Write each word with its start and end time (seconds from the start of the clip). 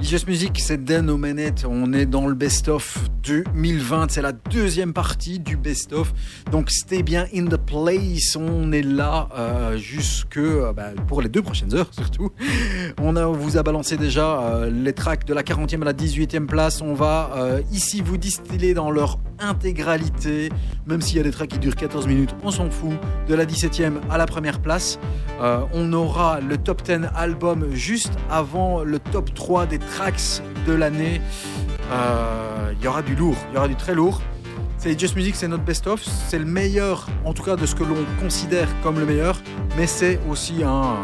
Just 0.00 0.28
Music, 0.28 0.60
c'est 0.60 0.84
Dan 0.84 1.10
aux. 1.10 1.18
On 1.68 1.92
est 1.92 2.06
dans 2.06 2.28
le 2.28 2.34
best-of 2.34 2.98
2020. 3.24 4.12
C'est 4.12 4.22
la 4.22 4.30
deuxième 4.32 4.92
partie 4.92 5.40
du 5.40 5.56
best-of. 5.56 6.14
Donc, 6.52 6.70
stay 6.70 7.02
bien 7.02 7.26
in 7.34 7.46
the 7.46 7.56
place. 7.56 8.36
On 8.36 8.70
est 8.70 8.82
là 8.82 9.28
euh, 9.36 9.76
jusque 9.76 10.38
euh, 10.38 10.72
bah, 10.72 10.90
pour 11.08 11.20
les 11.20 11.28
deux 11.28 11.42
prochaines 11.42 11.74
heures, 11.74 11.92
surtout. 11.92 12.30
On, 13.00 13.12
vous 13.32 13.56
a 13.56 13.62
balancé 13.64 13.96
déjà 13.96 14.40
euh, 14.40 14.70
les 14.70 14.92
tracks 14.92 15.24
de 15.24 15.34
la 15.34 15.42
40e 15.42 15.82
à 15.82 15.86
la 15.86 15.92
18e 15.92 16.46
place. 16.46 16.80
On 16.80 16.94
va 16.94 17.58
ici 17.72 18.00
vous 18.00 18.16
distiller 18.16 18.74
dans 18.74 18.90
leur 18.90 19.18
intégralité. 19.40 20.50
Même 20.86 21.00
s'il 21.00 21.16
y 21.16 21.20
a 21.20 21.24
des 21.24 21.32
tracks 21.32 21.48
qui 21.48 21.58
durent 21.58 21.76
14 21.76 22.06
minutes, 22.06 22.34
on 22.44 22.50
s'en 22.50 22.70
fout. 22.70 22.92
De 23.26 23.34
la 23.34 23.44
17e 23.44 23.94
à 24.10 24.16
la 24.16 24.26
première 24.26 24.60
place. 24.60 24.98
On 25.40 25.92
aura 25.92 26.40
le 26.40 26.56
top 26.56 26.82
10 26.82 27.10
album 27.14 27.66
juste 27.72 28.12
avant 28.30 28.82
le 28.82 28.98
top 28.98 29.34
3 29.34 29.66
des 29.66 29.78
tracks 29.96 30.42
de 30.66 30.72
l'année. 30.72 31.20
Euh, 31.90 32.72
Il 32.78 32.84
y 32.84 32.88
aura 32.88 33.02
du 33.02 33.14
lourd, 33.16 33.36
il 33.50 33.54
y 33.54 33.58
aura 33.58 33.68
du 33.68 33.74
très 33.76 33.94
lourd. 33.94 34.20
C'est 34.76 34.98
Just 34.98 35.16
Music, 35.16 35.34
c'est 35.34 35.48
notre 35.48 35.64
best-of. 35.64 36.00
C'est 36.28 36.38
le 36.38 36.44
meilleur, 36.44 37.08
en 37.24 37.32
tout 37.32 37.42
cas 37.42 37.56
de 37.56 37.66
ce 37.66 37.74
que 37.74 37.82
l'on 37.82 37.96
considère 38.20 38.68
comme 38.82 39.00
le 39.00 39.06
meilleur. 39.06 39.40
Mais 39.76 39.88
c'est 39.88 40.20
aussi 40.30 40.62
un, 40.62 40.94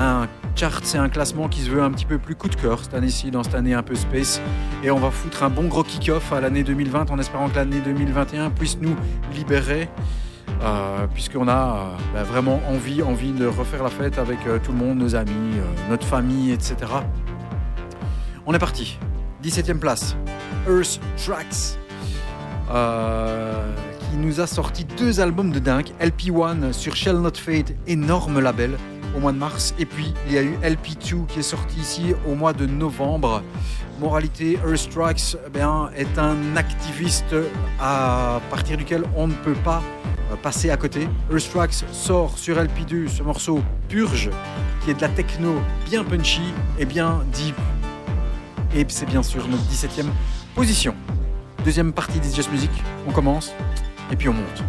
un 0.00 0.26
chart, 0.56 0.84
c'est 0.84 0.98
un 0.98 1.08
classement 1.08 1.48
qui 1.48 1.60
se 1.60 1.70
veut 1.70 1.82
un 1.82 1.92
petit 1.92 2.06
peu 2.06 2.18
plus 2.18 2.34
coup 2.34 2.48
de 2.48 2.56
cœur 2.56 2.82
cette 2.82 2.94
année-ci, 2.94 3.30
dans 3.30 3.44
cette 3.44 3.54
année 3.54 3.74
un 3.74 3.84
peu 3.84 3.94
space. 3.94 4.40
Et 4.82 4.90
on 4.90 4.98
va 4.98 5.10
foutre 5.12 5.44
un 5.44 5.50
bon 5.50 5.68
gros 5.68 5.84
kick-off 5.84 6.32
à 6.32 6.40
l'année 6.40 6.64
2020 6.64 7.10
en 7.12 7.18
espérant 7.20 7.48
que 7.48 7.54
l'année 7.56 7.80
2021 7.84 8.50
puisse 8.50 8.78
nous 8.80 8.96
libérer. 9.32 9.88
Euh, 10.62 11.06
puisqu'on 11.12 11.46
a 11.48 11.52
euh, 11.52 11.96
bah, 12.14 12.22
vraiment 12.22 12.60
envie, 12.68 13.02
envie 13.02 13.32
de 13.32 13.46
refaire 13.46 13.82
la 13.82 13.90
fête 13.90 14.18
avec 14.18 14.38
euh, 14.46 14.58
tout 14.62 14.72
le 14.72 14.78
monde, 14.78 14.98
nos 14.98 15.14
amis, 15.14 15.30
euh, 15.58 15.90
notre 15.90 16.06
famille, 16.06 16.52
etc. 16.52 16.76
On 18.46 18.52
est 18.52 18.58
parti. 18.58 18.98
17e 19.42 19.78
place, 19.78 20.16
Earth 20.68 21.00
Tracks, 21.16 21.78
euh, 22.70 23.74
qui 24.00 24.16
nous 24.18 24.40
a 24.40 24.46
sorti 24.46 24.84
deux 24.84 25.20
albums 25.20 25.50
de 25.50 25.58
dingue. 25.58 25.88
LP1 26.00 26.72
sur 26.72 26.94
Shell 26.94 27.16
Not 27.16 27.36
Fade, 27.36 27.74
énorme 27.86 28.40
label, 28.40 28.76
au 29.16 29.20
mois 29.20 29.32
de 29.32 29.38
mars. 29.38 29.74
Et 29.78 29.86
puis 29.86 30.12
il 30.26 30.34
y 30.34 30.38
a 30.38 30.42
eu 30.42 30.56
LP2 30.62 31.26
qui 31.26 31.38
est 31.38 31.42
sorti 31.42 31.80
ici 31.80 32.14
au 32.26 32.34
mois 32.34 32.52
de 32.52 32.66
novembre. 32.66 33.42
Moralité, 33.98 34.58
Earth 34.66 34.90
Tracks 34.90 35.36
eh 35.54 36.00
est 36.00 36.18
un 36.18 36.56
activiste 36.56 37.34
à 37.80 38.40
partir 38.50 38.76
duquel 38.76 39.04
on 39.16 39.28
ne 39.28 39.34
peut 39.34 39.56
pas 39.64 39.82
euh, 40.32 40.36
passer 40.36 40.70
à 40.70 40.76
côté. 40.76 41.08
Earth 41.30 41.50
Tracks 41.50 41.84
sort 41.92 42.36
sur 42.36 42.56
LP2 42.56 43.08
ce 43.08 43.22
morceau 43.22 43.60
Purge, 43.88 44.30
qui 44.82 44.90
est 44.90 44.94
de 44.94 45.00
la 45.00 45.08
techno 45.08 45.54
bien 45.86 46.04
punchy 46.04 46.52
et 46.78 46.84
bien 46.84 47.22
deep. 47.32 47.56
Et 48.76 48.84
c'est 48.88 49.06
bien 49.06 49.22
sûr 49.22 49.46
notre 49.46 49.62
17e 49.64 50.06
position. 50.56 50.96
Deuxième 51.64 51.92
partie 51.92 52.18
des 52.18 52.34
Just 52.34 52.50
Music, 52.50 52.70
on 53.06 53.12
commence 53.12 53.52
et 54.10 54.16
puis 54.16 54.28
on 54.28 54.32
monte. 54.32 54.64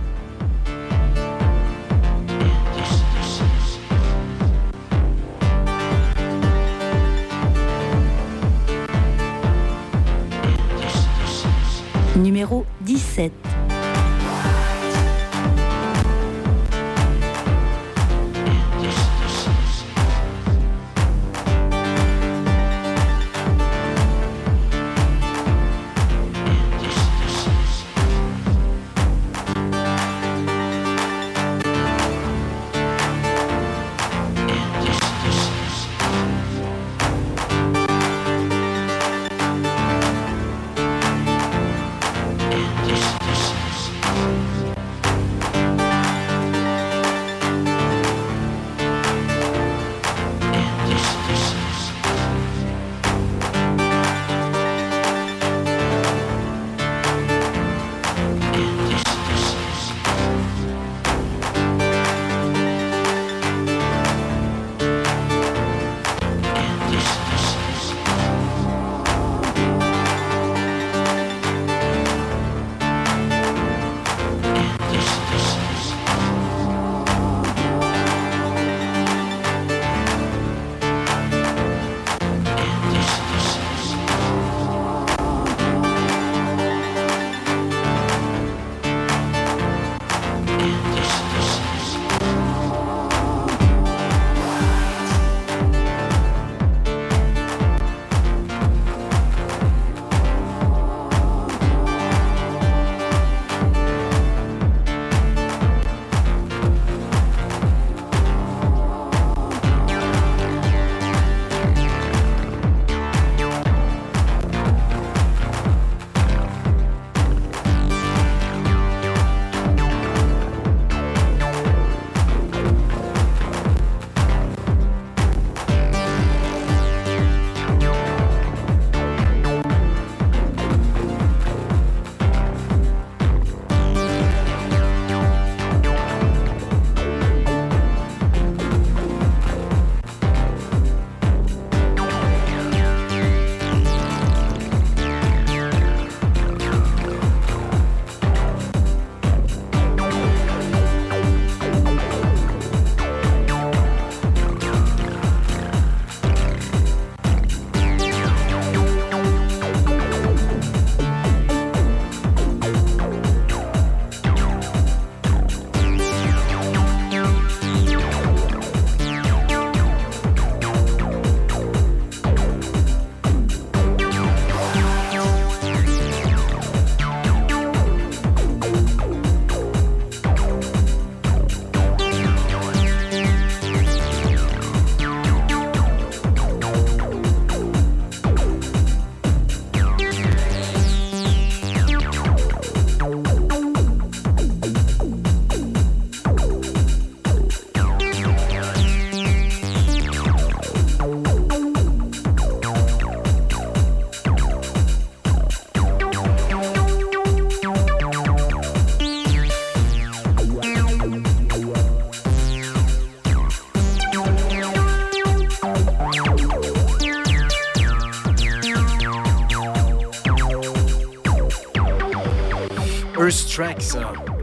Numéro 12.15 12.65
17. 12.81 13.54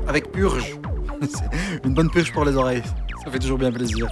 Avec 0.07 0.31
Purge. 0.31 0.79
Une 1.85 1.95
bonne 1.95 2.11
purge 2.11 2.33
pour 2.33 2.45
les 2.45 2.55
oreilles. 2.57 2.83
Ça 3.25 3.31
fait 3.31 3.39
toujours 3.39 3.59
bien 3.59 3.73
plaisir. 3.73 4.09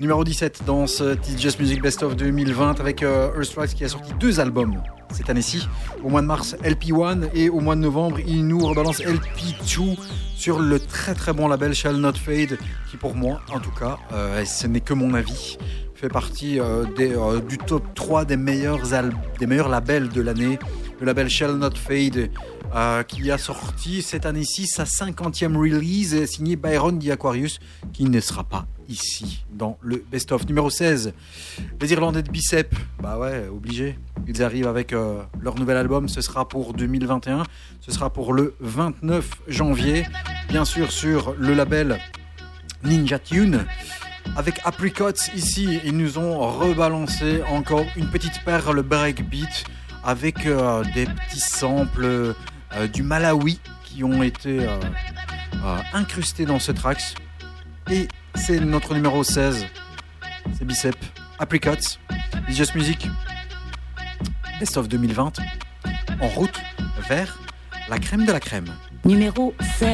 Numéro 0.00 0.24
17 0.24 0.62
dans 0.66 0.86
ce 0.86 1.16
Just 1.36 1.60
Music 1.60 1.82
Best 1.82 2.02
of 2.02 2.16
2020 2.16 2.80
avec 2.80 3.02
euh, 3.02 3.30
Earth 3.36 3.52
Tracks 3.54 3.74
qui 3.74 3.84
a 3.84 3.88
sorti 3.88 4.12
deux 4.18 4.40
albums 4.40 4.80
cette 5.12 5.30
année-ci. 5.30 5.68
Au 6.04 6.08
mois 6.08 6.22
de 6.22 6.26
mars, 6.26 6.56
LP1 6.62 7.30
et 7.34 7.48
au 7.48 7.60
mois 7.60 7.76
de 7.76 7.80
novembre, 7.80 8.18
il 8.26 8.46
nous 8.46 8.58
rebalance 8.58 9.00
LP2 9.00 9.96
sur 10.34 10.60
le 10.60 10.78
très 10.80 11.14
très 11.14 11.32
bon 11.32 11.48
label 11.48 11.74
Shall 11.74 11.96
Not 11.96 12.14
Fade 12.14 12.58
qui 12.90 12.96
pour 12.96 13.14
moi, 13.14 13.40
en 13.52 13.60
tout 13.60 13.72
cas, 13.72 13.98
euh, 14.12 14.44
ce 14.44 14.66
n'est 14.66 14.80
que 14.80 14.94
mon 14.94 15.14
avis, 15.14 15.58
fait 15.94 16.08
partie 16.08 16.60
euh, 16.60 16.84
du 17.40 17.58
top 17.58 17.82
3 17.94 18.24
des 18.24 18.36
meilleurs, 18.36 18.80
des 19.40 19.46
meilleurs 19.46 19.68
labels 19.68 20.08
de 20.08 20.20
l'année. 20.20 20.58
Le 21.00 21.06
label 21.06 21.28
Shall 21.28 21.56
Not 21.56 21.74
Fade 21.74 22.30
euh, 22.74 23.02
qui 23.02 23.30
a 23.30 23.38
sorti 23.38 24.02
cette 24.02 24.26
année-ci 24.26 24.66
sa 24.66 24.84
50e 24.84 25.56
release 25.56 26.14
euh, 26.14 26.26
signé 26.26 26.56
Byron 26.56 26.98
D. 26.98 27.10
Aquarius 27.10 27.60
qui 27.92 28.04
ne 28.04 28.20
sera 28.20 28.44
pas 28.44 28.66
ici 28.88 29.44
dans 29.52 29.78
le 29.80 30.04
best-of. 30.10 30.46
Numéro 30.46 30.70
16, 30.70 31.12
les 31.80 31.92
Irlandais 31.92 32.22
de 32.22 32.30
Bicep, 32.30 32.74
bah 33.02 33.18
ouais, 33.18 33.48
obligé. 33.48 33.98
Ils 34.26 34.42
arrivent 34.42 34.66
avec 34.66 34.92
euh, 34.92 35.22
leur 35.40 35.54
nouvel 35.54 35.76
album, 35.76 36.08
ce 36.08 36.20
sera 36.20 36.48
pour 36.48 36.74
2021, 36.74 37.44
ce 37.80 37.90
sera 37.90 38.10
pour 38.10 38.32
le 38.32 38.54
29 38.60 39.42
janvier, 39.48 40.06
bien 40.48 40.64
sûr 40.64 40.92
sur 40.92 41.34
le 41.38 41.54
label 41.54 41.98
Ninja 42.84 43.18
Tune. 43.18 43.64
Avec 44.36 44.60
Apricots 44.64 45.30
ici, 45.34 45.80
ils 45.84 45.96
nous 45.96 46.18
ont 46.18 46.38
rebalancé 46.38 47.42
encore 47.50 47.86
une 47.96 48.08
petite 48.10 48.44
perle 48.44 48.82
breakbeat 48.82 49.64
avec 50.04 50.46
euh, 50.46 50.84
des 50.94 51.06
petits 51.06 51.40
samples 51.40 52.34
du 52.92 53.02
Malawi 53.02 53.60
qui 53.88 54.04
ont 54.04 54.22
été 54.22 54.60
euh, 54.60 54.78
euh, 55.64 55.78
incrustés 55.92 56.44
dans 56.44 56.58
ce 56.58 56.72
tracks. 56.72 57.14
Et 57.90 58.06
c'est 58.34 58.60
notre 58.60 58.94
numéro 58.94 59.24
16, 59.24 59.66
c'est 60.52 60.64
Bicep, 60.64 60.96
Apricots, 61.38 61.98
It's 62.48 62.74
Music, 62.74 63.08
Best 64.60 64.76
of 64.76 64.88
2020, 64.88 65.38
en 66.20 66.28
route 66.28 66.60
vers 67.08 67.38
la 67.88 67.98
crème 67.98 68.26
de 68.26 68.32
la 68.32 68.40
crème. 68.40 68.66
Numéro 69.04 69.54
16. 69.78 69.88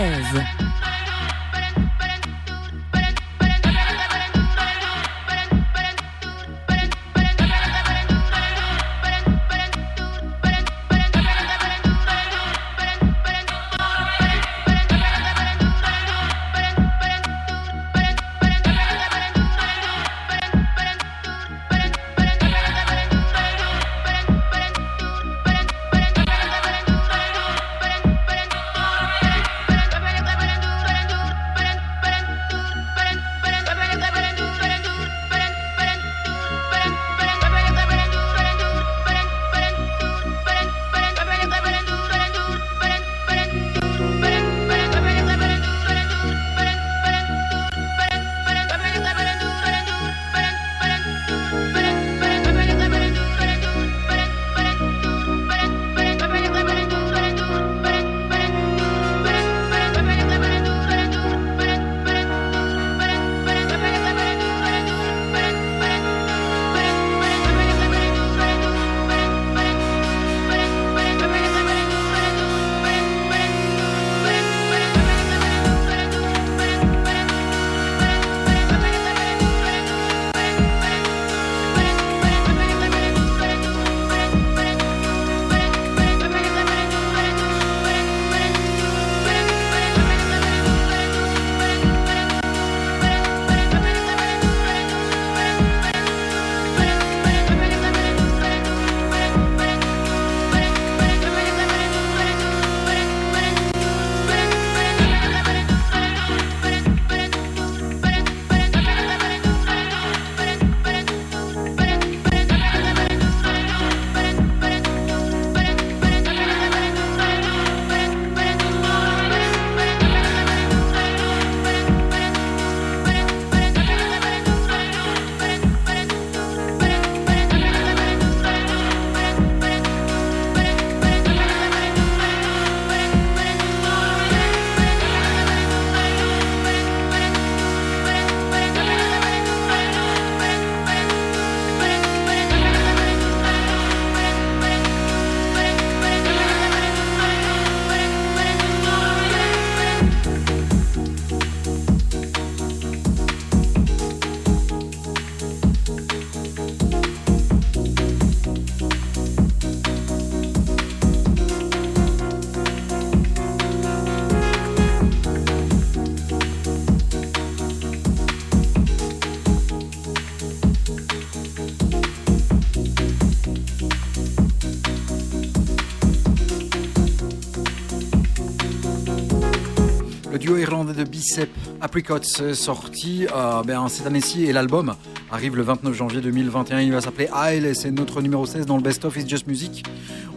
Irlandais 180.65 180.95
de 180.95 181.05
Bicep 181.05 181.51
Apricots 181.83 182.17
est 182.17 182.55
sorti 182.55 183.27
euh, 183.35 183.63
ben, 183.63 183.87
cette 183.89 184.07
année-ci 184.07 184.45
et 184.47 184.53
l'album 184.55 184.95
arrive 185.31 185.57
le 185.57 185.63
29 185.63 185.93
janvier 185.93 186.23
2021. 186.23 186.81
Il 186.81 186.93
va 186.93 187.03
s'appeler 187.03 187.29
Isle 187.53 187.67
et 187.67 187.75
c'est 187.75 187.91
notre 187.91 188.23
numéro 188.23 188.47
16 188.47 188.65
dans 188.65 188.77
le 188.79 188.83
Best 188.83 189.05
of 189.05 189.15
It's 189.15 189.29
Just 189.29 189.47
Music. 189.47 189.85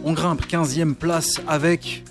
On 0.04 0.12
grimpe 0.12 0.44
15e 0.46 0.94
place 0.94 1.40
avec 1.48 2.04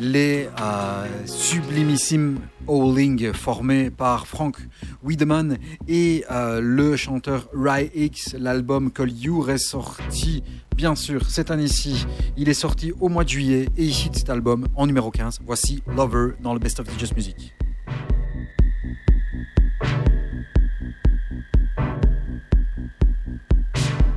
les 0.00 0.48
euh, 0.60 1.06
sublimissimes 1.26 2.40
Howling 2.66 3.32
formés 3.32 3.90
par 3.90 4.26
Frank 4.26 4.56
Wiedemann 5.04 5.58
et 5.86 6.24
euh, 6.32 6.60
le 6.60 6.96
chanteur 6.96 7.48
Ry 7.54 7.92
X. 7.94 8.34
L'album 8.36 8.90
Call 8.90 9.12
You 9.12 9.48
est 9.48 9.58
sorti 9.58 10.42
bien 10.76 10.94
sûr 10.94 11.30
cette 11.30 11.50
année-ci. 11.50 12.06
Il 12.36 12.48
est 12.48 12.54
sorti 12.54 12.92
au 13.00 13.08
mois 13.08 13.24
de 13.24 13.28
juillet 13.28 13.68
et 13.76 13.84
il 13.84 13.90
hit 13.90 14.16
cet 14.16 14.30
album 14.30 14.66
en 14.74 14.86
numéro 14.86 15.10
15. 15.10 15.40
Voici 15.46 15.82
Lover 15.86 16.34
dans 16.42 16.54
le 16.54 16.58
Best 16.58 16.80
of 16.80 16.86
Just 16.98 17.14
Music. 17.14 17.51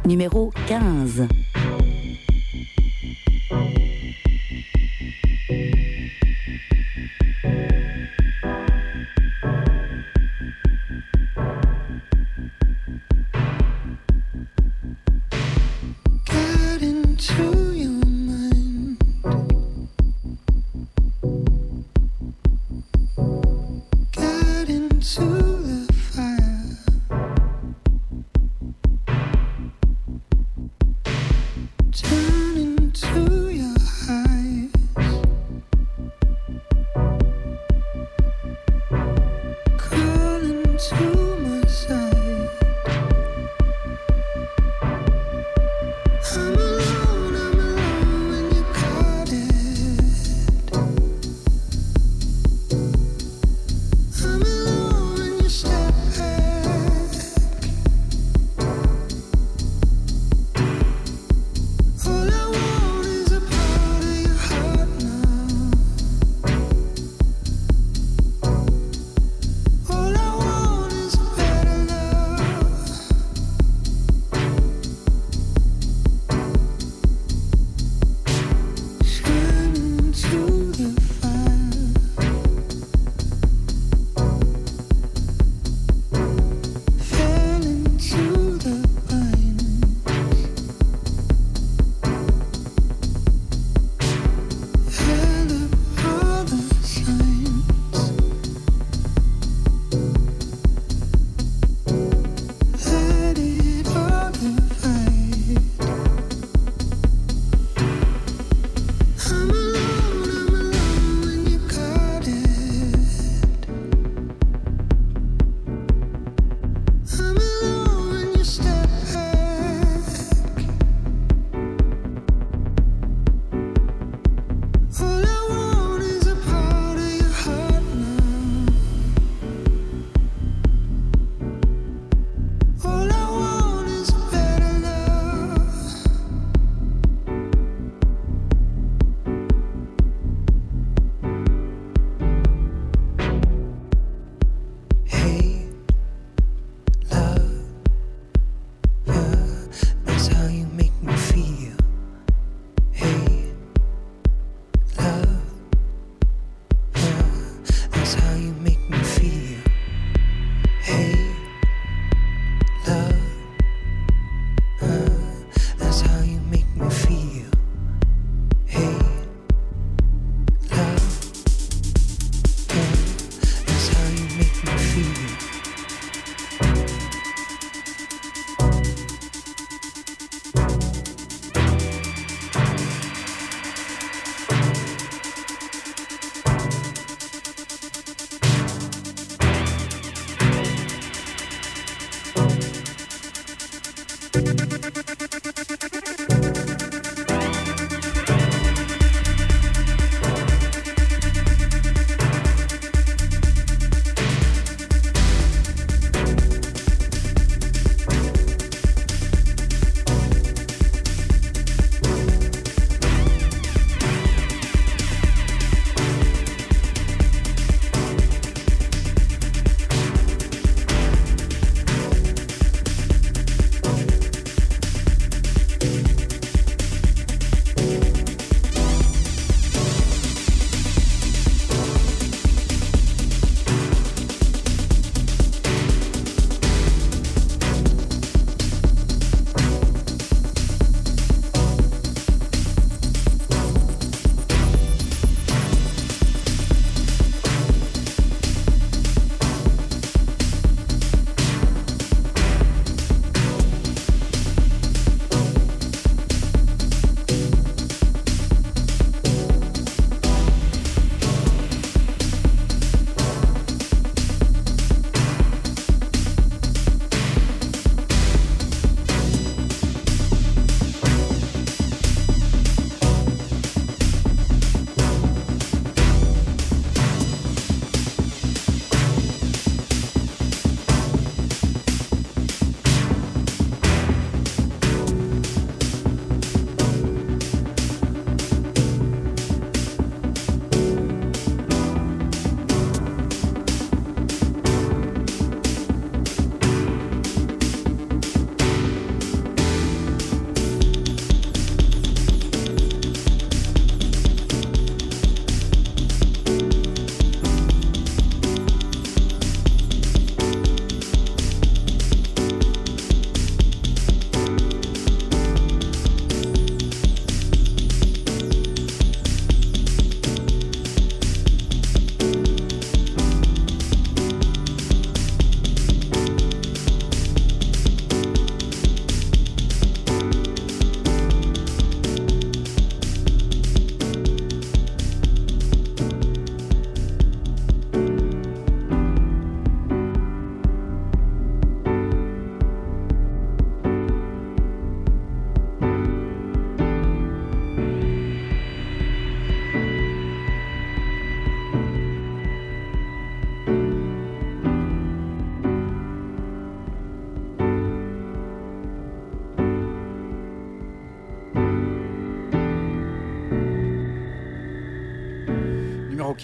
Numéro 0.06 0.52
15. 0.68 1.45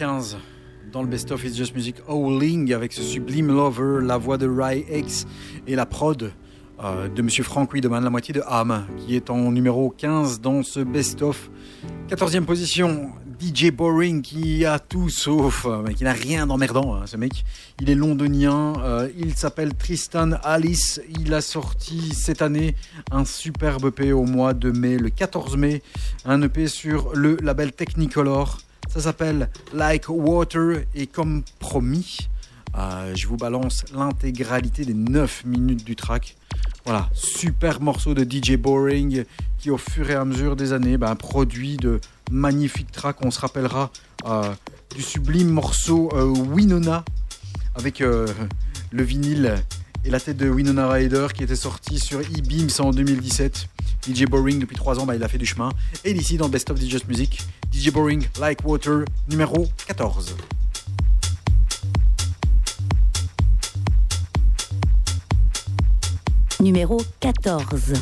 15 0.02 0.38
dans 0.92 1.04
le 1.04 1.08
Best 1.08 1.32
of 1.32 1.44
It's 1.46 1.56
Just 1.56 1.76
Music 1.76 1.98
Howling 2.08 2.74
avec 2.74 2.92
ce 2.92 3.04
sublime 3.04 3.50
Lover, 3.50 4.04
la 4.04 4.18
voix 4.18 4.40
de 4.40 4.50
Rai 4.50 4.84
X 4.92 5.28
et 5.68 5.76
la 5.76 5.86
prod 5.86 6.34
euh, 6.84 7.08
de 7.08 7.22
Monsieur 7.22 7.44
Frank 7.44 7.72
Wiedemann, 7.72 8.04
la 8.04 8.10
moitié 8.10 8.34
de 8.34 8.42
Ham, 8.48 8.88
qui 8.98 9.16
est 9.16 9.30
en 9.30 9.52
numéro 9.52 9.92
15 9.92 10.42
dans 10.42 10.64
ce 10.64 10.80
Best 10.80 11.22
of. 11.22 11.52
14e 12.10 12.46
position, 12.46 13.12
DJ 13.40 13.70
Boring 13.70 14.24
qui 14.24 14.66
a 14.66 14.80
tout 14.80 15.10
sauf, 15.10 15.68
euh, 15.68 15.84
mais 15.86 15.94
qui 15.94 16.04
n'a 16.04 16.14
rien 16.14 16.48
d'emmerdant, 16.48 16.96
hein, 16.96 17.04
ce 17.06 17.18
mec. 17.18 17.46
Il 17.80 17.88
est 17.92 17.96
londonien, 17.96 18.74
euh, 18.80 19.08
il 19.20 19.36
s'appelle 19.36 19.76
Tristan 19.76 20.32
Alice. 20.44 21.00
Il 21.20 21.32
a 21.36 21.42
sorti 21.42 22.16
cette 22.16 22.42
année 22.42 22.74
un 23.12 23.24
superbe 23.24 23.86
EP 23.90 24.14
au 24.14 24.24
mois 24.24 24.56
de 24.56 24.72
mai, 24.72 24.98
le 24.98 25.12
14 25.12 25.58
mai, 25.58 25.84
un 26.26 26.42
EP 26.42 26.66
sur 26.66 27.14
le 27.14 27.38
label 27.44 27.72
Technicolor. 27.72 28.58
Ça 28.94 29.00
s'appelle 29.00 29.50
Like 29.74 30.10
Water 30.10 30.84
et 30.94 31.08
comme 31.08 31.44
promis, 31.60 32.28
euh, 32.78 33.16
je 33.16 33.26
vous 33.26 33.38
balance 33.38 33.86
l'intégralité 33.96 34.84
des 34.84 34.94
9 34.94 35.46
minutes 35.46 35.86
du 35.86 35.96
track. 35.96 36.36
Voilà, 36.84 37.10
super 37.14 37.80
morceau 37.80 38.14
de 38.14 38.30
DJ 38.30 38.58
Boring 38.58 39.24
qui 39.60 39.72
au 39.72 39.78
fur 39.78 40.10
et 40.10 40.16
à 40.16 40.26
mesure 40.26 40.58
des 40.58 40.74
années 40.74 40.98
ben, 40.98 41.16
produit 41.16 41.78
de 41.78 42.02
magnifiques 42.32 42.92
tracks. 42.92 43.24
On 43.24 43.32
se 43.32 43.40
rappellera 43.40 43.92
euh, 44.26 44.54
du 44.94 45.02
sublime 45.02 45.48
morceau 45.48 46.10
euh, 46.14 46.26
Winona 46.26 47.06
avec 47.76 48.02
le 48.02 48.26
vinyle 49.04 49.56
et 50.04 50.10
la 50.10 50.20
tête 50.20 50.38
de 50.38 50.50
Winona 50.50 50.90
Ryder 50.90 51.28
qui 51.34 51.44
était 51.44 51.56
sorti 51.56 52.00
sur 52.00 52.20
E-Beams 52.20 52.70
en 52.80 52.92
2017. 52.92 53.68
DJ 54.08 54.26
Boring 54.26 54.60
depuis 54.60 54.76
3 54.76 55.00
ans, 55.00 55.06
ben, 55.06 55.14
il 55.14 55.24
a 55.24 55.28
fait 55.28 55.38
du 55.38 55.46
chemin. 55.46 55.70
Et 56.04 56.12
ici 56.12 56.38
dans 56.38 56.50
Best 56.50 56.70
of 56.72 56.80
DJ 56.80 56.98
Music, 57.08 57.42
DJ 57.72 57.92
Boring 57.92 58.26
Like 58.40 58.66
Water 58.66 59.06
numéro 59.30 59.68
14. 59.88 60.36
Numéro 66.60 67.02
14. 67.20 67.94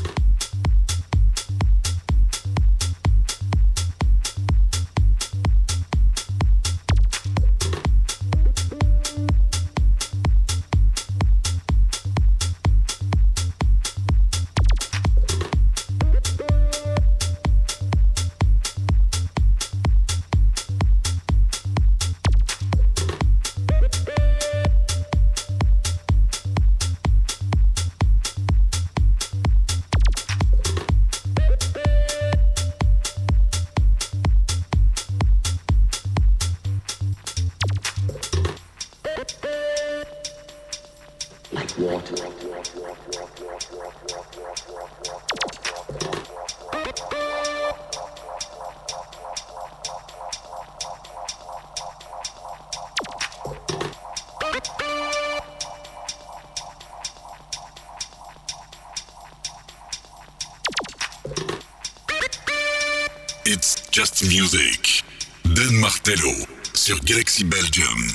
Just 63.91 64.23
music. 64.23 65.03
Dan 65.43 65.73
Martello 65.79 66.33
sur 66.73 66.99
Galaxy 67.03 67.43
Belgium. 67.43 68.13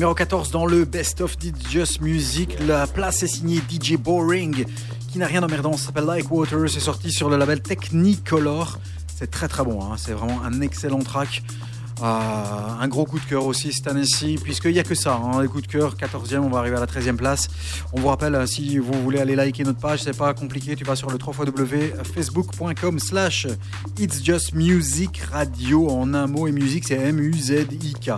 Numéro 0.00 0.14
14 0.14 0.50
dans 0.50 0.64
le 0.64 0.86
Best 0.86 1.20
of 1.20 1.36
Just 1.68 2.00
Music. 2.00 2.56
La 2.66 2.86
place 2.86 3.22
est 3.22 3.26
signée 3.26 3.60
DJ 3.70 3.98
Boring, 3.98 4.64
qui 5.12 5.18
n'a 5.18 5.26
rien 5.26 5.42
d'emmerdant. 5.42 5.76
S'appelle 5.76 6.06
Like 6.06 6.30
Water. 6.30 6.70
C'est 6.70 6.80
sorti 6.80 7.12
sur 7.12 7.28
le 7.28 7.36
label 7.36 7.60
Technicolor. 7.60 8.78
C'est 9.14 9.30
très 9.30 9.46
très 9.46 9.62
bon. 9.62 9.82
hein. 9.82 9.96
C'est 9.98 10.12
vraiment 10.12 10.42
un 10.42 10.62
excellent 10.62 11.00
track. 11.00 11.42
Euh, 12.02 12.04
un 12.80 12.88
gros 12.88 13.04
coup 13.04 13.18
de 13.18 13.24
cœur 13.26 13.44
aussi 13.44 13.74
cette 13.74 13.88
année-ci, 13.88 14.38
puisqu'il 14.42 14.72
n'y 14.72 14.78
a 14.78 14.84
que 14.84 14.94
ça, 14.94 15.20
hein, 15.22 15.42
les 15.42 15.48
de 15.48 15.66
cœur, 15.66 15.96
14e, 15.96 16.38
on 16.38 16.48
va 16.48 16.60
arriver 16.60 16.78
à 16.78 16.80
la 16.80 16.86
13e 16.86 17.16
place. 17.16 17.48
On 17.92 18.00
vous 18.00 18.08
rappelle, 18.08 18.34
euh, 18.34 18.46
si 18.46 18.78
vous 18.78 18.94
voulez 19.02 19.20
aller 19.20 19.36
liker 19.36 19.64
notre 19.64 19.80
page, 19.80 20.02
c'est 20.04 20.16
pas 20.16 20.32
compliqué, 20.32 20.76
tu 20.76 20.84
vas 20.84 20.96
sur 20.96 21.10
le 21.10 21.18
www.facebook.com 21.18 22.98
slash 22.98 23.48
It's 23.98 24.24
Just 24.24 24.54
Music 24.54 25.20
Radio, 25.30 25.90
en 25.90 26.14
un 26.14 26.26
mot, 26.26 26.46
et 26.48 26.52
musique 26.52 26.86
c'est 26.88 26.96
M-U-Z-I-K. 26.96 28.12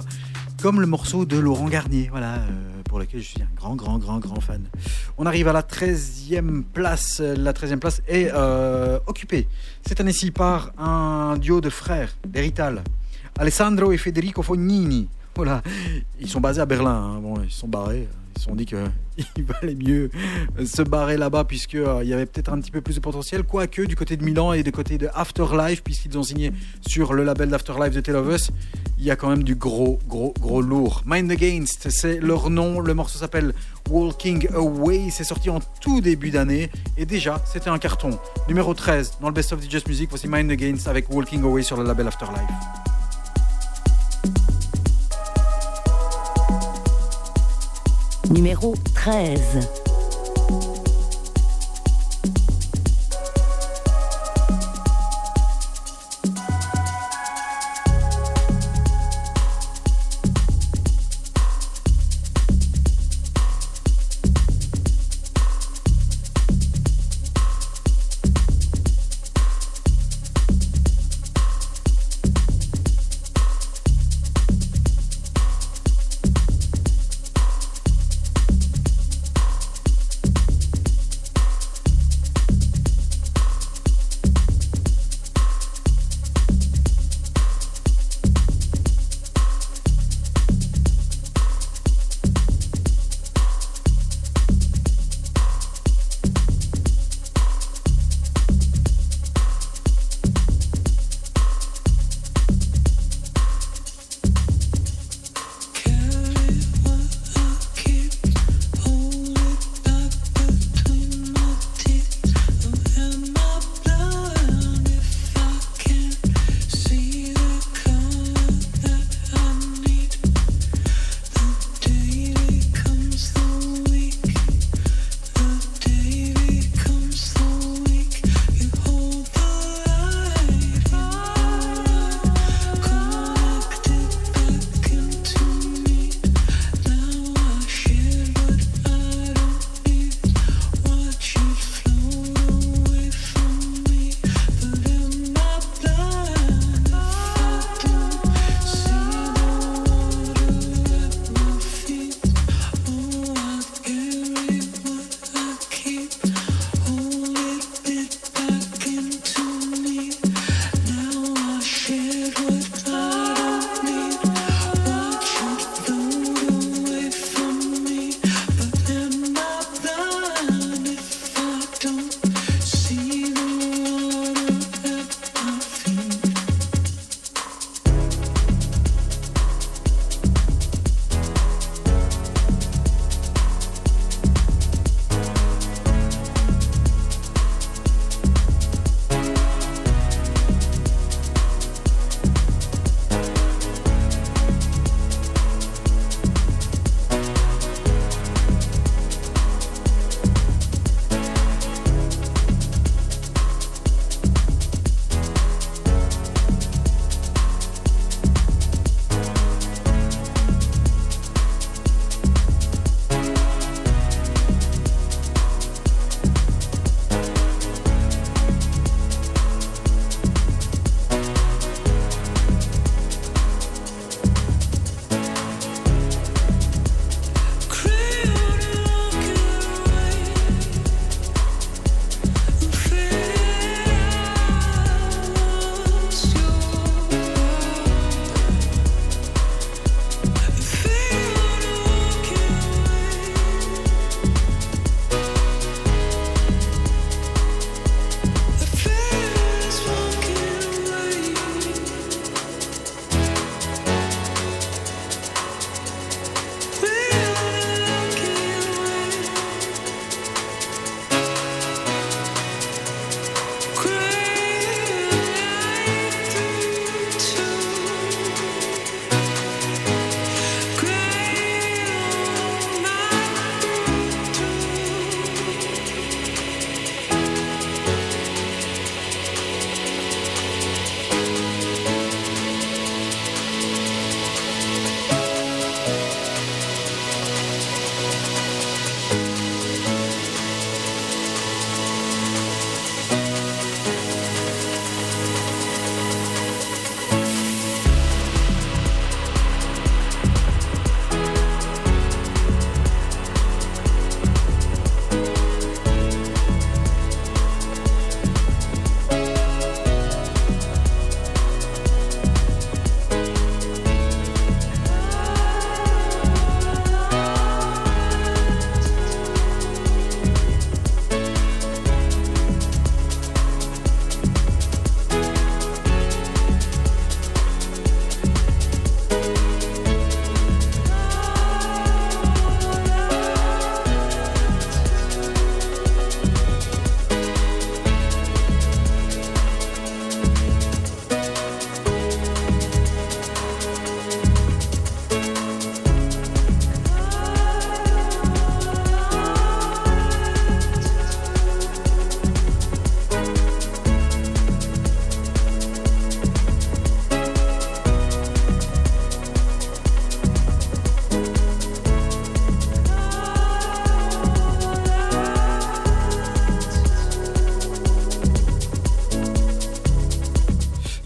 Comme 0.62 0.80
le 0.80 0.86
morceau 0.86 1.24
de 1.24 1.38
Laurent 1.38 1.66
Garnier, 1.68 2.06
voilà, 2.08 2.34
euh, 2.34 2.82
pour 2.84 3.00
lequel 3.00 3.20
je 3.20 3.26
suis 3.26 3.42
un 3.42 3.48
grand, 3.56 3.74
grand, 3.74 3.98
grand, 3.98 4.20
grand 4.20 4.40
fan. 4.40 4.62
On 5.18 5.26
arrive 5.26 5.48
à 5.48 5.52
la 5.52 5.62
13e 5.62 6.62
place. 6.62 7.18
La 7.20 7.52
13e 7.52 7.78
place 7.78 8.00
est 8.06 8.30
euh, 8.32 9.00
occupée 9.08 9.48
cette 9.84 10.00
année-ci 10.00 10.30
par 10.30 10.70
un 10.78 11.36
duo 11.36 11.60
de 11.60 11.68
frères, 11.68 12.14
d'Hérital. 12.24 12.84
Alessandro 13.40 13.90
et 13.90 13.96
Federico 13.96 14.42
Fognini. 14.42 15.08
Voilà, 15.34 15.62
ils 16.20 16.28
sont 16.28 16.40
basés 16.40 16.60
à 16.60 16.66
Berlin. 16.66 17.16
hein. 17.16 17.20
Bon, 17.20 17.42
ils 17.42 17.50
sont 17.50 17.66
barrés. 17.66 18.06
Ils 18.34 18.38
se 18.40 18.44
sont 18.46 18.54
dit 18.54 18.66
qu'il 18.66 18.78
valait 19.44 19.74
mieux 19.74 20.10
se 20.64 20.82
barrer 20.82 21.16
là-bas 21.16 21.44
puisque 21.44 21.74
euh, 21.74 22.02
y 22.04 22.12
avait 22.12 22.26
peut-être 22.26 22.52
un 22.52 22.60
petit 22.60 22.70
peu 22.70 22.80
plus 22.80 22.96
de 22.96 23.00
potentiel. 23.00 23.42
Quoique 23.42 23.82
du 23.82 23.96
côté 23.96 24.16
de 24.16 24.24
Milan 24.24 24.52
et 24.52 24.62
du 24.62 24.72
côté 24.72 24.98
de 24.98 25.08
Afterlife, 25.14 25.82
puisqu'ils 25.82 26.16
ont 26.18 26.22
signé 26.22 26.52
sur 26.86 27.12
le 27.12 27.24
label 27.24 27.50
d'Afterlife 27.50 27.94
de 27.94 28.00
Tell 28.00 28.16
of 28.16 28.34
Us, 28.34 28.50
il 28.98 29.04
y 29.04 29.10
a 29.10 29.16
quand 29.16 29.28
même 29.28 29.42
du 29.42 29.54
gros, 29.54 29.98
gros, 30.08 30.32
gros 30.40 30.62
lourd. 30.62 31.02
Mind 31.06 31.30
Against, 31.30 31.90
c'est 31.90 32.20
leur 32.20 32.50
nom. 32.50 32.80
Le 32.80 32.94
morceau 32.94 33.18
s'appelle 33.18 33.52
Walking 33.90 34.48
Away. 34.54 35.08
C'est 35.10 35.24
sorti 35.24 35.50
en 35.50 35.60
tout 35.80 36.00
début 36.00 36.30
d'année 36.30 36.70
et 36.96 37.04
déjà 37.04 37.42
c'était 37.44 37.70
un 37.70 37.78
carton. 37.78 38.18
Numéro 38.48 38.74
13 38.74 39.18
dans 39.20 39.28
le 39.28 39.34
Best 39.34 39.52
of 39.52 39.60
Just 39.68 39.88
Music. 39.88 40.08
Voici 40.10 40.28
Mind 40.28 40.50
Against 40.50 40.88
avec 40.88 41.12
Walking 41.12 41.42
Away 41.42 41.62
sur 41.62 41.76
le 41.76 41.84
label 41.84 42.08
Afterlife. 42.08 42.40
Numéro 48.32 48.74
13. 48.94 49.81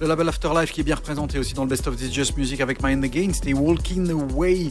Le 0.06 0.10
label 0.10 0.28
Afterlife 0.28 0.70
qui 0.70 0.82
est 0.82 0.84
bien 0.84 0.94
représenté 0.94 1.36
aussi 1.36 1.54
dans 1.54 1.64
le 1.64 1.68
Best 1.68 1.88
of 1.88 1.96
This 1.96 2.12
Just 2.12 2.36
Music 2.36 2.60
avec 2.60 2.80
Mind 2.80 3.02
Against 3.02 3.44
et 3.48 3.54
Walking 3.54 4.08
Away. 4.10 4.70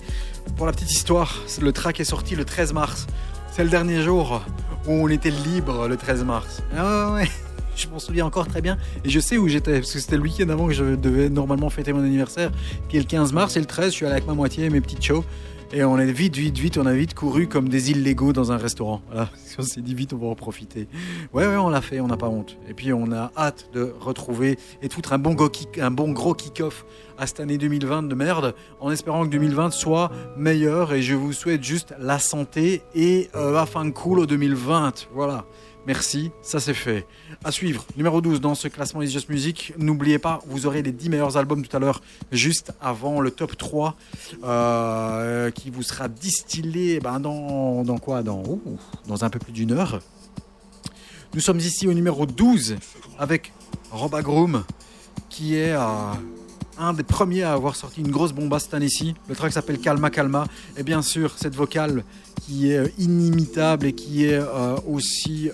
Pour 0.55 0.65
la 0.65 0.71
petite 0.71 0.91
histoire, 0.91 1.41
le 1.61 1.73
track 1.73 1.99
est 1.99 2.05
sorti 2.05 2.37
le 2.37 2.45
13 2.45 2.71
mars. 2.71 3.05
C'est 3.51 3.65
le 3.65 3.69
dernier 3.69 4.01
jour 4.01 4.41
où 4.87 4.91
on 4.91 5.09
était 5.09 5.31
libre, 5.31 5.89
le 5.89 5.97
13 5.97 6.23
mars. 6.23 6.63
Ah 6.73 7.11
ouais. 7.11 7.27
Je 7.75 7.89
m'en 7.89 7.99
souviens 7.99 8.25
encore 8.25 8.47
très 8.47 8.61
bien. 8.61 8.77
Et 9.03 9.09
je 9.09 9.19
sais 9.19 9.37
où 9.37 9.49
j'étais, 9.49 9.79
parce 9.79 9.91
que 9.91 9.99
c'était 9.99 10.15
le 10.15 10.21
week-end 10.21 10.47
avant 10.47 10.67
que 10.67 10.73
je 10.73 10.95
devais 10.95 11.27
normalement 11.27 11.69
fêter 11.69 11.91
mon 11.91 11.99
anniversaire, 11.99 12.51
qui 12.87 12.95
est 12.95 13.01
le 13.01 13.05
15 13.05 13.33
mars. 13.33 13.57
Et 13.57 13.59
le 13.59 13.65
13, 13.65 13.87
je 13.87 13.91
suis 13.91 14.05
allé 14.05 14.13
avec 14.13 14.27
ma 14.27 14.33
moitié 14.33 14.63
et 14.63 14.69
mes 14.69 14.79
petites 14.79 15.03
shows. 15.03 15.25
Et 15.73 15.83
on 15.83 15.97
est 15.97 16.09
vite, 16.09 16.37
vite, 16.37 16.57
vite, 16.57 16.77
on 16.77 16.85
a 16.85 16.93
vite 16.93 17.13
couru 17.13 17.47
comme 17.47 17.67
des 17.67 17.91
illégaux 17.91 18.31
dans 18.31 18.53
un 18.53 18.57
restaurant. 18.57 19.01
Voilà, 19.07 19.29
on 19.59 19.63
s'est 19.63 19.81
dit 19.81 19.95
vite, 19.95 20.13
on 20.13 20.17
va 20.17 20.27
en 20.27 20.35
profiter. 20.35 20.87
Ouais, 21.35 21.45
on 21.57 21.67
l'a 21.67 21.81
fait, 21.81 21.99
on 21.99 22.07
n'a 22.07 22.15
pas 22.15 22.29
honte. 22.29 22.55
Et 22.69 22.73
puis 22.73 22.93
on 22.93 23.11
a 23.11 23.29
hâte 23.35 23.67
de 23.73 23.93
retrouver 23.99 24.57
et 24.81 24.87
foutre 24.87 25.11
un 25.11 25.17
bon, 25.17 25.35
kick- 25.35 25.79
un 25.81 25.91
bon 25.91 26.13
gros 26.13 26.33
kick-off 26.33 26.85
à 27.17 27.27
cette 27.27 27.41
année 27.41 27.57
2020 27.57 28.03
de 28.03 28.15
merde, 28.15 28.55
en 28.79 28.89
espérant 28.89 29.25
que 29.25 29.31
2020 29.31 29.71
soit 29.71 30.11
meilleur. 30.37 30.93
Et 30.93 31.01
je 31.01 31.13
vous 31.13 31.33
souhaite 31.33 31.61
juste 31.61 31.93
la 31.99 32.19
santé 32.19 32.83
et 32.95 33.29
euh, 33.35 33.57
afin 33.57 33.91
cool 33.91 34.19
au 34.19 34.25
2020. 34.25 35.07
Voilà. 35.13 35.43
Merci, 35.85 36.31
ça 36.41 36.61
c'est 36.61 36.73
fait. 36.73 37.05
À 37.43 37.51
suivre, 37.51 37.85
numéro 37.97 38.21
12 38.21 38.39
dans 38.39 38.55
ce 38.55 38.69
classement 38.69 39.01
Is 39.01 39.09
Just 39.11 39.27
Music. 39.29 39.73
N'oubliez 39.77 40.17
pas, 40.19 40.39
vous 40.47 40.65
aurez 40.65 40.81
les 40.83 40.93
10 40.93 41.09
meilleurs 41.09 41.35
albums 41.35 41.63
tout 41.67 41.75
à 41.75 41.79
l'heure, 41.81 42.01
juste 42.31 42.71
avant 42.81 43.19
le 43.19 43.29
top 43.29 43.55
3, 43.57 43.95
euh, 44.45 45.51
qui 45.51 45.69
vous 45.69 45.83
sera 45.83 46.07
distillé 46.07 47.01
ben, 47.01 47.19
dans, 47.19 47.83
quoi? 48.01 48.23
Dans, 48.23 48.41
dans 49.07 49.25
un 49.25 49.29
peu 49.29 49.37
plus 49.37 49.51
d'une 49.51 49.73
heure. 49.73 49.99
Nous 51.35 51.41
sommes 51.41 51.59
ici 51.59 51.85
au 51.85 51.93
numéro 51.93 52.25
12 52.25 52.77
avec 53.19 53.51
Rob 53.91 54.17
Groom, 54.21 54.63
qui 55.29 55.55
est 55.55 55.73
euh, 55.73 56.13
un 56.77 56.93
des 56.93 57.03
premiers 57.03 57.43
à 57.43 57.51
avoir 57.51 57.75
sorti 57.75 57.99
une 57.99 58.09
grosse 58.09 58.31
bombasse 58.31 58.63
cette 58.63 58.73
année-ci. 58.75 59.15
Le 59.27 59.35
track 59.35 59.51
s'appelle 59.51 59.79
Calma 59.79 60.09
Calma. 60.09 60.47
Et 60.77 60.83
bien 60.83 61.01
sûr, 61.01 61.35
cette 61.37 61.53
vocale 61.53 62.05
qui 62.45 62.71
est 62.71 62.77
euh, 62.77 62.87
inimitable 62.97 63.87
et 63.87 63.91
qui 63.91 64.23
est 64.23 64.39
euh, 64.39 64.77
aussi 64.87 65.51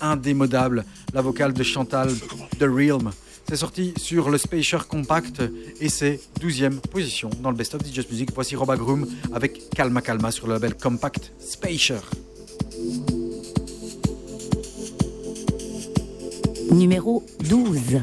indémodable, 0.00 0.84
la 1.12 1.22
vocale 1.22 1.52
de 1.52 1.62
Chantal 1.64 2.08
The 2.60 2.62
Realm. 2.62 3.10
C'est 3.48 3.56
sorti 3.56 3.94
sur 3.96 4.30
le 4.30 4.38
Spacer 4.38 4.86
Compact 4.88 5.42
et 5.80 5.88
c'est 5.88 6.20
12e 6.40 6.78
position 6.78 7.30
dans 7.42 7.50
le 7.50 7.56
Best 7.56 7.74
of 7.74 7.80
Just 7.92 8.12
Music. 8.12 8.30
Voici 8.32 8.54
Rob 8.54 8.72
Groom 8.78 9.08
avec 9.32 9.70
Calma 9.70 10.02
Calma 10.02 10.30
sur 10.30 10.46
le 10.46 10.52
label 10.52 10.76
Compact 10.76 11.32
Spacer. 11.40 11.98
Numéro 16.76 17.22
12. 17.40 18.02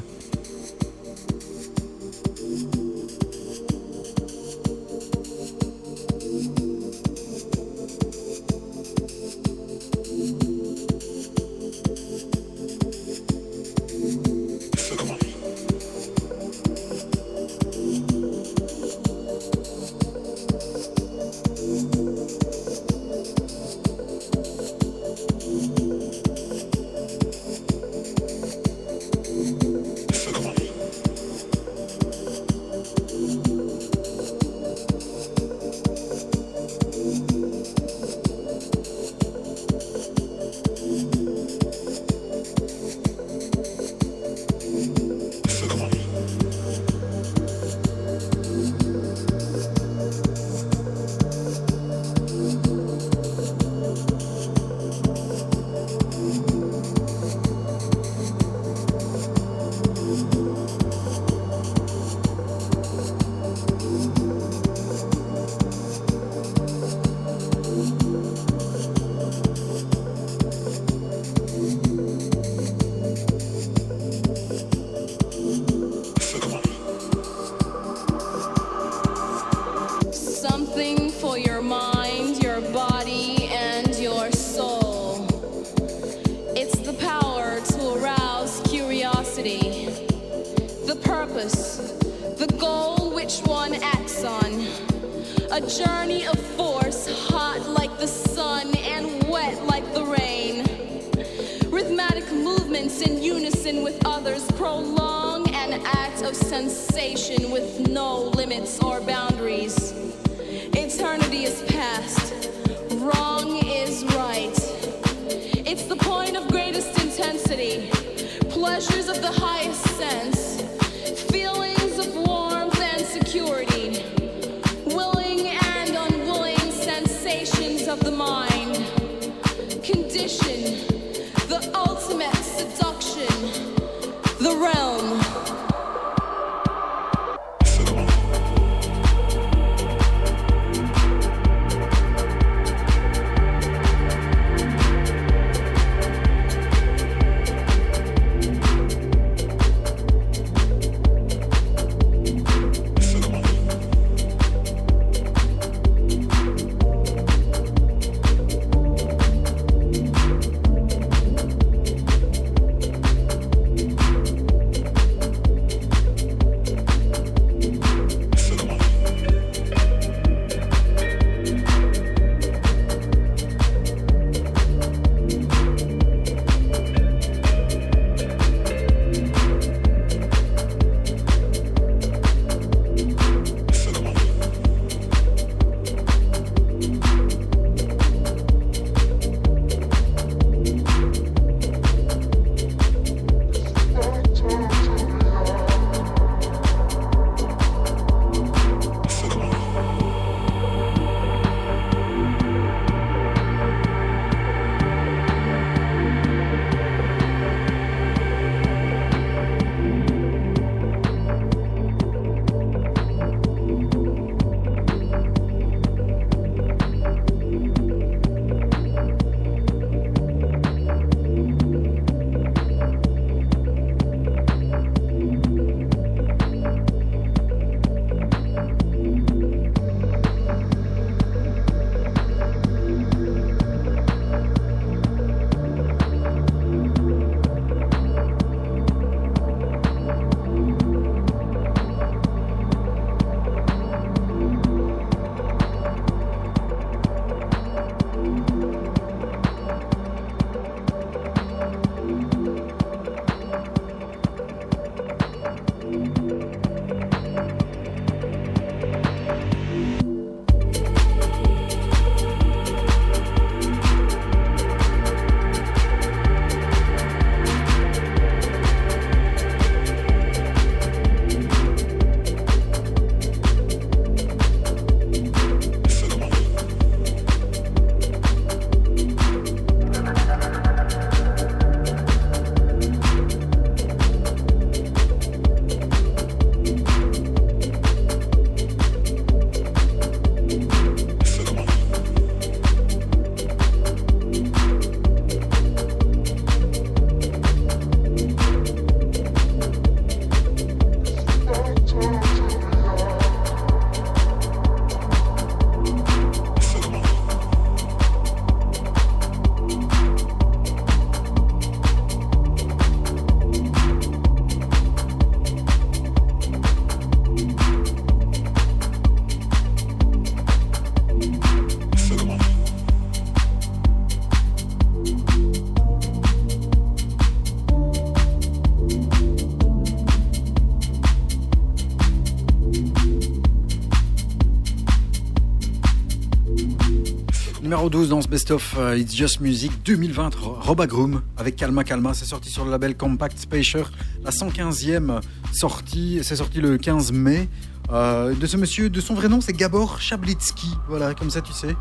12 337.90 338.10
dans 338.10 338.21
ce 338.21 338.27
best-of 338.27 338.75
euh, 338.77 338.98
It's 338.98 339.15
Just 339.15 339.42
Music 339.42 339.71
2020, 339.84 340.36
Roba 340.36 340.88
Groom 340.88 341.21
avec 341.38 341.56
Calma 341.56 341.84
Calma. 341.84 342.13
C'est 342.13 342.25
sorti 342.25 342.50
sur 342.50 342.63
le 342.63 342.71
label 342.71 342.96
Compact 342.96 343.38
Spacer, 343.38 343.92
la 344.23 344.31
115e 344.31 345.19
sortie. 345.54 346.19
C'est 346.23 346.38
sorti 346.38 346.62
le 346.62 346.77
15 346.77 347.12
mai. 347.12 347.50
Euh, 347.92 348.34
de 348.34 348.46
ce 348.46 348.56
monsieur, 348.56 348.90
de 348.90 349.02
son 349.02 349.13
vrai 349.13 349.27
nom, 349.27 349.42
c'est 349.42 349.54
Gabor 349.54 350.00
Chablitsky. 350.00 350.69
Voilà, 350.88 351.13
comme 351.13 351.29
ça 351.29 351.42
tu 351.42 351.52
sais. 351.52 351.75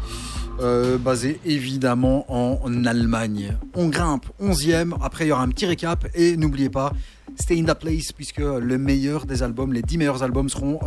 Euh, 0.61 0.99
basé 0.99 1.41
évidemment 1.45 2.27
en 2.29 2.85
Allemagne. 2.85 3.57
On 3.75 3.89
grimpe 3.89 4.27
11e, 4.43 4.95
après 5.01 5.27
il 5.27 5.29
y 5.29 5.33
aura 5.33 5.43
un 5.43 5.49
petit 5.49 5.67
récap 5.67 6.07
et 6.15 6.37
n'oubliez 6.37 6.69
pas, 6.69 6.93
Stay 7.39 7.59
in 7.59 7.65
the 7.65 7.79
Place, 7.79 8.13
puisque 8.13 8.41
le 8.41 8.77
meilleur 8.77 9.25
des 9.25 9.43
albums, 9.43 9.73
les 9.73 9.81
10 9.81 9.99
meilleurs 9.99 10.23
albums 10.23 10.51
seront 10.51 10.81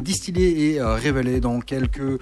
distillés 0.00 0.74
et 0.74 0.82
révélés 0.82 1.40
dans 1.40 1.60
quelques. 1.60 2.20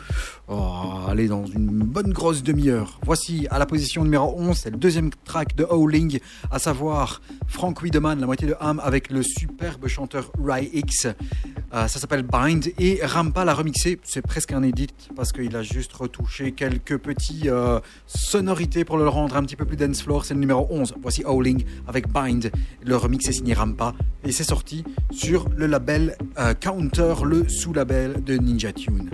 Oh, 0.49 1.01
allez, 1.07 1.29
dans 1.29 1.45
une 1.45 1.68
bonne 1.89 2.13
grosse 2.13 2.43
demi-heure. 2.43 3.01
Voici 3.05 3.47
à 3.51 3.59
la 3.59 3.67
position 3.67 4.05
numéro 4.05 4.35
11, 4.37 4.57
c'est 4.57 4.71
le 4.71 4.77
deuxième 4.77 5.11
track 5.25 5.57
de 5.57 5.65
Howling, 5.65 6.21
à 6.51 6.59
savoir 6.59 7.23
Frank 7.47 7.83
Wiedemann, 7.83 8.21
la 8.21 8.27
moitié 8.27 8.47
de 8.47 8.55
Ham, 8.61 8.81
avec 8.85 9.11
le 9.11 9.23
superbe 9.23 9.89
chanteur 9.89 10.31
Rai 10.39 10.71
X. 10.73 11.07
Euh, 11.07 11.87
ça 11.89 11.99
s'appelle 11.99 12.23
Bind 12.23 12.73
et 12.79 13.01
Rampa 13.03 13.45
l'a 13.45 13.55
remixé. 13.55 13.99
C'est 14.05 14.23
presque 14.23 14.53
un 14.53 14.63
edit 14.63 14.95
parce 15.17 15.33
qu'il 15.33 15.57
a 15.57 15.63
juste 15.63 15.93
retouché 15.95 16.53
quelques 16.53 16.99
petits 16.99 17.49
euh, 17.49 17.81
sonorités 18.07 18.85
pour 18.85 18.99
le 18.99 19.09
rendre 19.09 19.37
un 19.37 19.43
petit 19.43 19.57
peu 19.57 19.65
plus 19.65 19.77
dance 19.77 20.03
floor. 20.03 20.25
C'est 20.25 20.35
le 20.35 20.41
numéro 20.41 20.67
11. 20.71 20.95
Voici 21.03 21.23
Howling 21.25 21.65
avec 21.87 22.09
Bind. 22.09 22.51
Le 22.85 22.97
remix 22.97 23.27
est 23.29 23.33
signé 23.33 23.55
Rampa 23.55 23.95
et 24.25 24.33
c'est 24.33 24.45
sorti 24.45 24.85
sur 25.11 25.49
le 25.57 25.67
label 25.67 26.17
euh, 26.39 26.53
Counter, 26.55 27.15
le 27.25 27.49
sous-label 27.49 28.23
de 28.23 28.37
Ninja 28.37 28.73
Tune. 28.73 29.11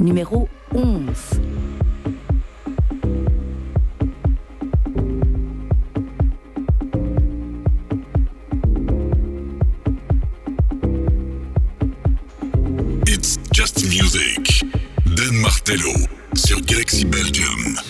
Numéro 0.00 0.48
11. 0.74 1.40
It's 13.06 13.38
just 13.52 13.84
music. 13.88 14.64
Dan 15.16 15.34
Martello 15.40 15.92
sur 16.34 16.60
Galaxy 16.60 17.04
Belgium. 17.04 17.87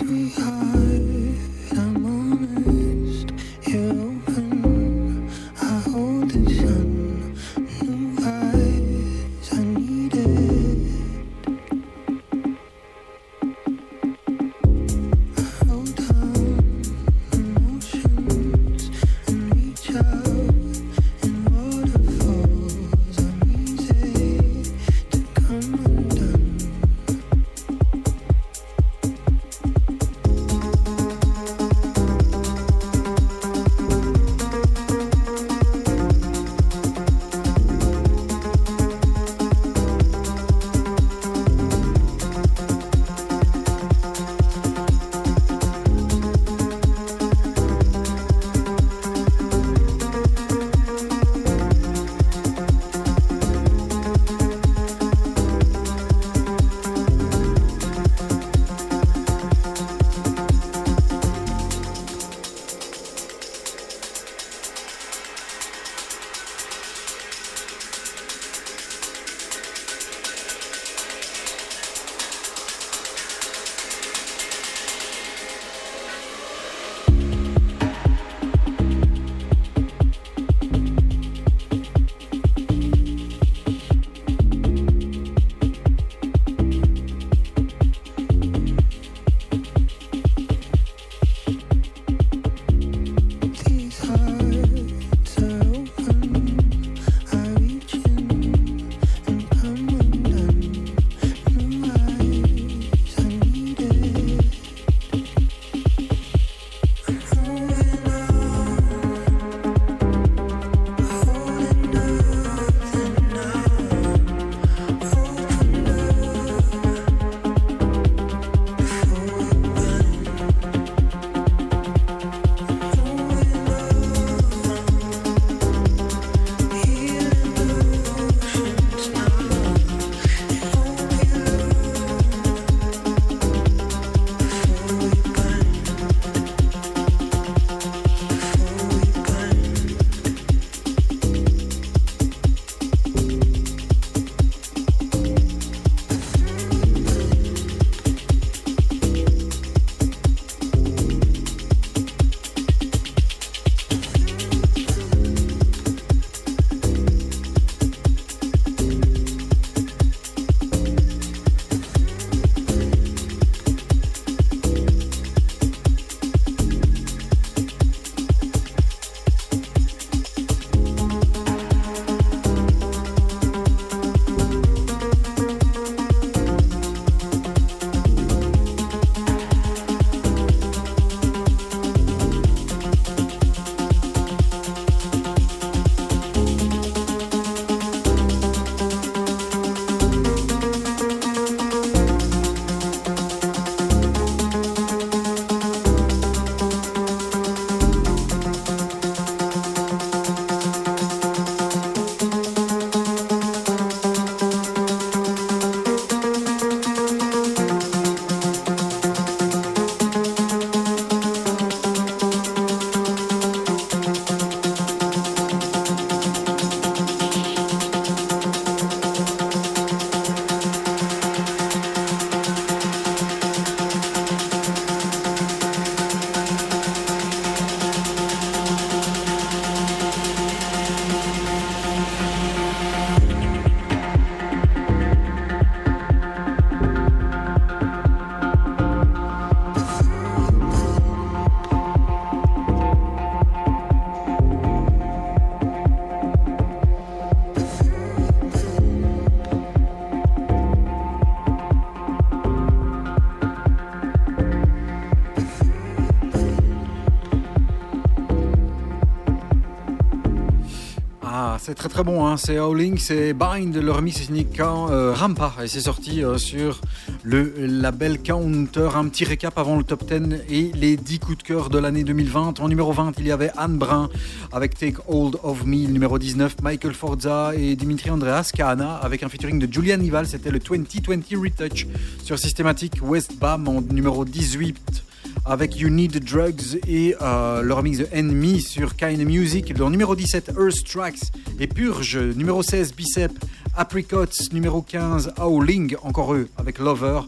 C'est 261.68 261.74
très 261.74 261.90
très 261.90 262.02
bon, 262.02 262.26
hein. 262.26 262.38
c'est 262.38 262.56
Howling, 262.56 262.96
c'est 262.96 263.34
Bind, 263.34 263.76
le 263.76 263.92
remix 263.92 264.26
Ka- 264.54 264.86
euh, 264.90 265.12
Rampa 265.14 265.52
et 265.62 265.68
c'est 265.68 265.82
sorti 265.82 266.24
euh, 266.24 266.38
sur 266.38 266.80
le 267.22 267.52
label 267.58 268.22
Counter. 268.22 268.88
Un 268.96 269.06
petit 269.08 269.26
récap 269.26 269.58
avant 269.58 269.76
le 269.76 269.84
top 269.84 270.02
10 270.10 270.44
et 270.48 270.72
les 270.74 270.96
10 270.96 271.18
coups 271.18 271.36
de 271.36 271.42
cœur 271.42 271.68
de 271.68 271.78
l'année 271.78 272.04
2020. 272.04 272.60
En 272.60 272.68
numéro 272.68 272.90
20, 272.94 273.12
il 273.18 273.26
y 273.26 273.30
avait 273.32 273.50
Anne 273.58 273.76
Brun 273.76 274.08
avec 274.50 274.78
Take 274.78 274.96
Hold 275.08 275.36
of 275.42 275.66
Me. 275.66 275.86
Numéro 275.88 276.18
19, 276.18 276.56
Michael 276.62 276.94
Forza 276.94 277.52
et 277.54 277.76
Dimitri 277.76 278.08
Andreas 278.08 278.50
Kahana 278.54 278.94
avec 278.94 279.22
un 279.22 279.28
featuring 279.28 279.58
de 279.58 279.70
Julian 279.70 280.00
Ival. 280.00 280.26
C'était 280.26 280.50
le 280.50 280.60
2020 280.60 281.38
Retouch 281.38 281.86
sur 282.24 282.38
Systematic 282.38 282.94
West 283.02 283.34
Bam 283.38 283.68
en 283.68 283.82
numéro 283.82 284.24
18 284.24 285.04
avec 285.44 285.78
You 285.78 285.88
Need 285.88 286.24
Drugs 286.24 286.78
et 286.86 287.14
euh, 287.20 287.62
le 287.62 287.72
remix 287.72 287.98
de 287.98 288.08
Enemy 288.14 288.60
sur 288.60 288.96
Kind 288.96 289.24
Music. 289.24 289.76
Le 289.76 289.88
numéro 289.88 290.14
17, 290.14 290.52
Earth 290.58 290.84
Tracks 290.84 291.32
et 291.58 291.66
Purge. 291.66 292.18
Numéro 292.18 292.62
16, 292.62 292.94
Bicep, 292.94 293.32
Apricots. 293.76 294.52
Numéro 294.52 294.82
15, 294.82 295.32
Howling, 295.38 295.96
encore 296.02 296.34
eux, 296.34 296.48
avec 296.56 296.78
Lover. 296.78 297.20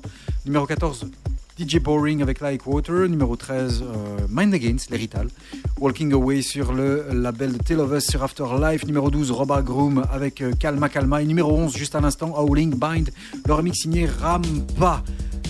Numéro 0.44 0.66
14, 0.66 1.06
DJ 1.58 1.78
Boring 1.78 2.22
avec 2.22 2.40
Like 2.40 2.66
Water. 2.66 3.08
Numéro 3.08 3.36
13, 3.36 3.82
euh, 3.82 4.26
Mind 4.30 4.54
Against, 4.54 4.90
l'hérital. 4.90 5.28
Walking 5.78 6.12
Away 6.12 6.42
sur 6.42 6.72
le 6.72 7.06
label 7.12 7.52
de 7.52 7.58
Tale 7.58 7.80
of 7.80 7.92
Us 7.92 8.06
sur 8.06 8.22
Afterlife. 8.22 8.86
Numéro 8.86 9.10
12, 9.10 9.30
Robert 9.30 9.62
Groom 9.62 10.04
avec 10.12 10.40
euh, 10.40 10.52
Calma 10.58 10.88
Calma. 10.88 11.22
Et 11.22 11.26
numéro 11.26 11.52
11, 11.52 11.76
juste 11.76 11.94
à 11.94 12.00
l'instant, 12.00 12.34
Howling 12.36 12.74
Bind. 12.74 13.10
Le 13.46 13.54
remix 13.54 13.80
signé 13.80 14.06
Rampa. 14.06 15.02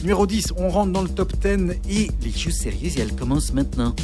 Numéro 0.03 0.27
10, 0.27 0.55
on 0.57 0.71
rentre 0.71 0.93
dans 0.93 1.03
le 1.03 1.09
top 1.09 1.35
10 1.37 1.79
et 1.91 2.11
les 2.23 2.33
choses 2.33 2.55
sérieuses, 2.55 2.99
elles 2.99 3.15
commencent 3.15 3.53
maintenant. 3.53 3.95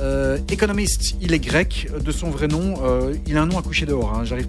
Euh, 0.00 0.38
Economist, 0.48 1.16
il 1.20 1.34
est 1.34 1.40
grec, 1.40 1.88
de 2.04 2.12
son 2.12 2.30
vrai 2.30 2.46
nom, 2.46 2.74
euh, 2.84 3.14
il 3.26 3.36
a 3.36 3.42
un 3.42 3.46
nom 3.46 3.58
à 3.58 3.62
coucher 3.62 3.84
dehors, 3.84 4.14
hein, 4.14 4.24
j'arrive 4.24 4.46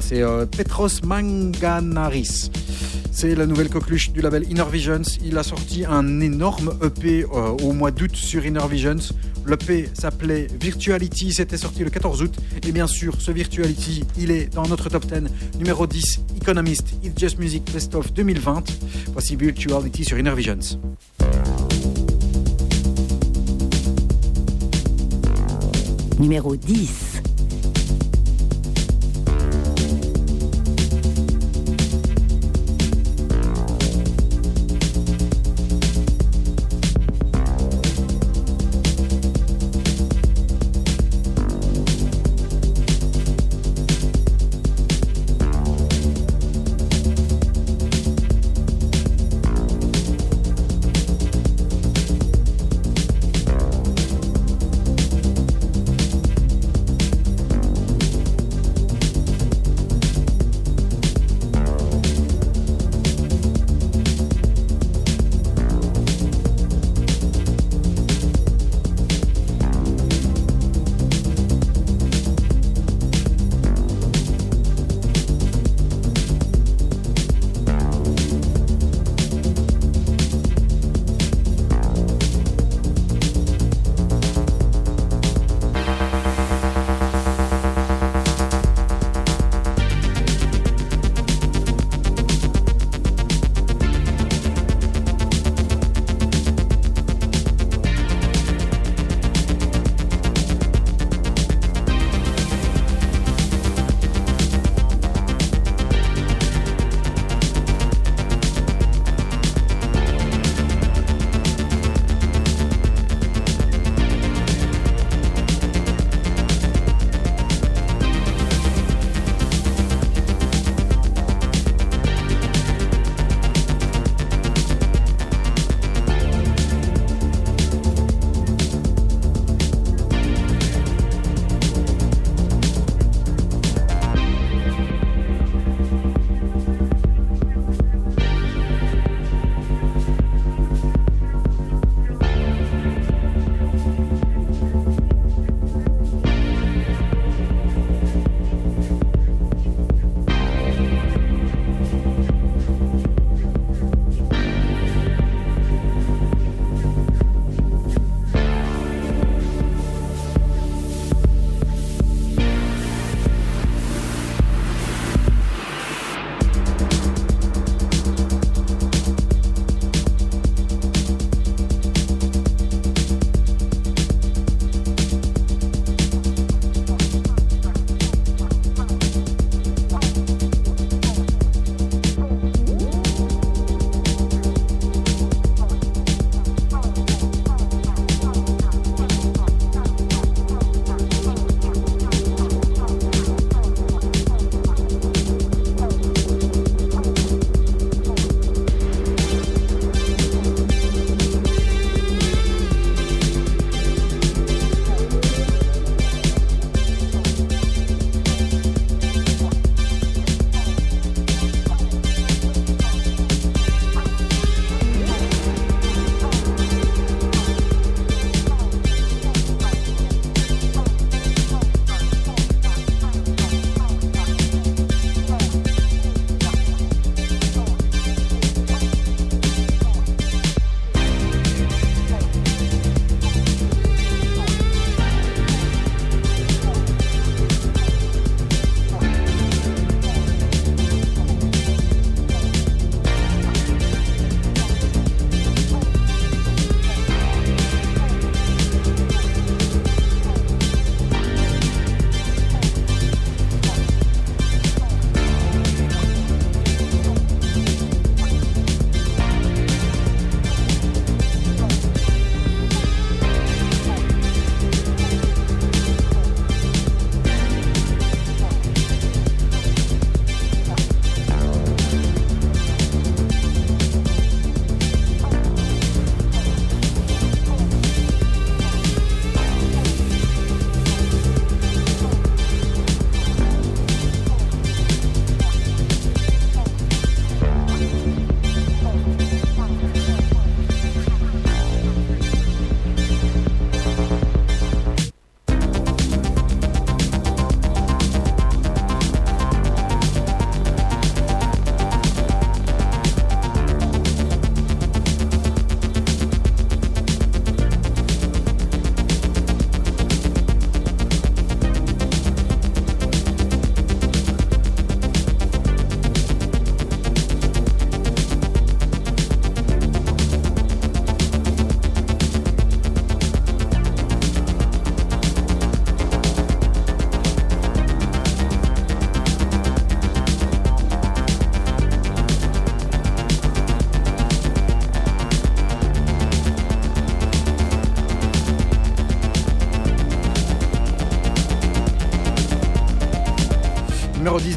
c'est 0.00 0.22
euh, 0.22 0.46
Petros 0.46 0.88
Manganaris. 1.04 2.50
C'est 3.12 3.34
la 3.34 3.44
nouvelle 3.44 3.68
coqueluche 3.68 4.12
du 4.12 4.22
label 4.22 4.44
Inner 4.48 4.64
Visions. 4.70 5.02
Il 5.22 5.36
a 5.36 5.42
sorti 5.42 5.84
un 5.84 6.20
énorme 6.20 6.72
EP 6.82 7.24
euh, 7.24 7.50
au 7.62 7.72
mois 7.72 7.90
d'août 7.90 8.14
sur 8.14 8.46
Inner 8.46 8.66
Visions. 8.70 8.96
L'EP 9.46 9.88
s'appelait 9.94 10.46
Virtuality, 10.60 11.32
c'était 11.32 11.56
sorti 11.56 11.82
le 11.82 11.90
14 11.90 12.22
août. 12.22 12.34
Et 12.66 12.72
bien 12.72 12.86
sûr, 12.86 13.14
ce 13.18 13.30
Virtuality, 13.30 14.04
il 14.16 14.30
est 14.30 14.54
dans 14.54 14.66
notre 14.66 14.88
top 14.88 15.06
10, 15.06 15.24
numéro 15.58 15.86
10, 15.86 16.20
Economist, 16.40 16.94
It's 17.02 17.18
Just 17.18 17.38
Music 17.38 17.62
Best 17.72 17.94
of 17.94 18.12
2020. 18.12 18.64
Voici 19.12 19.36
Virtuality 19.36 20.04
sur 20.04 20.18
Inner 20.18 20.34
Visions. 20.34 20.39
Numéro 26.18 26.56
10. 26.56 27.09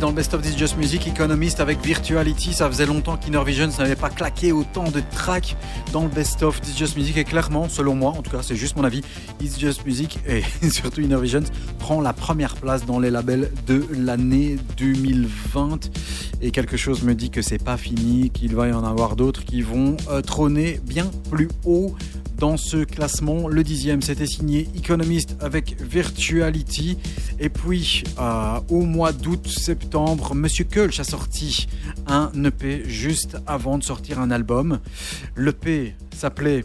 Dans 0.04 0.10
le 0.10 0.16
Best 0.16 0.34
of 0.34 0.42
This 0.42 0.58
Just 0.58 0.76
Music, 0.76 1.08
Economist 1.08 1.62
avec 1.62 1.82
Virtuality. 1.82 2.52
Ça 2.52 2.68
faisait 2.68 2.86
longtemps 2.86 3.16
qu'Inner 3.16 3.42
Visions 3.46 3.70
n'avait 3.80 3.96
pas 3.96 4.10
claqué 4.10 4.52
autant 4.52 4.84
de 4.92 5.02
tracks 5.16 5.56
dans 5.94 6.04
le 6.04 6.10
Best 6.10 6.44
of 6.44 6.60
This 6.60 6.78
Just 6.78 6.98
Music. 6.98 7.16
Et 7.16 7.24
clairement, 7.24 7.70
selon 7.70 7.96
moi, 7.96 8.12
en 8.12 8.22
tout 8.22 8.30
cas, 8.30 8.42
c'est 8.42 8.58
juste 8.58 8.76
mon 8.76 8.84
avis, 8.84 9.00
It's 9.40 9.58
Just 9.58 9.86
Music 9.86 10.20
et 10.28 10.44
surtout 10.70 11.00
Inner 11.00 11.22
Visions 11.22 11.46
prend 11.80 12.02
la 12.02 12.12
première 12.12 12.56
place 12.56 12.86
dans 12.86 13.00
les 13.00 13.12
labels 13.12 13.50
de 13.66 13.88
l'année 13.94 14.58
2020. 14.76 15.90
Et 16.42 16.52
quelque 16.52 16.76
chose 16.76 17.04
me 17.04 17.16
dit 17.16 17.30
que 17.30 17.42
c'est 17.42 17.64
pas 17.64 17.78
fini, 17.78 18.30
qu'il 18.30 18.58
va 18.58 18.68
y 18.68 18.74
en 18.74 18.84
avoir 18.84 19.16
d'autres 19.16 19.46
qui 19.46 19.62
vont 19.62 19.96
euh, 20.10 20.22
trôner 20.22 20.82
bien 20.86 21.10
plus 21.32 21.48
haut 21.64 21.96
dans 22.38 22.58
ce 22.58 22.84
classement. 22.84 23.48
Le 23.48 23.64
dixième, 23.64 24.02
c'était 24.02 24.28
signé 24.28 24.68
Economist 24.76 25.38
avec 25.40 25.82
Virtuality. 25.82 26.98
Et 27.40 27.50
puis, 27.50 28.04
euh, 28.20 28.60
au 28.70 28.82
mois 28.82 29.12
d'août-septembre, 29.12 30.34
Monsieur 30.36 30.66
Kölsch 30.66 31.00
a 31.00 31.04
sorti 31.04 31.68
un 32.08 32.32
EP 32.46 32.84
juste 32.88 33.38
avant 33.48 33.78
de 33.78 33.84
sortir 33.84 34.20
un 34.20 34.32
album. 34.32 34.80
L'EP 35.36 35.96
s'appelait 36.16 36.64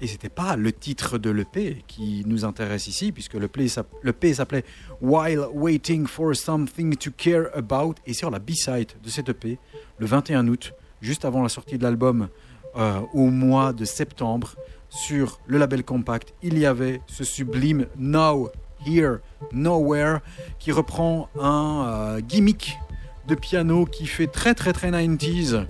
et 0.00 0.06
c'était 0.06 0.28
pas 0.28 0.54
le 0.54 0.70
titre 0.72 1.18
de 1.18 1.28
l'EP 1.28 1.82
qui 1.88 2.22
nous 2.24 2.44
intéresse 2.44 2.86
ici, 2.86 3.10
puisque 3.10 3.34
l'EP 3.34 3.66
s'app- 3.66 3.92
l'EP 4.04 4.32
s'appelait 4.32 4.64
While 5.02 5.46
Waiting 5.52 6.06
for 6.06 6.36
Something 6.36 6.94
to 6.96 7.10
Care 7.16 7.48
About. 7.52 7.94
Et 8.06 8.12
sur 8.12 8.30
la 8.30 8.38
B-side 8.38 8.92
de 9.02 9.08
cet 9.10 9.28
EP, 9.28 9.58
le 9.98 10.06
21 10.06 10.46
août, 10.46 10.72
juste 11.00 11.24
avant 11.24 11.42
la 11.42 11.48
sortie 11.48 11.78
de 11.78 11.82
l'album 11.82 12.28
euh, 12.76 13.00
au 13.12 13.26
mois 13.26 13.72
de 13.72 13.84
septembre, 13.84 14.54
sur 14.88 15.40
le 15.48 15.58
label 15.58 15.82
Compact, 15.84 16.32
il 16.42 16.56
y 16.58 16.64
avait 16.64 17.00
ce 17.08 17.24
sublime 17.24 17.86
Now, 17.98 18.50
Here, 18.86 19.18
Nowhere, 19.52 20.18
qui 20.58 20.72
reprend 20.72 21.28
un 21.40 21.86
euh, 21.86 22.20
gimmick 22.20 22.78
de 23.26 23.34
piano 23.34 23.84
qui 23.84 24.06
fait 24.06 24.26
très 24.26 24.54
très 24.54 24.72
très 24.72 24.90
90s, 24.90 25.64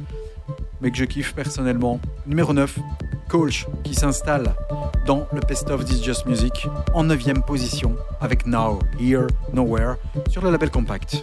mais 0.81 0.91
que 0.91 0.97
je 0.97 1.05
kiffe 1.05 1.35
personnellement. 1.35 2.01
Numéro 2.27 2.53
9, 2.53 2.79
Colch 3.29 3.67
qui 3.85 3.95
s'installe 3.95 4.55
dans 5.07 5.27
le 5.33 5.41
Best 5.41 5.71
of 5.71 5.85
This 5.85 6.03
Just 6.03 6.27
Music 6.27 6.69
en 6.95 7.05
9 7.05 7.43
position 7.47 7.97
avec 8.21 8.47
Now, 8.47 8.79
Here, 9.01 9.27
Nowhere 9.53 9.97
sur 10.29 10.43
le 10.43 10.51
label 10.51 10.71
Compact. 10.71 11.21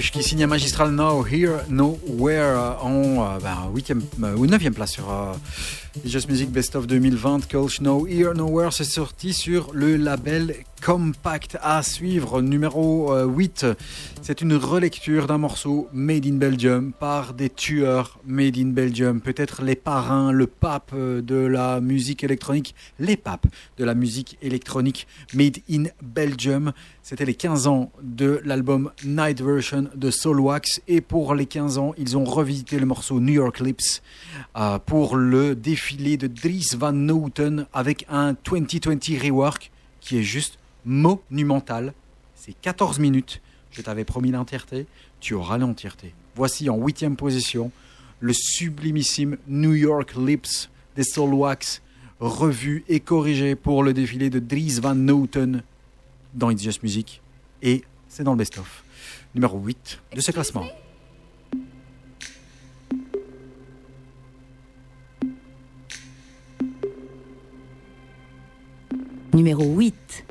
Qui 0.00 0.22
signe 0.22 0.44
un 0.44 0.46
magistral 0.46 0.90
Now, 0.90 1.26
Here, 1.26 1.64
Nowhere 1.68 2.56
euh, 2.56 2.74
en 2.80 3.24
euh, 3.24 3.38
ben, 3.42 3.70
8e, 3.74 4.00
euh, 4.22 4.34
ou 4.36 4.46
9e 4.46 4.70
place 4.70 4.92
sur 4.92 5.04
Just 6.04 6.30
Music 6.30 6.50
Best 6.50 6.76
of 6.76 6.86
2020. 6.86 7.46
Kölsch 7.46 7.80
Now, 7.80 8.06
Here, 8.06 8.32
Nowhere, 8.34 8.70
c'est 8.72 8.84
sorti 8.84 9.34
sur 9.34 9.70
le 9.74 9.96
label 9.96 10.54
Compact 10.84 11.58
à 11.62 11.82
suivre. 11.82 12.40
Numéro 12.40 13.12
euh, 13.12 13.26
8, 13.26 13.66
c'est 14.22 14.40
une 14.40 14.54
relecture 14.54 15.26
d'un 15.26 15.38
morceau 15.38 15.88
Made 15.92 16.26
in 16.26 16.34
Belgium 16.34 16.92
par 16.92 17.34
des 17.34 17.50
tueurs 17.50 18.20
Made 18.24 18.56
in 18.56 18.68
Belgium. 18.68 19.20
Peut-être 19.20 19.62
les 19.62 19.74
parrains, 19.74 20.30
le 20.30 20.46
pape 20.46 20.94
de 20.94 21.34
la 21.34 21.80
musique 21.80 22.22
électronique, 22.22 22.76
les 23.00 23.16
papes 23.16 23.48
de 23.78 23.84
la 23.84 23.94
musique 23.94 24.38
électronique 24.40 25.08
Made 25.34 25.58
in 25.68 25.84
Belgium. 26.00 26.72
C'était 27.02 27.24
les 27.24 27.34
15 27.34 27.66
ans 27.66 27.90
de 28.00 28.40
l'album 28.44 28.92
Night 29.04 29.42
Version 29.42 29.88
de 29.92 30.10
Soulwax. 30.12 30.82
Et 30.86 31.00
pour 31.00 31.34
les 31.34 31.46
15 31.46 31.78
ans, 31.78 31.92
ils 31.98 32.16
ont 32.16 32.24
revisité 32.24 32.78
le 32.78 32.86
morceau 32.86 33.18
New 33.18 33.34
York 33.34 33.58
Lips 33.58 34.02
euh, 34.56 34.78
pour 34.78 35.16
le 35.16 35.56
défilé 35.56 36.16
de 36.16 36.28
Dries 36.28 36.70
Van 36.78 36.92
Noten 36.92 37.66
avec 37.72 38.06
un 38.08 38.36
2020 38.44 39.20
rework 39.20 39.72
qui 40.00 40.18
est 40.18 40.22
juste 40.22 40.60
monumental. 40.84 41.92
C'est 42.36 42.54
14 42.60 43.00
minutes. 43.00 43.40
Je 43.72 43.80
t'avais 43.82 44.04
promis 44.04 44.30
l'entièreté. 44.30 44.86
Tu 45.20 45.34
auras 45.34 45.58
l'entièreté. 45.58 46.14
Voici 46.36 46.68
en 46.70 46.76
huitième 46.76 47.16
position 47.16 47.70
le 48.20 48.32
sublimissime 48.32 49.36
New 49.48 49.74
York 49.74 50.14
Lips 50.16 50.70
des 50.94 51.02
Soulwax, 51.02 51.82
revu 52.20 52.84
et 52.88 53.00
corrigé 53.00 53.56
pour 53.56 53.82
le 53.82 53.92
défilé 53.92 54.30
de 54.30 54.38
Dries 54.38 54.78
Van 54.80 54.94
Noten 54.94 55.62
dans 56.34 56.50
It's 56.50 56.62
Just 56.62 56.82
Music. 56.82 57.20
Et 57.62 57.82
c'est 58.08 58.24
dans 58.24 58.32
le 58.32 58.38
best-of. 58.38 58.84
Numéro 59.34 59.58
8 59.58 60.00
de 60.14 60.20
ce 60.20 60.30
classement. 60.30 60.66
Numéro 69.32 69.64
8. 69.64 70.26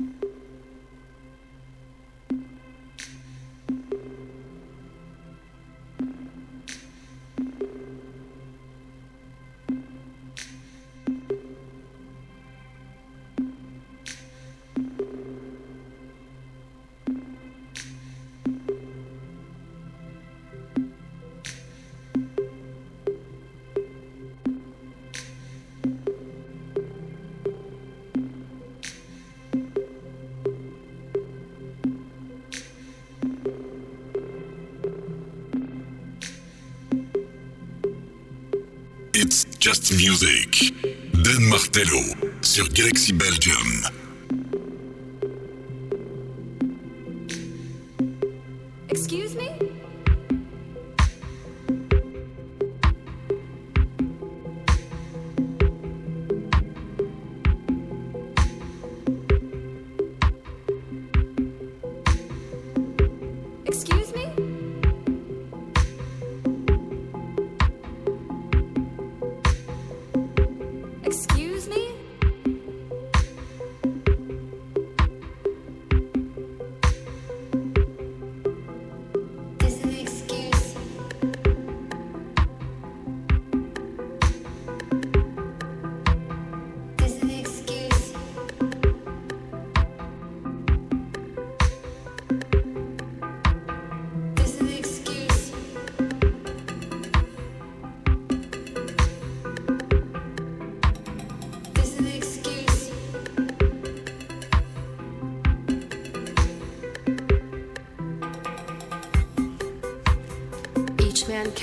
Just 39.62 39.92
Music. 39.92 40.74
Dan 41.22 41.44
Martello 41.44 42.02
sur 42.40 42.68
Galaxy 42.72 43.12
Belgium. 43.12 44.01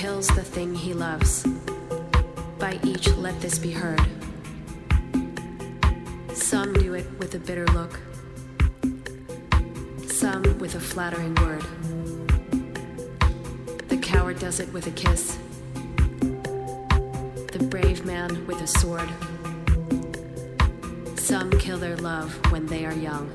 Kills 0.00 0.28
the 0.28 0.42
thing 0.42 0.74
he 0.74 0.94
loves. 0.94 1.46
By 2.58 2.80
each, 2.82 3.14
let 3.16 3.38
this 3.42 3.58
be 3.58 3.70
heard. 3.70 4.00
Some 6.32 6.72
do 6.72 6.94
it 6.94 7.06
with 7.18 7.34
a 7.34 7.38
bitter 7.38 7.66
look, 7.66 8.00
some 10.10 10.42
with 10.58 10.74
a 10.74 10.80
flattering 10.80 11.34
word. 11.34 11.62
The 13.88 13.98
coward 13.98 14.38
does 14.38 14.58
it 14.58 14.72
with 14.72 14.86
a 14.86 14.90
kiss, 14.92 15.36
the 17.52 17.66
brave 17.68 18.06
man 18.06 18.46
with 18.46 18.62
a 18.62 18.66
sword. 18.66 19.10
Some 21.18 21.50
kill 21.58 21.76
their 21.76 21.98
love 21.98 22.32
when 22.50 22.64
they 22.64 22.86
are 22.86 22.94
young, 22.94 23.30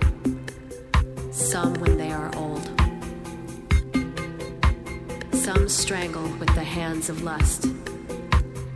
some 1.31 1.75
when 1.75 1.95
they 1.95 2.11
are 2.11 2.35
old. 2.35 2.74
Some 5.65 5.69
strangle 5.71 6.29
with 6.37 6.53
the 6.53 6.63
hands 6.63 7.09
of 7.09 7.23
lust, 7.23 7.63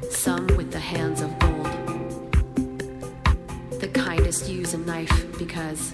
some 0.09 0.47
with 0.57 0.71
the 0.71 0.79
hands 0.79 1.21
of 1.21 1.37
gold. 1.37 1.67
The 3.79 3.89
kindest 3.89 4.49
use 4.49 4.73
a 4.73 4.79
knife 4.79 5.37
because 5.37 5.93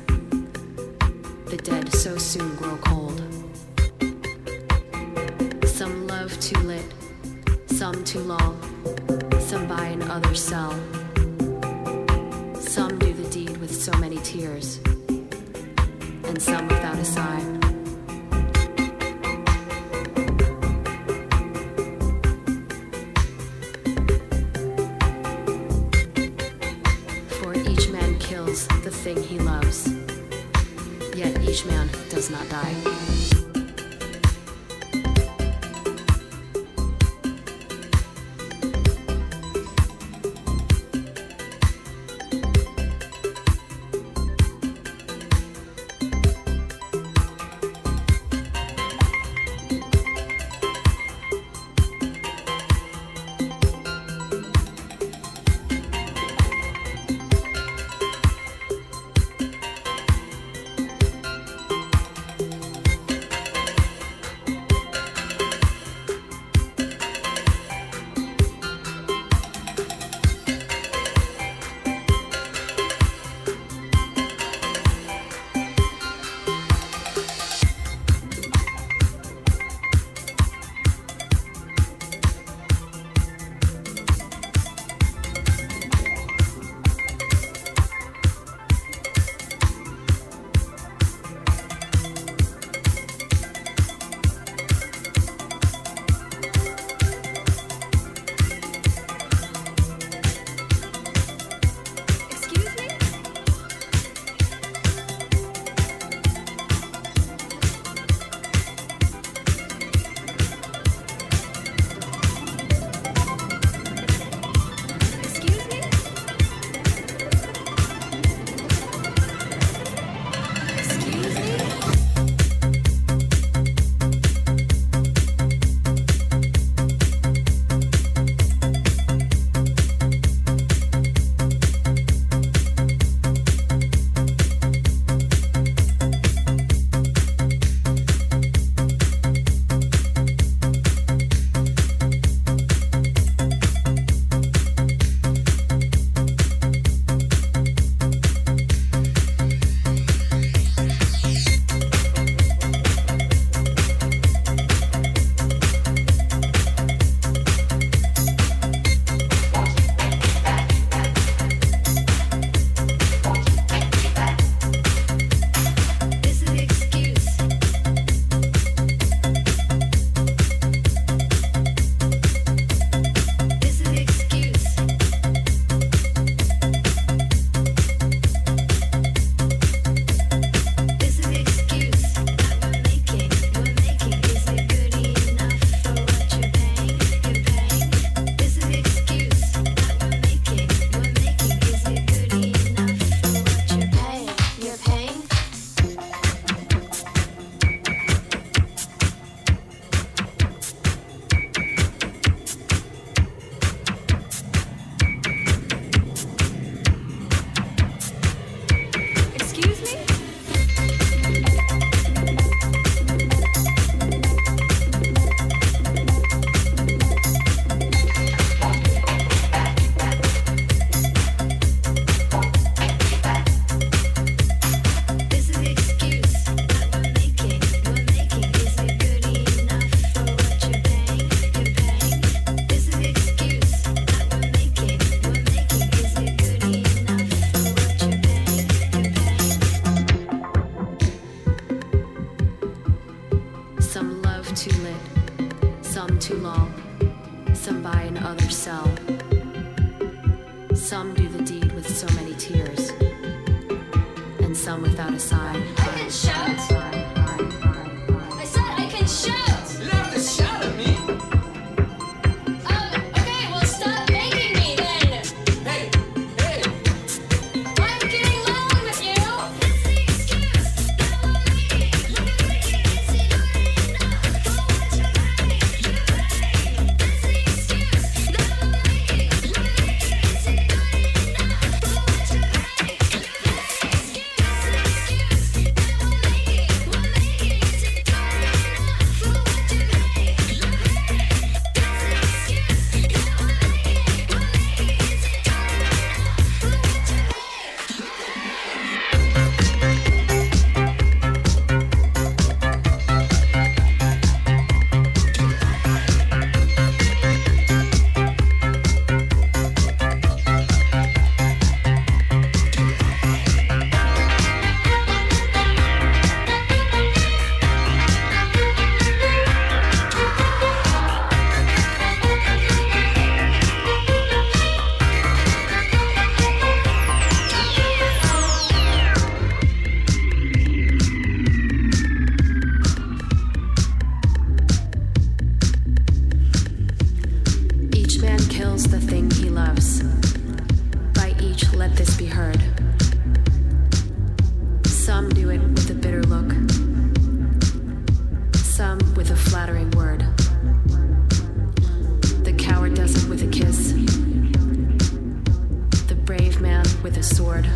with 357.06 357.18
a 357.18 357.24
sword. 357.24 357.70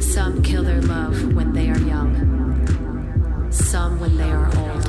Some 0.00 0.40
kill 0.40 0.62
their 0.62 0.80
love 0.82 1.34
when 1.34 1.52
they 1.52 1.68
are 1.68 1.80
young, 1.80 3.50
some 3.50 3.98
when 3.98 4.16
they 4.16 4.30
are 4.30 4.46
old. 4.56 4.83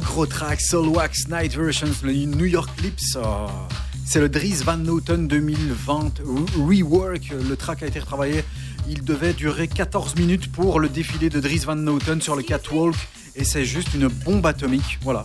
Gros, 0.00 0.26
track. 0.26 0.60
Soulwax 0.60 1.28
Night 1.28 1.56
Versions, 1.56 1.94
le 2.02 2.12
New 2.12 2.46
York 2.46 2.70
Lips. 2.82 3.16
euh, 3.16 3.46
c'est 4.06 4.20
le 4.20 4.28
Dries 4.28 4.62
Van 4.64 4.76
Noten 4.76 5.28
2020 5.28 6.20
Rework. 6.56 7.32
Le 7.48 7.56
track 7.56 7.82
a 7.82 7.86
été 7.86 7.98
retravaillé. 8.00 8.44
Il 8.88 9.04
devait 9.04 9.32
durer 9.32 9.68
14 9.68 10.16
minutes 10.16 10.52
pour 10.52 10.80
le 10.80 10.88
défilé 10.88 11.30
de 11.30 11.40
Dries 11.40 11.60
Van 11.60 11.76
Noten 11.76 12.20
sur 12.20 12.36
le 12.36 12.42
catwalk. 12.42 12.94
Et 13.36 13.44
c'est 13.44 13.64
juste 13.64 13.94
une 13.94 14.08
bombe 14.08 14.44
atomique. 14.46 14.98
Voilà. 15.02 15.24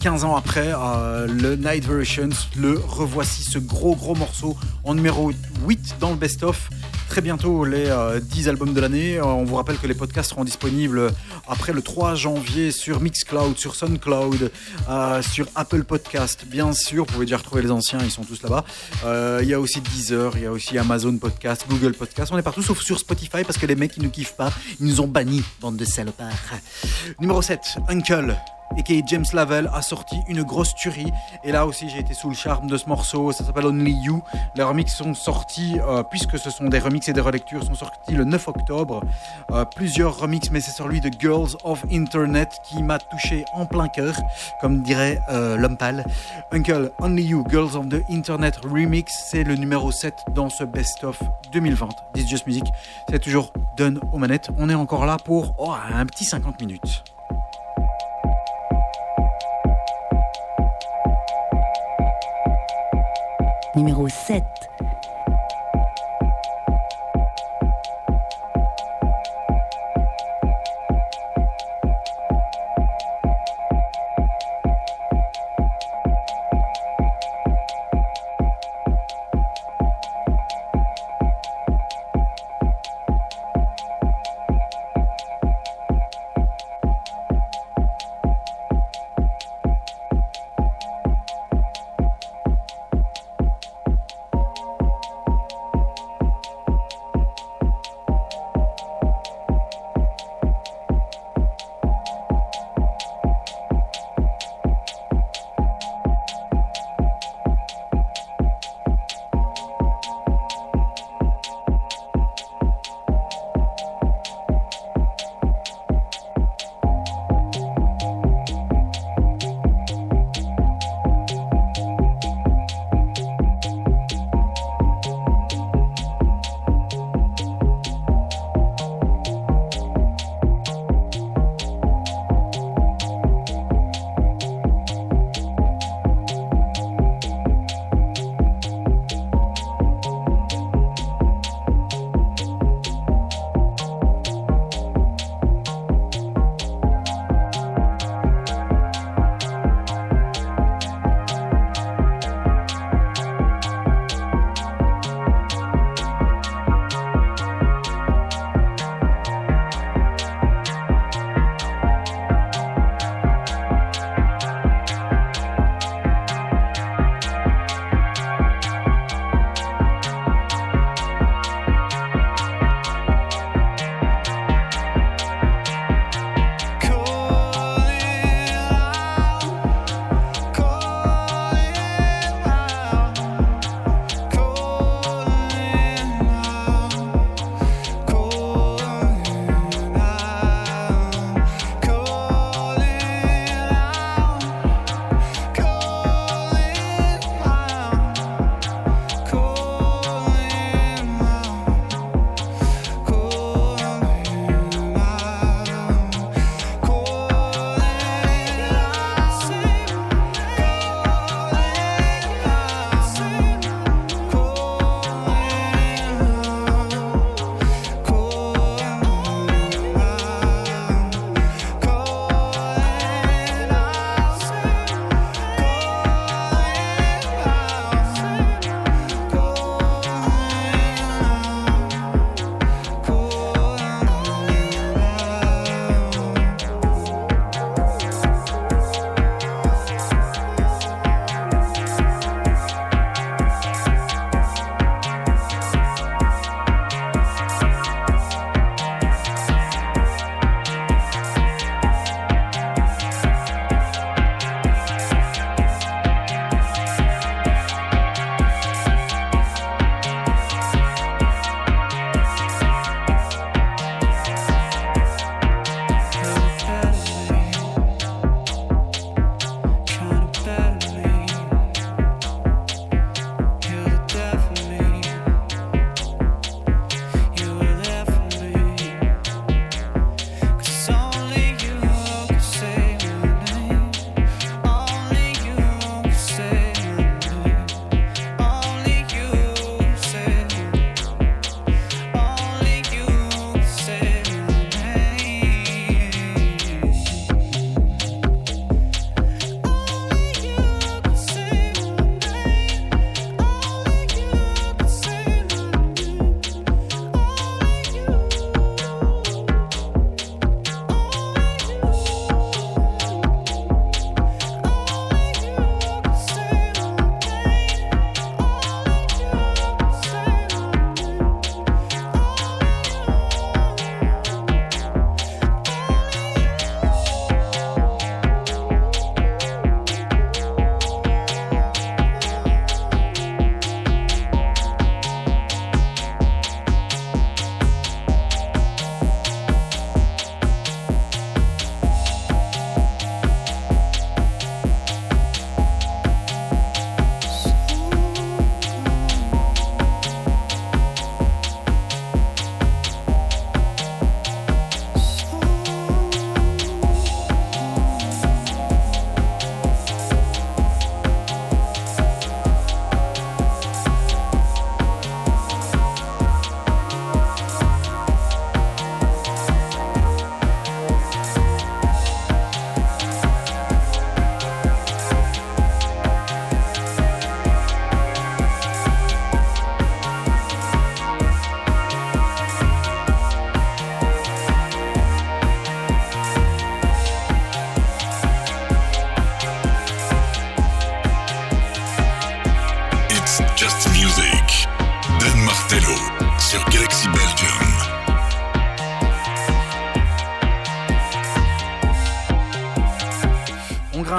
15 0.00 0.24
ans 0.24 0.36
après, 0.36 0.72
euh, 0.74 1.26
le 1.26 1.56
Night 1.56 1.84
Versions, 1.84 2.28
le 2.56 2.78
revoici 2.78 3.42
ce 3.42 3.58
gros 3.58 3.96
gros 3.96 4.14
morceau 4.14 4.56
en 4.84 4.94
numéro 4.94 5.32
8 5.66 5.96
dans 5.98 6.10
le 6.10 6.16
best-of. 6.16 6.70
Très 7.08 7.22
bientôt 7.22 7.64
les 7.64 7.86
euh, 7.86 8.20
10 8.20 8.48
albums 8.48 8.74
de 8.74 8.80
l'année. 8.80 9.16
Euh, 9.16 9.24
on 9.24 9.44
vous 9.44 9.56
rappelle 9.56 9.78
que 9.78 9.86
les 9.86 9.94
podcasts 9.94 10.30
seront 10.30 10.44
disponibles 10.44 11.10
après 11.48 11.72
le 11.72 11.82
3 11.82 12.14
janvier 12.14 12.70
sur 12.70 13.00
Mixcloud, 13.00 13.56
sur 13.58 13.74
SoundCloud, 13.74 14.50
euh, 14.88 15.22
sur 15.22 15.46
Apple 15.54 15.84
Podcast. 15.84 16.44
Bien 16.46 16.72
sûr, 16.74 17.04
vous 17.06 17.12
pouvez 17.12 17.24
déjà 17.24 17.38
retrouver 17.38 17.62
les 17.62 17.70
anciens, 17.70 17.98
ils 18.04 18.10
sont 18.10 18.24
tous 18.24 18.42
là-bas. 18.42 18.64
Euh, 19.04 19.40
Il 19.42 19.48
y 19.48 19.54
a 19.54 19.58
aussi 19.58 19.80
Deezer, 19.80 20.36
il 20.36 20.42
y 20.42 20.46
a 20.46 20.52
aussi 20.52 20.76
Amazon 20.78 21.16
Podcast, 21.16 21.64
Google 21.68 21.94
Podcast. 21.94 22.30
On 22.32 22.38
est 22.38 22.42
partout 22.42 22.62
sauf 22.62 22.80
sur 22.82 22.98
Spotify 22.98 23.42
parce 23.42 23.56
que 23.58 23.66
les 23.66 23.74
mecs 23.74 23.92
qui 23.92 24.00
nous 24.00 24.10
kiffent 24.10 24.36
pas, 24.36 24.52
ils 24.78 24.86
nous 24.86 25.00
ont 25.00 25.08
bannis, 25.08 25.42
bande 25.60 25.76
de 25.76 25.84
salopards. 25.84 26.28
Numéro 27.20 27.40
7, 27.42 27.60
Uncle 27.88 28.36
et 28.76 29.02
James 29.06 29.24
Lavelle 29.32 29.68
a 29.72 29.82
sorti 29.82 30.16
une 30.28 30.42
grosse 30.42 30.74
tuerie. 30.74 31.12
Et 31.44 31.52
là 31.52 31.66
aussi, 31.66 31.88
j'ai 31.88 31.98
été 31.98 32.14
sous 32.14 32.28
le 32.28 32.34
charme 32.34 32.68
de 32.68 32.76
ce 32.76 32.88
morceau. 32.88 33.32
Ça 33.32 33.44
s'appelle 33.44 33.66
Only 33.66 33.92
You. 33.92 34.22
Les 34.54 34.62
remixes 34.62 34.94
sont 34.94 35.14
sortis, 35.14 35.76
euh, 35.86 36.02
puisque 36.02 36.38
ce 36.38 36.50
sont 36.50 36.64
des 36.68 36.78
remixes 36.78 37.08
et 37.08 37.12
des 37.12 37.20
relectures, 37.20 37.62
sont 37.64 37.74
sortis 37.74 38.14
le 38.14 38.24
9 38.24 38.48
octobre. 38.48 39.02
Euh, 39.50 39.64
plusieurs 39.64 40.18
remixes, 40.18 40.50
mais 40.50 40.60
c'est 40.60 40.70
celui 40.70 41.00
de 41.00 41.10
Girls 41.18 41.50
of 41.64 41.84
Internet 41.92 42.48
qui 42.64 42.82
m'a 42.82 42.98
touché 42.98 43.44
en 43.52 43.66
plein 43.66 43.88
cœur, 43.88 44.14
comme 44.60 44.82
dirait 44.82 45.20
euh, 45.30 45.56
l'homme 45.56 45.76
pâle. 45.76 46.04
Uncle, 46.52 46.90
Only 47.00 47.24
You, 47.24 47.44
Girls 47.48 47.76
of 47.76 47.88
the 47.88 48.02
Internet 48.10 48.56
Remix, 48.64 49.12
c'est 49.30 49.44
le 49.44 49.54
numéro 49.54 49.90
7 49.90 50.14
dans 50.34 50.48
ce 50.48 50.64
best-of 50.64 51.20
2020. 51.52 51.88
This 52.14 52.28
Just 52.28 52.46
Music, 52.46 52.64
c'est 53.10 53.18
toujours 53.18 53.52
done 53.76 54.00
aux 54.12 54.18
manettes. 54.18 54.48
On 54.58 54.68
est 54.70 54.74
encore 54.74 55.06
là 55.06 55.18
pour 55.22 55.54
oh, 55.58 55.74
un 55.92 56.06
petit 56.06 56.24
50 56.24 56.60
minutes. 56.60 57.04
Numéro 63.78 64.08
7. 64.08 64.44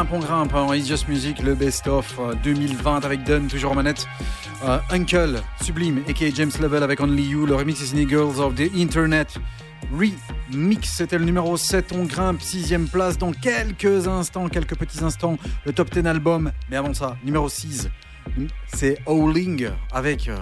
Grimpe, 0.09 0.11
on 0.11 0.19
grimpe. 0.19 0.55
hein. 0.55 0.73
It's 0.75 0.87
Just 0.87 1.07
Music, 1.07 1.41
le 1.41 1.55
best-of 1.55 2.17
euh, 2.19 2.33
2020 2.43 3.05
avec 3.05 3.23
Dunn, 3.23 3.47
toujours 3.47 3.71
en 3.71 3.75
manette. 3.75 4.07
Euh, 4.65 4.79
Uncle, 4.91 5.41
Sublime, 5.61 6.01
a.k.a. 6.07 6.29
James 6.33 6.51
Level 6.59 6.83
avec 6.83 6.99
Only 6.99 7.23
You. 7.23 7.45
Le 7.45 7.55
remix 7.55 7.93
in 7.93 8.07
Girls 8.07 8.39
of 8.39 8.55
the 8.55 8.69
Internet. 8.75 9.37
Remix, 9.91 10.89
c'était 10.95 11.17
le 11.17 11.25
numéro 11.25 11.55
7. 11.57 11.93
On 11.95 12.03
grimpe, 12.05 12.41
sixième 12.41 12.87
place 12.87 13.17
dans 13.17 13.31
quelques 13.31 14.07
instants, 14.07 14.49
quelques 14.49 14.75
petits 14.75 15.03
instants. 15.03 15.37
Le 15.65 15.73
top 15.73 15.91
10 15.91 16.05
album. 16.07 16.51
Mais 16.69 16.77
avant 16.77 16.93
ça, 16.93 17.15
numéro 17.23 17.47
6, 17.49 17.89
c'est 18.73 18.97
Howling 19.07 19.69
avec 19.91 20.27
euh, 20.27 20.37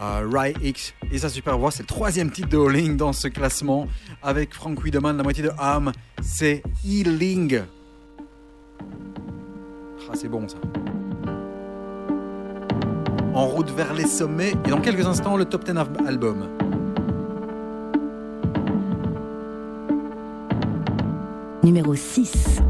euh, 0.00 0.28
Rai 0.32 0.54
X 0.62 0.94
et 1.12 1.18
sa 1.18 1.28
super 1.28 1.58
voix. 1.58 1.70
C'est 1.70 1.82
le 1.82 1.88
troisième 1.88 2.30
titre 2.30 2.48
de 2.48 2.56
Howling 2.56 2.96
dans 2.96 3.12
ce 3.12 3.28
classement. 3.28 3.86
Avec 4.22 4.54
Frank 4.54 4.82
Wiedemann, 4.82 5.16
la 5.16 5.22
moitié 5.22 5.42
de 5.42 5.50
Ham, 5.58 5.92
c'est 6.22 6.62
Healing. 6.84 7.60
Ah, 10.10 10.14
c'est 10.14 10.28
bon 10.28 10.46
ça. 10.48 10.56
En 13.34 13.46
route 13.46 13.70
vers 13.70 13.94
les 13.94 14.06
sommets 14.06 14.54
et 14.66 14.70
dans 14.70 14.80
quelques 14.80 15.06
instants, 15.06 15.36
le 15.36 15.44
top 15.44 15.64
10 15.64 15.70
al- 15.76 15.86
album. 16.06 16.46
Numéro 21.62 21.94
6. 21.94 22.60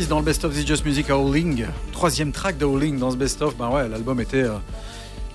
dans 0.00 0.20
le 0.20 0.24
Best 0.24 0.44
of 0.46 0.54
The 0.54 0.66
Just 0.66 0.86
Music 0.86 1.10
à 1.10 1.14
Howling. 1.14 1.66
Troisième 1.92 2.32
track 2.32 2.56
de 2.56 2.64
Howling 2.64 2.98
dans 2.98 3.10
ce 3.10 3.16
Best 3.16 3.42
of. 3.42 3.56
Ben 3.58 3.68
ouais, 3.68 3.86
l'album 3.88 4.20
était 4.20 4.44
euh, 4.44 4.54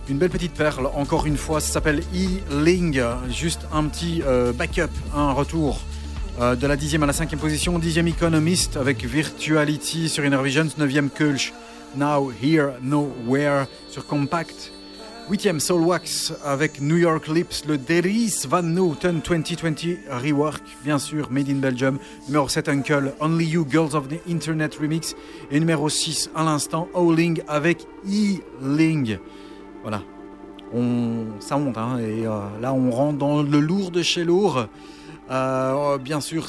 une 0.10 0.18
belle 0.18 0.32
petite 0.32 0.54
perle. 0.54 0.88
Encore 0.96 1.28
une 1.28 1.38
fois, 1.38 1.62
ça 1.62 1.74
s'appelle 1.74 2.02
E-Ling. 2.16 3.00
Juste 3.30 3.68
un 3.72 3.84
petit 3.84 4.24
euh, 4.26 4.54
backup, 4.54 4.90
un 5.16 5.32
retour 5.32 5.82
euh, 6.42 6.56
de 6.56 6.66
la 6.66 6.76
dixième 6.76 7.04
à 7.04 7.06
la 7.06 7.14
cinquième 7.14 7.40
position. 7.40 7.78
Dixième 7.78 8.08
Economist 8.08 8.78
avec 8.78 9.06
Virtuality 9.06 10.10
sur 10.10 10.26
Inner 10.26 10.42
Visions. 10.42 10.70
Neuvième 10.80 11.12
Kulch. 11.12 11.54
Now, 11.96 12.32
Here, 12.42 12.72
Nowhere 12.82 13.66
sur 13.92 14.08
Compact. 14.08 14.72
Huitième 15.30 15.60
Soul 15.60 15.82
Wax 15.82 16.34
avec 16.45 16.80
New 16.80 16.95
York 16.95 17.28
Lips, 17.28 17.66
le 17.68 17.78
Deris 17.78 18.45
Van 18.48 18.64
Newton 18.64 19.20
2020 19.20 19.98
rework, 20.24 20.64
bien 20.86 20.98
sûr, 20.98 21.30
Made 21.30 21.49
in 21.49 21.56
Belgium. 21.56 21.99
Numéro 22.28 22.48
7 22.48 22.70
Uncle, 22.70 23.14
Only 23.20 23.45
You 23.45 23.68
Girls 23.70 23.94
of 23.94 24.08
the 24.08 24.22
Internet 24.30 24.76
remix. 24.76 25.16
Et 25.52 25.60
numéro 25.60 25.90
6 25.90 26.30
à 26.34 26.45
l'instant, 26.45 26.88
Owling 26.94 27.41
avec 27.49 27.86
E-Ling. 28.06 29.20
Voilà. 29.82 30.02
On, 30.74 31.26
ça 31.41 31.58
monte, 31.58 31.78
hein, 31.78 31.98
et 31.99 32.26
euh, 32.26 32.40
là 32.62 32.74
on 32.74 32.90
rentre 32.90 33.18
dans 33.18 33.44
le 33.44 33.60
lourd 33.60 33.91
de 33.91 34.04
chez 34.04 34.24
lourd. 34.24 34.68
Euh, 35.30 35.98
bien 35.98 36.22
sûr, 36.22 36.48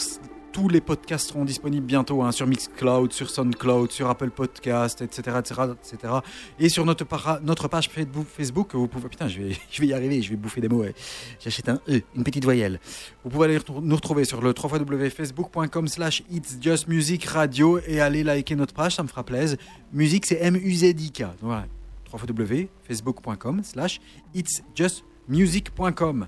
tous 0.53 0.69
les 0.69 0.81
podcasts 0.81 1.29
seront 1.29 1.45
disponibles 1.45 1.87
bientôt 1.87 2.23
hein, 2.23 2.33
sur 2.33 2.47
Mixcloud, 2.47 3.13
sur 3.13 3.31
Soundcloud, 3.31 3.91
sur 3.93 4.09
Apple 4.09 4.31
Podcast, 4.31 5.01
etc., 5.03 5.37
etc., 5.39 5.61
etc. 5.73 6.13
Et 6.59 6.69
sur 6.69 6.85
notre, 6.85 7.07
notre 7.43 7.69
page 7.69 7.89
Facebook, 7.89 8.27
Facebook, 8.27 8.75
vous 8.75 8.89
pouvez. 8.89 9.09
Putain, 9.09 9.29
je 9.29 9.41
vais, 9.41 9.57
je 9.71 9.81
vais 9.81 9.87
y 9.89 9.93
arriver, 9.95 10.21
je 10.23 10.31
vais 10.31 10.37
bouffer 10.37 10.61
des 10.61 10.69
mots. 10.69 10.81
ouais. 10.81 10.95
J'achète 11.41 11.69
un 11.69 11.81
E, 11.89 12.01
une 12.17 12.25
petite 12.25 12.45
voyelle. 12.45 12.81
Vous 13.25 13.31
pouvez 13.31 13.45
aller 13.47 13.59
nous 13.83 13.95
retrouver 13.97 14.25
sur 14.25 14.41
le 14.41 14.53
www.facebook.com/slash 14.61 16.23
It's 16.31 16.57
Just 16.61 16.89
Music 16.89 17.25
Radio 17.27 17.79
et 17.87 18.01
aller 18.01 18.25
liker 18.25 18.57
notre 18.57 18.75
page, 18.75 18.95
ça 18.97 19.03
me 19.03 19.09
fera 19.09 19.25
plaisir. 19.25 19.59
Musique, 19.93 20.27
c'est 20.27 20.39
M-U-Z-I-K. 20.41 21.21
Donc 21.21 21.35
Voilà, 21.43 21.67
www.facebook.com/slash 22.13 24.01
It's 24.35 24.63
Just 24.75 25.05
Music.com. 25.29 26.27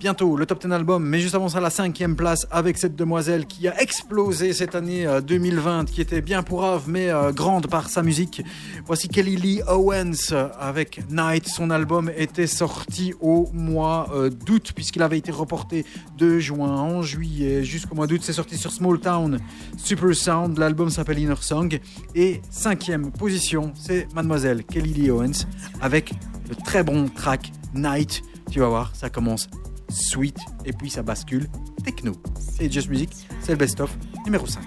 Bientôt 0.00 0.34
le 0.34 0.46
top 0.46 0.62
10 0.66 0.72
album, 0.72 1.04
mais 1.04 1.20
juste 1.20 1.34
avant 1.34 1.50
ça, 1.50 1.60
la 1.60 1.68
cinquième 1.68 2.16
place 2.16 2.46
avec 2.50 2.78
cette 2.78 2.96
demoiselle 2.96 3.44
qui 3.44 3.68
a 3.68 3.78
explosé 3.82 4.54
cette 4.54 4.74
année 4.74 5.06
euh, 5.06 5.20
2020, 5.20 5.90
qui 5.90 6.00
était 6.00 6.22
bien 6.22 6.42
pourrave, 6.42 6.84
mais 6.86 7.10
euh, 7.10 7.32
grande 7.32 7.66
par 7.66 7.90
sa 7.90 8.02
musique. 8.02 8.42
Voici 8.86 9.08
Kelly 9.08 9.36
Lee 9.36 9.60
Owens 9.68 10.32
euh, 10.32 10.48
avec 10.58 11.02
Night. 11.10 11.48
Son 11.48 11.68
album 11.68 12.10
était 12.16 12.46
sorti 12.46 13.12
au 13.20 13.50
mois 13.52 14.08
euh, 14.14 14.30
d'août, 14.30 14.72
puisqu'il 14.74 15.02
avait 15.02 15.18
été 15.18 15.32
reporté 15.32 15.84
de 16.16 16.38
juin 16.38 16.70
en 16.70 17.02
juillet 17.02 17.62
jusqu'au 17.62 17.94
mois 17.94 18.06
d'août. 18.06 18.22
C'est 18.24 18.32
sorti 18.32 18.56
sur 18.56 18.72
Small 18.72 19.00
Town 19.00 19.38
Super 19.76 20.14
Sound. 20.14 20.56
L'album 20.56 20.88
s'appelle 20.88 21.18
Inner 21.18 21.34
Song. 21.42 21.78
Et 22.14 22.40
cinquième 22.48 23.12
position, 23.12 23.74
c'est 23.74 24.08
Mademoiselle 24.14 24.64
Kelly 24.64 24.94
Lee 24.94 25.10
Owens 25.10 25.44
avec 25.82 26.14
le 26.48 26.56
très 26.56 26.82
bon 26.82 27.06
track 27.10 27.52
Night. 27.74 28.22
Tu 28.50 28.60
vas 28.60 28.68
voir, 28.68 28.96
ça 28.96 29.10
commence 29.10 29.46
sweet 29.90 30.36
et 30.64 30.72
puis 30.72 30.90
ça 30.90 31.02
bascule 31.02 31.48
techno. 31.84 32.12
C'est 32.38 32.70
Just 32.72 32.88
Music, 32.88 33.10
c'est 33.40 33.52
le 33.52 33.58
best-of 33.58 33.96
numéro 34.24 34.46
5. 34.46 34.62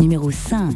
Numéro 0.00 0.30
5. 0.30 0.74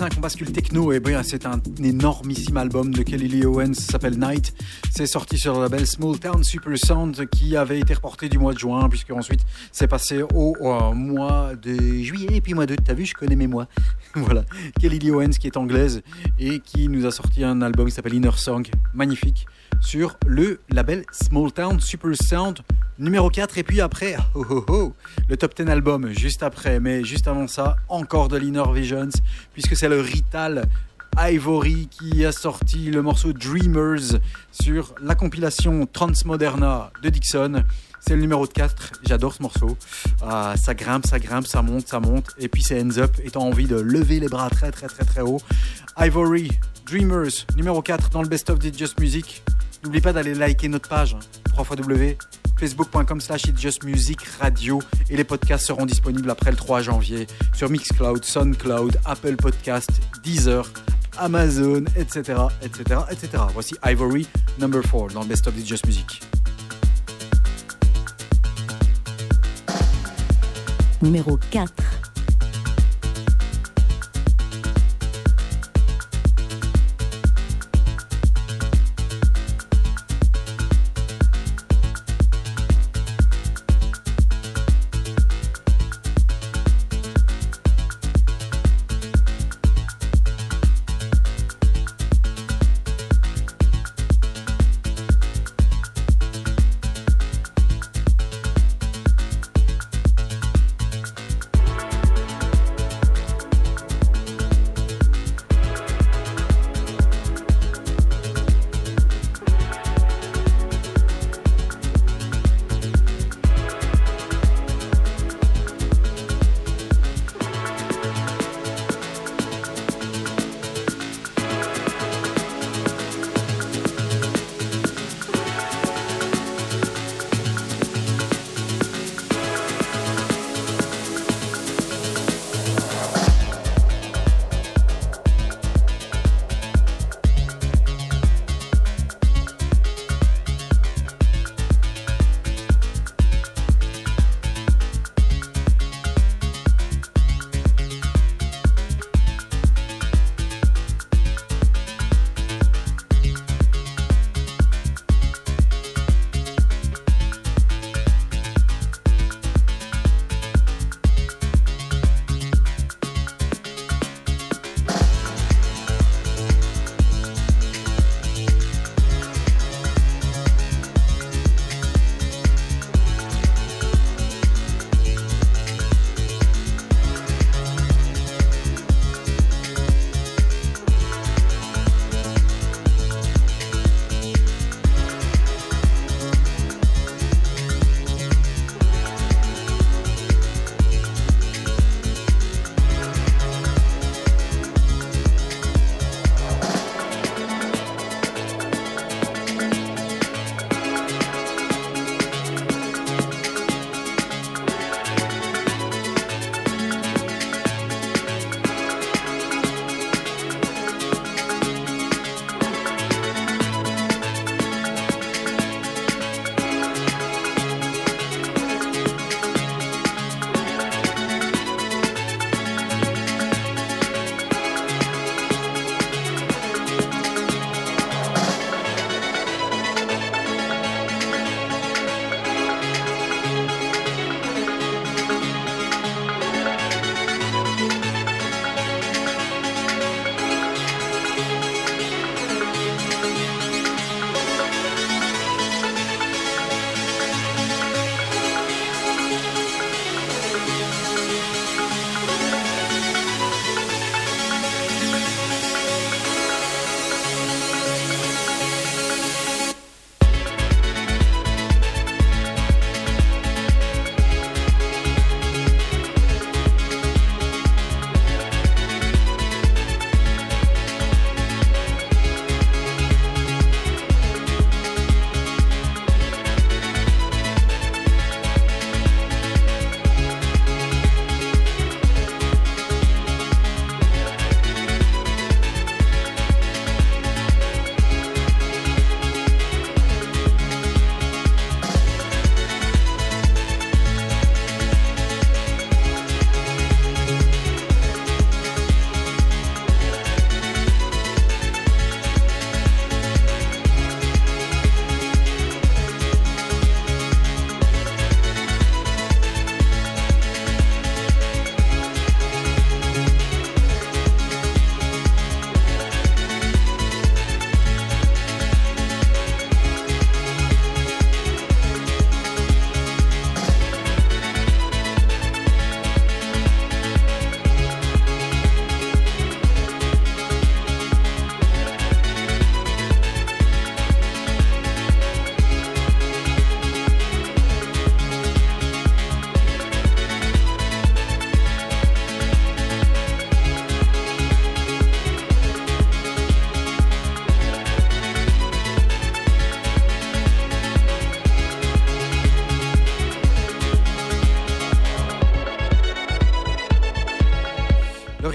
on 0.00 0.20
bascule 0.20 0.50
techno, 0.52 0.92
et 0.92 1.00
bien 1.00 1.22
c'est 1.22 1.44
un 1.44 1.60
énormissime 1.82 2.56
album 2.56 2.94
de 2.94 3.02
Kelly 3.02 3.28
Lee 3.28 3.44
Owens, 3.44 3.74
s'appelle 3.74 4.18
Night. 4.18 4.54
C'est 4.90 5.06
sorti 5.06 5.36
sur 5.36 5.54
le 5.54 5.60
label 5.60 5.86
Small 5.86 6.18
Town 6.18 6.42
Super 6.42 6.72
Sound 6.78 7.28
qui 7.28 7.56
avait 7.56 7.78
été 7.78 7.92
reporté 7.92 8.28
du 8.28 8.38
mois 8.38 8.54
de 8.54 8.58
juin, 8.58 8.88
puisque 8.88 9.10
ensuite 9.10 9.40
c'est 9.70 9.88
passé 9.88 10.22
au, 10.22 10.56
euh, 10.62 10.92
mois 10.92 11.52
de 11.60 11.74
juillet 12.02 12.36
et 12.36 12.40
puis 12.40 12.54
mois 12.54 12.64
d'août. 12.64 12.78
T'as 12.82 12.94
vu, 12.94 13.04
je 13.04 13.12
connais 13.12 13.36
mes 13.36 13.46
mois. 13.46 13.66
voilà. 14.14 14.44
Kelly 14.80 14.98
Lee 14.98 15.10
Owens 15.10 15.32
qui 15.38 15.46
est 15.46 15.56
anglaise 15.56 16.02
et 16.38 16.60
qui 16.60 16.88
nous 16.88 17.04
a 17.04 17.10
sorti 17.10 17.44
un 17.44 17.60
album 17.60 17.86
qui 17.86 17.92
s'appelle 17.92 18.14
Inner 18.14 18.36
Song, 18.36 18.66
magnifique 18.94 19.46
sur 19.82 20.16
le 20.26 20.60
label 20.70 21.04
Small 21.12 21.52
Town 21.52 21.80
Super 21.80 22.12
Sound 22.14 22.60
numéro 22.98 23.28
4. 23.28 23.58
Et 23.58 23.62
puis 23.62 23.80
après, 23.80 24.16
oh, 24.34 24.44
oh, 24.48 24.64
oh, 24.68 24.94
le 25.28 25.36
top 25.36 25.54
10 25.54 25.68
album 25.68 26.08
juste 26.12 26.42
après. 26.42 26.80
Mais 26.80 27.04
juste 27.04 27.28
avant 27.28 27.46
ça, 27.46 27.76
encore 27.88 28.28
de 28.28 28.36
l'Inner 28.36 28.64
Visions, 28.72 29.10
puisque 29.52 29.76
c'est 29.76 29.88
le 29.88 30.00
Rital 30.00 30.64
Ivory 31.18 31.88
qui 31.88 32.24
a 32.24 32.32
sorti 32.32 32.90
le 32.90 33.02
morceau 33.02 33.32
Dreamers 33.32 34.18
sur 34.50 34.94
la 35.02 35.14
compilation 35.14 35.86
Transmoderna 35.86 36.90
de 37.02 37.10
Dixon. 37.10 37.64
C'est 38.00 38.14
le 38.14 38.22
numéro 38.22 38.46
4, 38.46 38.92
j'adore 39.06 39.34
ce 39.34 39.42
morceau. 39.42 39.76
Ah, 40.22 40.54
ça 40.56 40.74
grimpe, 40.74 41.06
ça 41.06 41.18
grimpe, 41.18 41.46
ça 41.46 41.62
monte, 41.62 41.86
ça 41.86 42.00
monte. 42.00 42.30
Et 42.38 42.48
puis 42.48 42.62
c'est 42.62 42.82
Ends 42.82 42.98
Up, 42.98 43.12
étant 43.22 43.42
envie 43.42 43.66
de 43.66 43.76
lever 43.76 44.20
les 44.20 44.28
bras 44.28 44.50
très 44.50 44.72
très 44.72 44.86
très 44.88 45.04
très 45.04 45.20
haut. 45.20 45.40
Ivory, 45.98 46.50
Dreamers, 46.86 47.46
numéro 47.56 47.82
4 47.82 48.10
dans 48.10 48.22
le 48.22 48.28
Best 48.28 48.50
of 48.50 48.64
It's 48.64 48.78
Just 48.78 48.98
Music. 48.98 49.42
N'oublie 49.82 50.00
pas 50.00 50.12
d'aller 50.12 50.34
liker 50.34 50.68
notre 50.68 50.88
page, 50.88 51.16
www.facebook.com 51.56 53.20
slash 53.20 53.42
Radio. 54.40 54.80
Et 55.10 55.16
les 55.16 55.24
podcasts 55.24 55.66
seront 55.66 55.86
disponibles 55.86 56.30
après 56.30 56.52
le 56.52 56.56
3 56.56 56.82
janvier 56.82 57.26
sur 57.52 57.68
Mixcloud, 57.68 58.24
Soundcloud, 58.24 58.98
Apple 59.04 59.36
Podcast, 59.36 59.90
Deezer, 60.22 60.70
Amazon, 61.18 61.84
etc., 61.96 62.42
etc., 62.62 63.00
etc. 63.10 63.42
Voici 63.52 63.74
Ivory, 63.84 64.26
number 64.60 64.82
4 64.82 65.14
dans 65.14 65.22
le 65.22 65.26
Best 65.26 65.46
of 65.48 65.58
It's 65.58 65.66
Just 65.66 65.84
Music. 65.86 66.22
Numéro 71.02 71.36
4. 71.50 72.01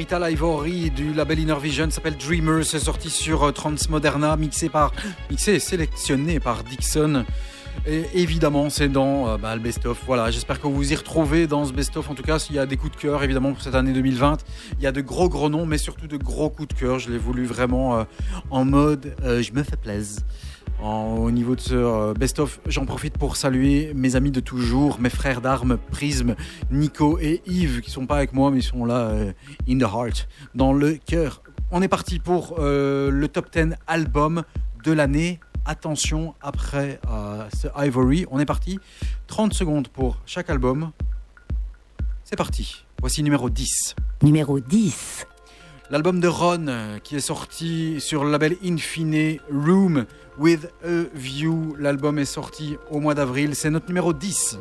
Ivory 0.09 0.89
du 0.89 1.13
label 1.13 1.39
Inner 1.39 1.59
Vision 1.61 1.89
s'appelle 1.89 2.15
Dreamers, 2.15 2.63
c'est 2.63 2.79
sorti 2.79 3.09
sur 3.09 3.43
euh, 3.43 3.51
Transmoderna, 3.51 4.37
mixé 4.37 4.69
par, 4.69 4.93
mixé 5.29 5.53
et 5.53 5.59
sélectionné 5.59 6.39
par 6.39 6.63
Dixon. 6.63 7.25
Et 7.85 8.05
évidemment, 8.13 8.69
c'est 8.69 8.87
dans 8.87 9.27
euh, 9.27 9.37
bah, 9.37 9.53
le 9.53 9.61
best-of. 9.61 10.01
Voilà, 10.05 10.31
j'espère 10.31 10.61
que 10.61 10.67
vous 10.67 10.75
vous 10.75 10.93
y 10.93 10.95
retrouvez 10.95 11.45
dans 11.45 11.65
ce 11.65 11.73
best-of. 11.73 12.09
En 12.09 12.15
tout 12.15 12.23
cas, 12.23 12.39
s'il 12.39 12.55
y 12.55 12.59
a 12.59 12.65
des 12.65 12.77
coups 12.77 12.95
de 12.95 13.01
cœur, 13.01 13.21
évidemment, 13.21 13.51
pour 13.51 13.61
cette 13.61 13.75
année 13.75 13.91
2020, 13.91 14.37
il 14.79 14.83
y 14.83 14.87
a 14.87 14.93
de 14.93 15.01
gros 15.01 15.27
gros 15.27 15.49
noms, 15.49 15.65
mais 15.65 15.77
surtout 15.77 16.07
de 16.07 16.17
gros 16.17 16.49
coups 16.49 16.69
de 16.69 16.79
cœur. 16.79 16.99
Je 16.99 17.09
l'ai 17.11 17.17
voulu 17.17 17.45
vraiment 17.45 17.99
euh, 17.99 18.03
en 18.49 18.63
mode 18.63 19.13
je 19.23 19.51
me 19.51 19.63
fais 19.63 19.77
plaisir. 19.77 20.21
Au 20.87 21.31
niveau 21.31 21.55
de 21.55 21.59
ce 21.59 21.75
euh, 21.75 22.13
best-of, 22.13 22.61
j'en 22.65 22.85
profite 22.85 23.17
pour 23.17 23.35
saluer 23.35 23.91
mes 23.93 24.15
amis 24.15 24.31
de 24.31 24.39
toujours, 24.39 25.01
mes 25.01 25.09
frères 25.09 25.41
d'armes, 25.41 25.77
Prisme, 25.91 26.35
Nico 26.71 27.19
et 27.19 27.41
Yves, 27.45 27.81
qui 27.81 27.91
sont 27.91 28.05
pas 28.05 28.15
avec 28.15 28.31
moi, 28.31 28.51
mais 28.51 28.59
ils 28.59 28.63
sont 28.63 28.85
là, 28.85 29.09
euh, 29.09 29.33
in 29.67 29.77
the 29.77 29.81
heart, 29.81 30.29
dans 30.55 30.71
le 30.71 30.95
cœur. 30.95 31.41
On 31.71 31.81
est 31.81 31.89
parti 31.89 32.19
pour 32.19 32.55
euh, 32.59 33.11
le 33.11 33.27
top 33.27 33.51
10 33.51 33.75
album 33.87 34.43
de 34.85 34.93
l'année. 34.93 35.41
Attention, 35.65 36.33
après 36.41 37.01
ce 37.53 37.67
Ivory, 37.75 38.25
on 38.31 38.39
est 38.39 38.45
parti. 38.45 38.79
30 39.27 39.53
secondes 39.53 39.89
pour 39.89 40.21
chaque 40.25 40.49
album. 40.49 40.91
C'est 42.23 42.37
parti. 42.37 42.85
Voici 43.01 43.21
numéro 43.21 43.49
10. 43.49 43.95
Numéro 44.23 44.61
10. 44.61 45.27
L'album 45.89 46.19
de 46.19 46.27
Ron 46.27 46.67
euh, 46.67 46.99
qui 46.99 47.15
est 47.15 47.21
sorti 47.21 48.01
sur 48.01 48.25
le 48.25 48.31
label 48.31 48.57
Infine 48.61 49.39
Room 49.49 50.05
with 50.37 50.67
a 50.83 51.05
View. 51.13 51.77
L'album 51.79 52.19
est 52.19 52.25
sorti 52.25 52.75
au 52.91 52.99
mois 52.99 53.15
d'avril. 53.15 53.55
C'est 53.55 53.69
notre 53.69 53.87
numéro 53.87 54.11
10. 54.11 54.59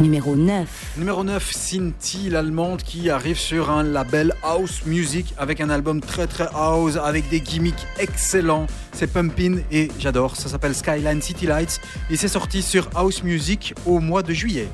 Numéro 0.00 0.34
9. 0.34 0.94
Numéro 0.96 1.24
9, 1.24 1.52
Cinti, 1.52 2.30
l'allemande 2.30 2.82
qui 2.82 3.10
arrive 3.10 3.36
sur 3.36 3.70
un 3.70 3.82
label 3.82 4.32
House 4.42 4.86
Music 4.86 5.34
avec 5.36 5.60
un 5.60 5.68
album 5.68 6.00
très 6.00 6.26
très 6.26 6.48
house 6.54 6.96
avec 6.96 7.28
des 7.28 7.40
gimmicks 7.40 7.86
excellents. 7.98 8.66
C'est 8.94 9.12
Pumpin 9.12 9.58
et 9.70 9.90
j'adore. 9.98 10.36
Ça 10.36 10.48
s'appelle 10.48 10.74
Skyline 10.74 11.20
City 11.20 11.46
Lights 11.46 11.82
et 12.10 12.16
c'est 12.16 12.28
sorti 12.28 12.62
sur 12.62 12.88
House 12.94 13.22
Music 13.22 13.74
au 13.84 14.00
mois 14.00 14.22
de 14.22 14.32
juillet. 14.32 14.68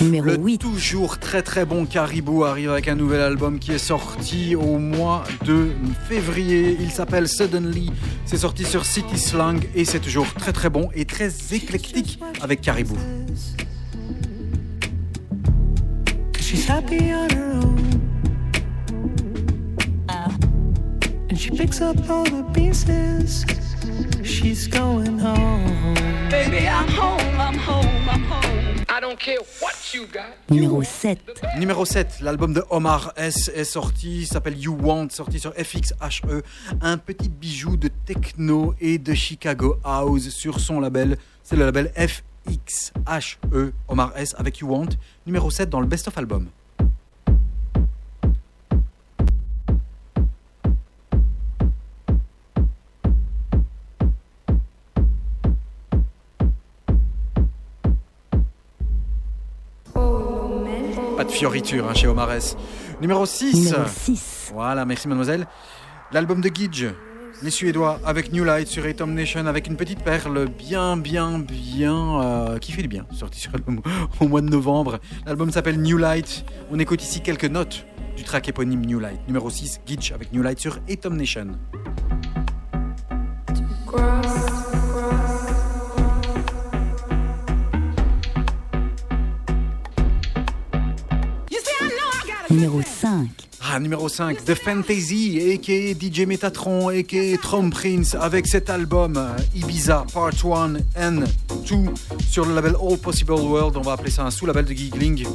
Numéro 0.00 0.26
Le 0.26 0.36
8. 0.36 0.58
toujours 0.58 1.18
très 1.18 1.42
très 1.42 1.64
bon 1.64 1.84
Caribou 1.84 2.44
arrive 2.44 2.70
avec 2.70 2.86
un 2.86 2.94
nouvel 2.94 3.20
album 3.20 3.58
qui 3.58 3.72
est 3.72 3.78
sorti 3.78 4.54
au 4.54 4.78
mois 4.78 5.24
de 5.44 5.70
février. 6.08 6.76
Il 6.80 6.92
s'appelle 6.92 7.26
Suddenly. 7.26 7.90
C'est 8.24 8.38
sorti 8.38 8.64
sur 8.64 8.84
City 8.84 9.18
Slang 9.18 9.60
et 9.74 9.84
c'est 9.84 9.98
toujours 9.98 10.32
très 10.34 10.52
très 10.52 10.70
bon 10.70 10.88
et 10.94 11.04
très 11.04 11.30
éclectique 11.52 12.20
avec 12.40 12.60
Caribou. 12.60 12.96
She's 16.38 16.68
happy 16.70 17.12
on 17.12 17.28
her 17.30 17.54
own. 17.56 17.78
And 21.30 21.36
she 21.36 21.50
picks 21.50 21.80
up 21.80 21.96
all 22.08 22.24
the 22.24 22.44
pieces. 22.54 23.44
She's 24.22 24.68
going 24.68 25.18
home. 25.18 25.94
Baby, 26.30 26.68
I'm 26.68 26.88
home, 26.88 27.40
I'm 27.40 27.58
home, 27.58 28.08
I'm 28.08 28.22
home. 28.24 28.77
I 28.98 29.00
don't 29.00 29.16
care 29.16 29.38
what 29.62 29.94
you 29.94 30.06
got. 30.12 30.34
Numéro 30.50 30.82
7. 30.82 31.20
Numéro 31.56 31.84
7, 31.84 32.18
l'album 32.20 32.52
de 32.52 32.64
Omar 32.68 33.12
S 33.16 33.48
est 33.54 33.62
sorti, 33.62 34.26
s'appelle 34.26 34.58
You 34.58 34.76
Want, 34.82 35.10
sorti 35.10 35.38
sur 35.38 35.54
FXHE, 35.54 36.42
un 36.80 36.98
petit 36.98 37.28
bijou 37.28 37.76
de 37.76 37.88
techno 38.06 38.74
et 38.80 38.98
de 38.98 39.14
Chicago 39.14 39.78
House 39.84 40.30
sur 40.30 40.58
son 40.58 40.80
label, 40.80 41.16
c'est 41.44 41.54
le 41.54 41.64
label 41.66 41.92
FXHE, 41.94 43.38
Omar 43.86 44.12
S 44.16 44.34
avec 44.36 44.58
You 44.58 44.68
Want, 44.68 44.88
numéro 45.26 45.48
7 45.48 45.70
dans 45.70 45.80
le 45.80 45.86
Best 45.86 46.08
of 46.08 46.18
Album. 46.18 46.48
Fioriture 61.38 61.88
hein, 61.88 61.94
chez 61.94 62.08
Omar 62.08 62.32
S. 62.32 62.56
Numéro 63.00 63.24
6. 63.24 63.54
Numéro 63.54 63.86
6. 63.86 64.50
Voilà, 64.52 64.84
merci 64.84 65.06
mademoiselle. 65.06 65.46
L'album 66.10 66.40
de 66.40 66.48
Gidge, 66.52 66.86
les 67.42 67.50
Suédois, 67.50 68.00
avec 68.04 68.32
New 68.32 68.42
Light 68.42 68.66
sur 68.66 68.84
Atom 68.84 69.14
Nation, 69.14 69.46
avec 69.46 69.68
une 69.68 69.76
petite 69.76 70.02
perle 70.02 70.48
bien, 70.48 70.96
bien, 70.96 71.38
bien, 71.38 72.20
euh, 72.20 72.58
qui 72.58 72.72
fait 72.72 72.82
du 72.82 72.88
bien, 72.88 73.06
sorti 73.12 73.38
sur 73.38 73.52
l'album 73.52 73.80
au 74.20 74.26
mois 74.26 74.40
de 74.40 74.48
novembre. 74.48 74.98
L'album 75.26 75.52
s'appelle 75.52 75.80
New 75.80 75.96
Light. 75.96 76.44
On 76.72 76.78
écoute 76.80 77.04
ici 77.04 77.20
quelques 77.20 77.44
notes 77.44 77.86
du 78.16 78.24
track 78.24 78.48
éponyme 78.48 78.84
New 78.84 78.98
Light. 78.98 79.20
Numéro 79.28 79.48
6, 79.48 79.82
Gidge 79.86 80.10
avec 80.10 80.32
New 80.32 80.42
Light 80.42 80.58
sur 80.58 80.80
Atom 80.90 81.16
Nation. 81.16 81.52
Ah, 93.70 93.78
numéro 93.78 94.08
5, 94.08 94.46
The 94.46 94.54
Fantasy, 94.54 95.52
a.k.a. 95.52 95.92
DJ 95.92 96.26
Metatron, 96.26 96.88
a.k.a. 96.88 97.36
Trom 97.36 97.68
Prince, 97.68 98.14
avec 98.14 98.46
cet 98.46 98.70
album 98.70 99.18
euh, 99.18 99.36
Ibiza 99.54 100.06
Part 100.10 100.32
1 100.42 100.76
and 100.98 101.24
2 101.68 101.76
sur 102.30 102.46
le 102.46 102.54
label 102.54 102.76
All 102.82 102.96
Possible 102.96 103.32
World. 103.32 103.76
On 103.76 103.82
va 103.82 103.92
appeler 103.92 104.10
ça 104.10 104.24
un 104.24 104.30
sous-label 104.30 104.64
de 104.64 104.72
Giggling. 104.72 105.26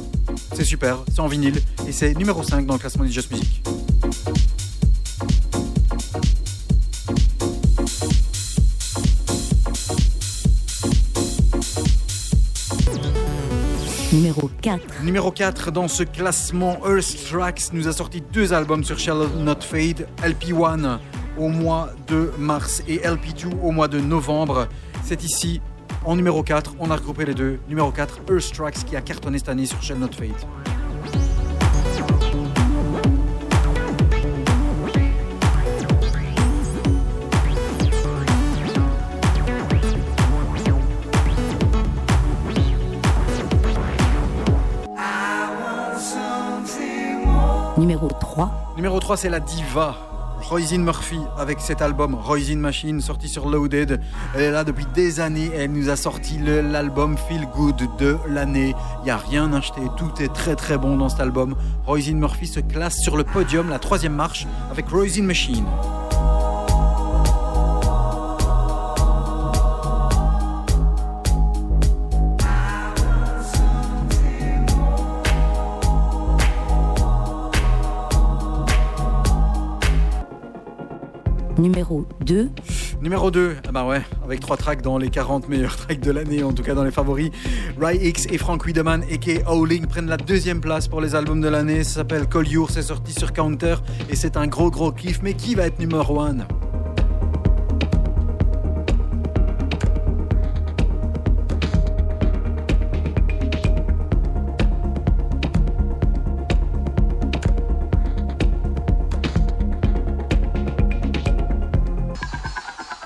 C'est 0.52 0.64
super, 0.64 0.98
c'est 1.12 1.20
en 1.20 1.28
vinyle 1.28 1.62
et 1.86 1.92
c'est 1.92 2.12
numéro 2.14 2.42
5 2.42 2.66
dans 2.66 2.74
le 2.74 2.80
classement 2.80 3.04
du 3.04 3.12
Just 3.12 3.30
Music. 3.30 3.62
Numéro 14.14 14.48
4. 14.62 15.02
Numéro 15.02 15.32
4 15.32 15.72
dans 15.72 15.88
ce 15.88 16.04
classement, 16.04 16.78
Earth 16.86 17.16
Tracks 17.28 17.72
nous 17.72 17.88
a 17.88 17.92
sorti 17.92 18.22
deux 18.32 18.52
albums 18.52 18.84
sur 18.84 18.96
Shall 18.96 19.26
Not 19.40 19.62
Fade, 19.62 20.06
LP1 20.22 20.98
au 21.36 21.48
mois 21.48 21.90
de 22.06 22.30
mars 22.38 22.80
et 22.86 22.98
LP2 22.98 23.46
au 23.60 23.72
mois 23.72 23.88
de 23.88 23.98
novembre. 23.98 24.68
C'est 25.02 25.24
ici 25.24 25.60
en 26.04 26.14
numéro 26.14 26.44
4, 26.44 26.76
on 26.78 26.92
a 26.92 26.96
regroupé 26.96 27.24
les 27.24 27.34
deux. 27.34 27.58
Numéro 27.68 27.90
4, 27.90 28.20
Earth 28.30 28.52
Tracks 28.52 28.84
qui 28.84 28.94
a 28.94 29.00
cartonné 29.00 29.38
cette 29.38 29.48
année 29.48 29.66
sur 29.66 29.82
Shall 29.82 29.98
Not 29.98 30.12
Fade. 30.16 30.30
Numéro 47.84 48.08
3. 48.08 48.72
Numéro 48.76 48.98
3, 48.98 49.18
c'est 49.18 49.28
la 49.28 49.40
diva. 49.40 49.94
Roisin 50.40 50.78
Murphy 50.78 51.20
avec 51.36 51.60
cet 51.60 51.82
album 51.82 52.14
Roisin 52.14 52.56
Machine 52.56 53.02
sorti 53.02 53.28
sur 53.28 53.50
Loaded. 53.50 54.00
Elle 54.34 54.40
est 54.40 54.50
là 54.50 54.64
depuis 54.64 54.86
des 54.94 55.20
années. 55.20 55.50
Elle 55.54 55.70
nous 55.70 55.90
a 55.90 55.96
sorti 55.96 56.38
l'album 56.38 57.18
Feel 57.28 57.46
Good 57.54 57.82
de 57.98 58.16
l'année. 58.26 58.74
Il 59.00 59.04
n'y 59.04 59.10
a 59.10 59.18
rien 59.18 59.52
acheté. 59.52 59.82
Tout 59.98 60.22
est 60.22 60.32
très 60.32 60.56
très 60.56 60.78
bon 60.78 60.96
dans 60.96 61.10
cet 61.10 61.20
album. 61.20 61.56
Roisin 61.84 62.14
Murphy 62.14 62.46
se 62.46 62.60
classe 62.60 62.96
sur 63.02 63.18
le 63.18 63.24
podium, 63.24 63.68
la 63.68 63.78
troisième 63.78 64.14
marche, 64.14 64.46
avec 64.70 64.88
Roisin 64.88 65.24
Machine. 65.24 65.66
Numéro 81.58 82.04
2. 82.24 82.50
Numéro 83.00 83.30
2, 83.30 83.56
ah 83.68 83.72
bah 83.72 83.86
ouais, 83.86 84.02
avec 84.24 84.40
trois 84.40 84.56
tracks 84.56 84.82
dans 84.82 84.98
les 84.98 85.08
40 85.08 85.48
meilleurs 85.48 85.76
tracks 85.76 86.00
de 86.00 86.10
l'année, 86.10 86.42
en 86.42 86.52
tout 86.52 86.62
cas 86.62 86.74
dans 86.74 86.82
les 86.82 86.90
favoris. 86.90 87.30
Ry 87.80 87.96
X 87.96 88.26
et 88.30 88.38
Frank 88.38 88.64
Wiedemann 88.64 89.04
et 89.08 89.18
Howling 89.46 89.86
prennent 89.86 90.08
la 90.08 90.16
deuxième 90.16 90.60
place 90.60 90.88
pour 90.88 91.00
les 91.00 91.14
albums 91.14 91.40
de 91.40 91.48
l'année. 91.48 91.84
Ça 91.84 92.00
s'appelle 92.00 92.26
Call 92.28 92.48
Your, 92.48 92.70
c'est 92.70 92.82
sorti 92.82 93.12
sur 93.12 93.32
Counter 93.32 93.76
et 94.10 94.16
c'est 94.16 94.36
un 94.36 94.46
gros 94.48 94.70
gros 94.70 94.90
kiff. 94.90 95.20
Mais 95.22 95.34
qui 95.34 95.54
va 95.54 95.66
être 95.66 95.78
numéro 95.78 96.20
1 96.20 96.38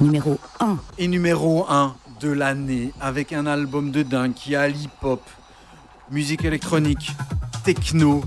Numéro 0.00 0.38
1. 0.60 0.78
Et 0.98 1.08
numéro 1.08 1.66
1 1.68 1.96
de 2.20 2.30
l'année, 2.30 2.92
avec 3.00 3.32
un 3.32 3.46
album 3.46 3.90
de 3.90 4.04
dingue 4.04 4.32
qui 4.32 4.54
a 4.54 4.68
l'hip-hop, 4.68 5.20
musique 6.12 6.44
électronique, 6.44 7.12
techno, 7.64 8.22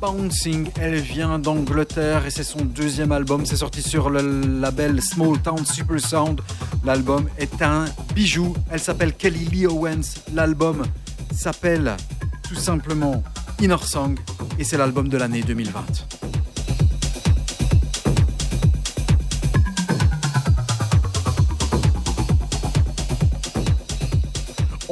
bouncing. 0.00 0.68
Elle 0.80 0.96
vient 0.96 1.38
d'Angleterre 1.38 2.26
et 2.26 2.30
c'est 2.30 2.42
son 2.42 2.64
deuxième 2.64 3.12
album. 3.12 3.46
C'est 3.46 3.56
sorti 3.56 3.80
sur 3.80 4.10
le 4.10 4.60
label 4.60 5.00
Small 5.00 5.40
Town 5.40 5.64
Super 5.64 6.00
Sound. 6.00 6.40
L'album 6.84 7.28
est 7.38 7.62
un 7.62 7.84
bijou. 8.12 8.52
Elle 8.70 8.80
s'appelle 8.80 9.14
Kelly 9.14 9.46
Lee 9.46 9.66
Owens. 9.66 10.20
L'album 10.34 10.82
s'appelle 11.32 11.96
tout 12.42 12.56
simplement 12.56 13.22
Inner 13.60 13.76
Song 13.82 14.18
et 14.58 14.64
c'est 14.64 14.76
l'album 14.76 15.08
de 15.08 15.16
l'année 15.16 15.42
2020. 15.42 16.23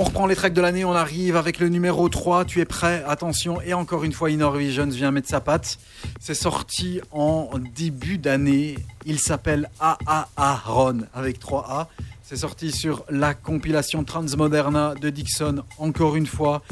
On 0.03 0.07
reprend 0.07 0.27
les 0.27 0.35
tracks 0.35 0.53
de 0.53 0.61
l'année, 0.61 0.85
on 0.85 0.95
arrive 0.95 1.37
avec 1.37 1.61
le 1.61 1.69
numéro 1.69 2.09
3. 2.09 2.45
Tu 2.45 2.61
es 2.61 2.65
prêt? 2.65 3.05
Attention, 3.07 3.61
et 3.61 3.73
encore 3.73 4.03
une 4.03 4.11
fois, 4.11 4.33
Inner 4.33 4.51
Visions 4.57 4.89
vient 4.89 5.13
mettre 5.13 5.29
sa 5.29 5.41
patte. 5.41 5.79
C'est 6.19 6.35
sorti 6.35 7.01
en 7.13 7.49
début 7.73 8.19
d'année. 8.19 8.81
Il 9.07 9.21
s'appelle 9.21 9.71
AAA 9.79 10.61
Ron 10.67 11.03
avec 11.15 11.39
3A. 11.41 11.87
C'est 12.25 12.35
sorti 12.35 12.73
sur 12.73 13.05
la 13.11 13.33
compilation 13.33 14.03
Transmoderna 14.03 14.97
de 15.01 15.09
Dixon, 15.09 15.63
encore 15.79 16.17
une 16.17 16.27
fois. 16.27 16.63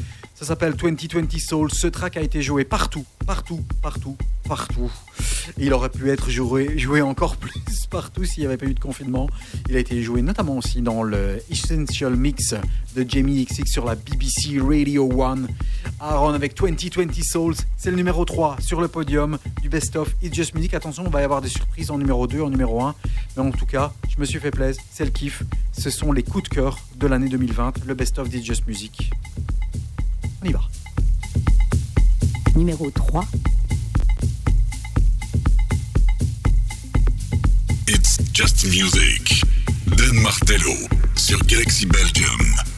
Ça 0.41 0.47
s'appelle 0.47 0.73
2020 0.73 1.37
Soul. 1.37 1.71
Ce 1.71 1.85
track 1.85 2.17
a 2.17 2.21
été 2.21 2.41
joué 2.41 2.65
partout, 2.65 3.05
partout, 3.27 3.63
partout, 3.79 4.17
partout. 4.49 4.89
il 5.59 5.71
aurait 5.71 5.91
pu 5.91 6.09
être 6.09 6.31
joué, 6.31 6.79
joué 6.79 7.03
encore 7.03 7.37
plus 7.37 7.53
partout 7.91 8.25
s'il 8.25 8.41
n'y 8.41 8.47
avait 8.47 8.57
pas 8.57 8.65
eu 8.65 8.73
de 8.73 8.79
confinement. 8.79 9.29
Il 9.69 9.75
a 9.75 9.79
été 9.79 10.01
joué 10.01 10.23
notamment 10.23 10.57
aussi 10.57 10.81
dans 10.81 11.03
le 11.03 11.43
Essential 11.51 12.15
Mix 12.15 12.55
de 12.95 13.05
Jamie 13.07 13.45
XX 13.45 13.69
sur 13.69 13.85
la 13.85 13.93
BBC 13.93 14.59
Radio 14.59 15.21
1. 15.21 15.41
Aaron 15.99 16.33
avec 16.33 16.55
2020 16.55 17.21
Souls, 17.21 17.53
c'est 17.77 17.91
le 17.91 17.97
numéro 17.97 18.25
3 18.25 18.57
sur 18.61 18.81
le 18.81 18.87
podium 18.87 19.37
du 19.61 19.69
Best 19.69 19.95
of 19.95 20.15
It's 20.23 20.33
Just 20.33 20.55
Music. 20.55 20.73
Attention, 20.73 21.03
on 21.05 21.11
va 21.11 21.21
y 21.21 21.23
avoir 21.23 21.43
des 21.43 21.49
surprises 21.49 21.91
en 21.91 21.99
numéro 21.99 22.25
2, 22.25 22.41
en 22.41 22.49
numéro 22.49 22.81
1. 22.81 22.95
Mais 23.37 23.43
en 23.43 23.51
tout 23.51 23.67
cas, 23.67 23.93
je 24.09 24.19
me 24.19 24.25
suis 24.25 24.39
fait 24.39 24.49
plaisir, 24.49 24.81
c'est 24.91 25.05
le 25.05 25.11
kiff. 25.11 25.43
Ce 25.71 25.91
sont 25.91 26.11
les 26.11 26.23
coups 26.23 26.45
de 26.45 26.49
cœur 26.49 26.79
de 26.95 27.05
l'année 27.05 27.29
2020, 27.29 27.85
le 27.85 27.93
Best 27.93 28.17
of 28.17 28.33
It's 28.33 28.43
Just 28.43 28.65
Music. 28.65 29.11
On 30.43 30.47
y 30.47 30.53
va. 30.53 30.61
Numéro 32.55 32.89
3. 32.89 33.25
It's 37.87 38.17
Just 38.33 38.65
Music. 38.65 39.43
Dan 39.97 40.19
Martello 40.21 40.73
sur 41.15 41.39
Galaxy 41.45 41.85
Belgium. 41.85 42.70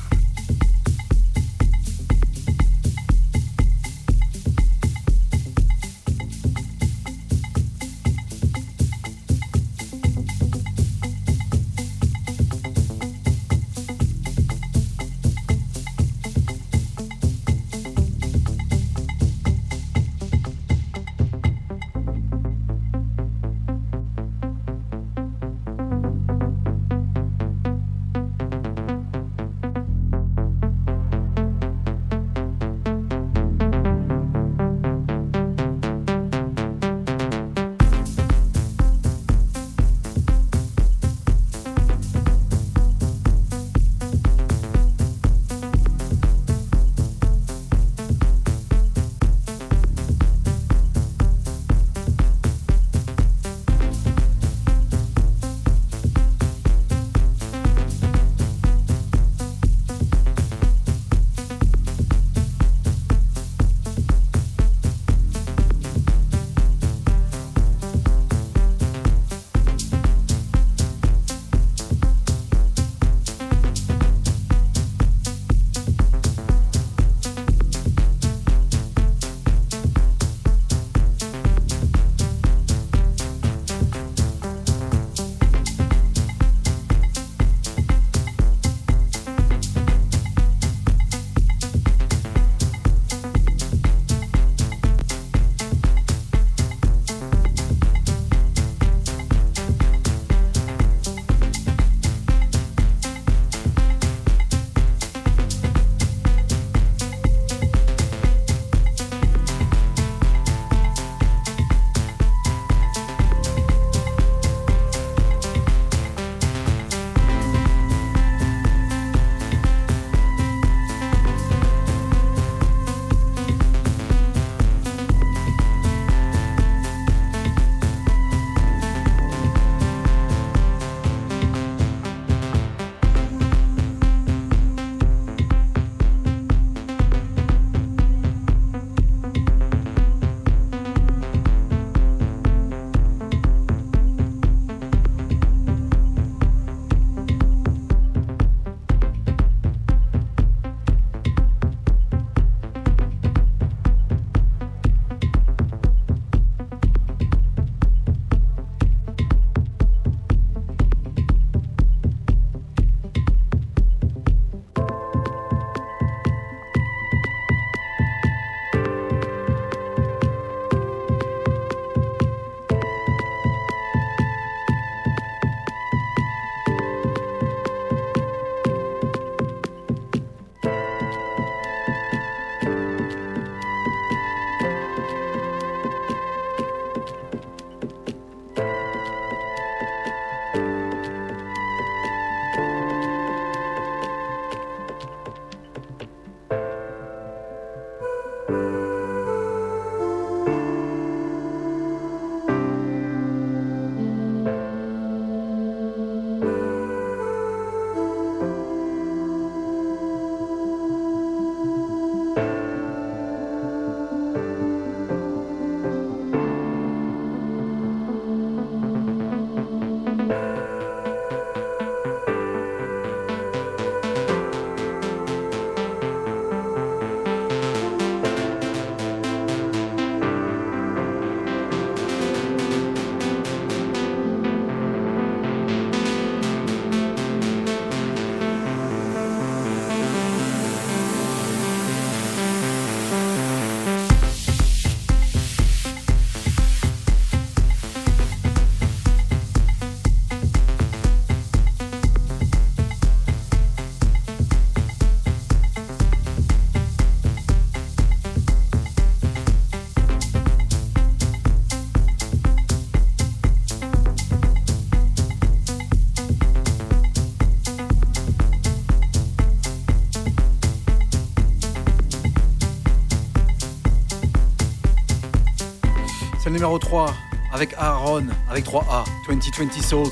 Numéro 276.64 276.80
3 276.80 277.14
avec 277.52 277.76
Aaron, 277.78 278.24
avec 278.50 278.64
3A, 278.66 279.04
2020 279.28 279.82
Souls, 279.82 280.08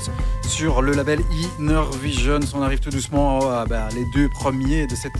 sur 0.46 0.82
le 0.82 0.92
label 0.92 1.20
Inner 1.58 1.80
Visions. 2.02 2.40
On 2.52 2.60
arrive 2.60 2.78
tout 2.78 2.90
doucement 2.90 3.50
à 3.50 3.64
bah, 3.64 3.88
les 3.94 4.04
deux 4.14 4.28
premiers 4.28 4.86
de, 4.86 4.94
cette, 4.94 5.18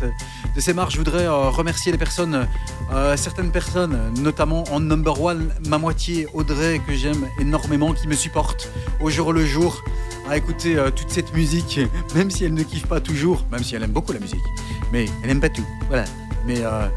de 0.55 0.61
ces 0.61 0.75
marches. 0.75 0.93
Je 0.93 0.99
voudrais 0.99 1.25
euh, 1.25 1.49
remercier 1.49 1.91
les 1.91 1.97
personnes, 1.97 2.47
euh, 2.93 3.17
certaines 3.17 3.51
personnes, 3.51 4.13
notamment 4.21 4.65
en 4.71 4.81
number 4.81 5.19
one, 5.23 5.55
ma 5.69 5.79
moitié, 5.79 6.27
Audrey, 6.35 6.83
que 6.87 6.93
j'aime 6.93 7.27
énormément, 7.41 7.95
qui 7.95 8.09
me 8.09 8.15
supporte 8.15 8.71
au 9.01 9.09
jour 9.09 9.33
le 9.33 9.47
jour 9.47 9.83
à 10.29 10.37
écouter 10.37 10.77
euh, 10.77 10.91
toute 10.91 11.09
cette 11.09 11.33
musique, 11.33 11.81
même 12.15 12.31
si 12.31 12.45
elle 12.45 12.53
ne 12.53 12.63
kiffe 12.63 12.87
pas 12.87 13.01
toujours, 13.01 13.47
même 13.51 13.65
si 13.65 13.75
elle 13.75 13.85
aime 13.85 13.93
beaucoup 13.93 14.13
la 14.13 14.21
musique, 14.21 14.45
mais 14.93 15.07
elle 15.25 15.31
aime 15.31 15.41
pas 15.41 15.49
tout. 15.49 15.67
Voilà. 15.89 16.05
Mais 16.47 16.59
euh, 16.59 16.89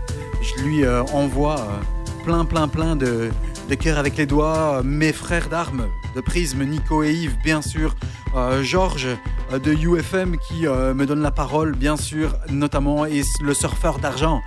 je 0.42 0.62
lui 0.62 0.84
euh, 0.84 1.04
envoie 1.14 1.58
euh, 1.58 2.24
plein, 2.26 2.46
plein, 2.46 2.68
plein 2.68 2.96
de, 2.96 3.32
de 3.70 3.76
cœur 3.76 3.98
avec 3.98 4.18
les 4.18 4.26
doigts. 4.26 4.82
Mes 4.84 5.12
frères 5.12 5.50
d'armes 5.50 5.88
de 6.16 6.22
Prisme, 6.22 6.64
Nico 6.64 7.04
et 7.04 7.14
Yves, 7.14 7.38
bien 7.44 7.62
sûr. 7.62 7.96
Euh, 8.36 8.64
Georges 8.64 9.08
euh, 9.52 9.60
de 9.60 9.74
UFM 9.74 10.38
qui 10.38 10.68
euh, 10.68 10.94
me 10.94 11.06
donne 11.06 11.22
la 11.22 11.32
parole, 11.32 11.76
bien 11.76 11.98
sûr, 11.98 12.36
notamment, 12.50 13.06
et 13.06 13.22
le 13.42 13.54
surfeur 13.54 14.00
d'argent, 14.00 14.42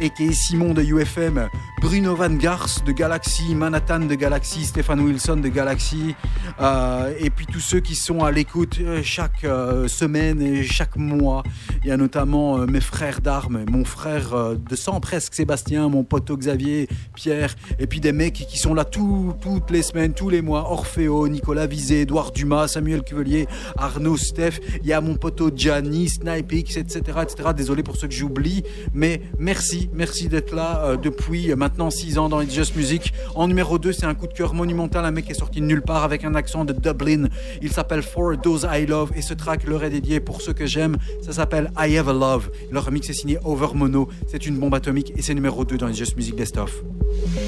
et 0.00 0.10
qui 0.10 0.24
est 0.24 0.32
Simon 0.32 0.74
de 0.74 0.82
UFM, 0.82 1.48
Bruno 1.82 2.14
Van 2.14 2.30
Gars 2.30 2.80
de 2.86 2.92
Galaxy, 2.92 3.56
Manhattan 3.56 3.98
de 4.06 4.14
Galaxy, 4.14 4.64
Stéphane 4.64 5.00
Wilson 5.00 5.38
de 5.38 5.48
Galaxy, 5.48 6.14
euh, 6.60 7.12
et 7.18 7.28
puis 7.28 7.44
tous 7.44 7.58
ceux 7.58 7.80
qui 7.80 7.96
sont 7.96 8.22
à 8.22 8.30
l'écoute 8.30 8.78
euh, 8.80 9.00
chaque 9.02 9.42
euh, 9.42 9.88
semaine 9.88 10.40
et 10.40 10.62
chaque 10.62 10.94
mois. 10.94 11.42
Il 11.84 11.88
y 11.88 11.90
a 11.90 11.96
notamment 11.96 12.60
euh, 12.60 12.66
mes 12.66 12.80
frères 12.80 13.20
d'armes, 13.20 13.64
mon 13.68 13.84
frère 13.84 14.34
euh, 14.34 14.54
de 14.54 14.76
sang 14.76 15.00
presque, 15.00 15.34
Sébastien, 15.34 15.88
mon 15.88 16.04
poteau 16.04 16.36
Xavier, 16.36 16.88
Pierre, 17.16 17.56
et 17.80 17.88
puis 17.88 17.98
des 17.98 18.12
mecs 18.12 18.34
qui 18.34 18.56
sont 18.56 18.72
là 18.72 18.84
tout- 18.84 19.34
toutes 19.40 19.68
les 19.72 19.82
semaines, 19.82 20.14
tous 20.14 20.28
les 20.30 20.42
mois, 20.42 20.70
Orfeo, 20.70 21.26
Nicolas 21.26 21.66
Vizé, 21.66 22.02
Edouard 22.02 22.30
Dumas, 22.30 22.68
Samuel 22.68 23.02
Cuvelier, 23.02 23.48
Arnaud 23.76 24.16
Steph, 24.16 24.60
il 24.82 24.86
y 24.86 24.92
a 24.92 25.00
mon 25.00 25.16
poteau 25.16 25.50
Gianni, 25.52 26.08
Snipix, 26.08 26.76
etc., 26.76 27.00
etc. 27.22 27.48
Désolé 27.56 27.82
pour 27.82 27.96
ceux 27.96 28.06
que 28.06 28.14
j'oublie, 28.14 28.62
mais 28.94 29.20
merci, 29.40 29.90
merci 29.92 30.28
d'être 30.28 30.54
là 30.54 30.84
euh, 30.84 30.96
depuis 30.96 31.52
maintenant 31.56 31.90
6 31.90 32.16
ans 32.16 32.28
dans 32.28 32.40
It's 32.42 32.54
Just 32.54 32.76
Music. 32.76 33.12
En 33.34 33.48
numéro 33.48 33.80
2, 33.80 33.92
c'est 33.92 34.06
un 34.06 34.14
coup 34.14 34.28
de 34.28 34.32
cœur 34.34 34.54
monumental, 34.54 35.04
un 35.04 35.10
mec 35.10 35.28
est 35.28 35.34
sorti 35.34 35.60
de 35.60 35.66
nulle 35.66 35.82
part 35.82 36.04
avec 36.04 36.22
un 36.24 36.36
accent 36.36 36.64
de 36.64 36.72
Dublin. 36.74 37.24
Il 37.60 37.72
s'appelle 37.72 38.02
For 38.02 38.40
Those 38.40 38.68
I 38.72 38.86
Love 38.86 39.10
et 39.16 39.22
ce 39.22 39.34
track 39.34 39.64
leur 39.66 39.82
est 39.82 39.90
dédié 39.90 40.20
pour 40.20 40.42
ceux 40.42 40.52
que 40.52 40.64
j'aime. 40.66 40.96
Ça 41.22 41.32
s'appelle 41.32 41.70
I 41.76 41.96
Have 41.96 42.08
a 42.08 42.12
Love. 42.12 42.50
Leur 42.70 42.84
remix 42.84 43.08
est 43.08 43.14
signé 43.14 43.38
Over 43.44 43.68
Mono. 43.74 44.08
C'est 44.26 44.46
une 44.46 44.58
bombe 44.58 44.74
atomique 44.74 45.12
et 45.16 45.22
c'est 45.22 45.34
numéro 45.34 45.64
2 45.64 45.78
dans 45.78 45.88
It's 45.88 45.96
Just 45.96 46.16
Music 46.16 46.36
Best 46.36 46.56
Of. 46.58 46.82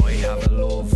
I 0.06 0.12
have 0.24 0.46
a 0.46 0.52
love, 0.52 0.92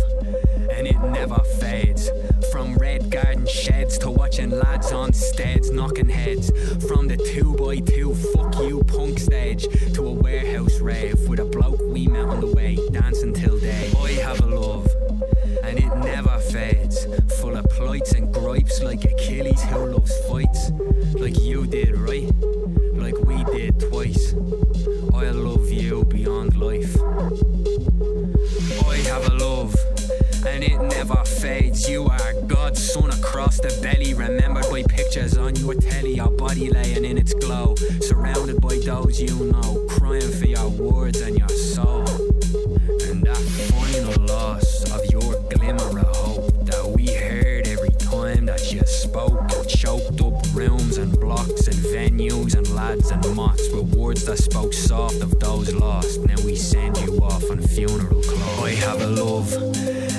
and 0.77 0.87
it 0.87 0.97
never 1.11 1.41
fades. 1.59 2.11
From 2.51 2.75
red 2.77 3.09
garden 3.09 3.45
sheds 3.45 3.97
to 3.99 4.09
watching 4.09 4.51
lads 4.51 4.91
on 4.91 5.13
steads 5.13 5.71
knocking 5.71 6.09
heads. 6.09 6.51
From 6.87 7.07
the 7.07 7.17
2 7.17 7.55
by 7.55 7.79
2 7.79 8.13
fuck 8.33 8.55
you 8.59 8.83
punk 8.83 9.19
stage 9.19 9.67
to 9.93 10.07
a 10.07 10.11
warehouse 10.11 10.79
rave 10.79 11.19
with 11.27 11.39
a 11.39 11.45
bloke 11.45 11.79
we 11.81 12.07
met 12.07 12.25
on 12.25 12.39
the 12.39 12.47
way, 12.47 12.77
dancing 12.91 13.33
till 13.33 13.59
day. 13.59 13.91
I 14.03 14.11
have 14.23 14.39
a 14.41 14.47
love, 14.47 14.87
and 15.63 15.77
it 15.77 15.95
never 15.97 16.39
fades. 16.51 17.05
Full 17.39 17.57
of 17.57 17.65
plights 17.69 18.13
and 18.13 18.33
gripes 18.33 18.81
like 18.81 19.03
Achilles 19.05 19.61
who 19.63 19.85
loves 19.85 20.13
fights. 20.27 20.71
Like 21.13 21.39
you 21.41 21.65
did, 21.65 21.95
right? 21.95 22.29
Twice. 23.67 24.33
I 25.13 25.31
love 25.31 25.69
you 25.69 26.05
beyond 26.05 26.55
life. 26.55 26.95
I 28.87 28.95
have 29.07 29.27
a 29.27 29.35
love, 29.35 29.75
and 30.47 30.63
it 30.63 30.79
never 30.81 31.21
fades. 31.25 31.89
You 31.89 32.05
are 32.05 32.33
God's 32.47 32.93
son 32.93 33.09
across 33.11 33.57
the 33.59 33.77
belly, 33.81 34.13
remembered 34.13 34.69
by 34.71 34.83
pictures 34.83 35.37
on 35.37 35.57
your 35.57 35.73
telly, 35.73 36.15
your 36.15 36.31
body 36.31 36.69
laying 36.69 37.03
in 37.03 37.17
its 37.17 37.33
glow, 37.33 37.75
surrounded 37.99 38.61
by 38.61 38.77
those 38.77 39.21
you 39.21 39.51
know, 39.51 39.85
crying 39.89 40.31
for 40.31 40.45
your 40.47 40.69
words 40.69 41.19
and 41.19 41.37
your 41.37 41.49
soul. 41.49 42.07
And 43.09 43.23
that 43.23 43.43
final 43.73 44.25
loss 44.25 44.89
of 44.93 45.05
your 45.11 45.35
glimmer 45.49 45.99
of 45.99 46.15
hope 46.15 46.65
that 46.65 46.93
we 46.95 47.07
heard 47.07 47.67
every 47.67 47.91
time 47.91 48.45
that 48.45 48.71
you 48.71 48.85
spoke, 48.85 49.41
choked 49.67 50.15
rooms 50.69 50.97
and 50.97 51.19
blocks 51.19 51.67
and 51.67 51.77
venues 51.93 52.55
and 52.55 52.67
lads 52.75 53.11
and 53.11 53.23
with 53.25 53.95
words 53.95 54.25
that 54.25 54.37
spoke 54.37 54.73
soft 54.73 55.21
of 55.21 55.39
those 55.39 55.73
lost. 55.73 56.23
Now 56.25 56.35
we 56.45 56.55
send 56.55 56.97
you 56.99 57.17
off 57.23 57.49
on 57.49 57.59
funeral 57.61 58.21
clothes. 58.21 58.63
I 58.63 58.71
have 58.85 59.01
a 59.01 59.07
love, 59.07 59.51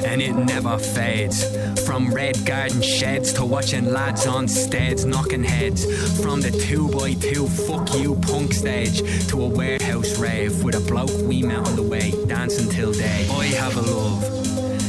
and 0.04 0.20
it 0.20 0.34
never 0.34 0.78
fades. 0.78 1.44
From 1.86 2.12
red 2.12 2.36
garden 2.44 2.82
sheds 2.82 3.32
to 3.34 3.44
watching 3.44 3.92
lads 3.92 4.26
on 4.26 4.48
steads 4.48 5.04
knocking 5.04 5.44
heads. 5.44 5.84
From 6.22 6.40
the 6.40 6.50
2 6.50 6.88
by 6.90 7.14
2 7.14 7.48
fuck 7.48 7.94
you 7.98 8.16
punk 8.16 8.52
stage 8.52 8.98
to 9.28 9.42
a 9.42 9.48
warehouse 9.48 10.18
rave 10.18 10.64
with 10.64 10.74
a 10.74 10.80
bloke 10.80 11.16
we 11.28 11.42
met 11.42 11.66
on 11.66 11.76
the 11.76 11.82
way, 11.82 12.12
dancing 12.26 12.68
till 12.68 12.92
day. 12.92 13.28
I 13.30 13.46
have 13.62 13.76
a 13.76 13.82
love 13.82 14.40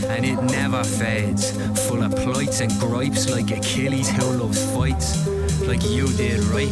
and 0.06 0.26
it 0.26 0.42
never 0.52 0.84
fades. 0.84 1.52
Full 1.88 2.04
of 2.04 2.16
plights 2.16 2.60
and 2.62 2.72
gripes 2.80 3.30
like 3.30 3.52
Achilles 3.52 4.10
who 4.10 4.26
loves 4.44 4.62
fights. 4.74 5.31
Like 5.68 5.84
you 5.90 6.08
did, 6.14 6.40
right? 6.46 6.72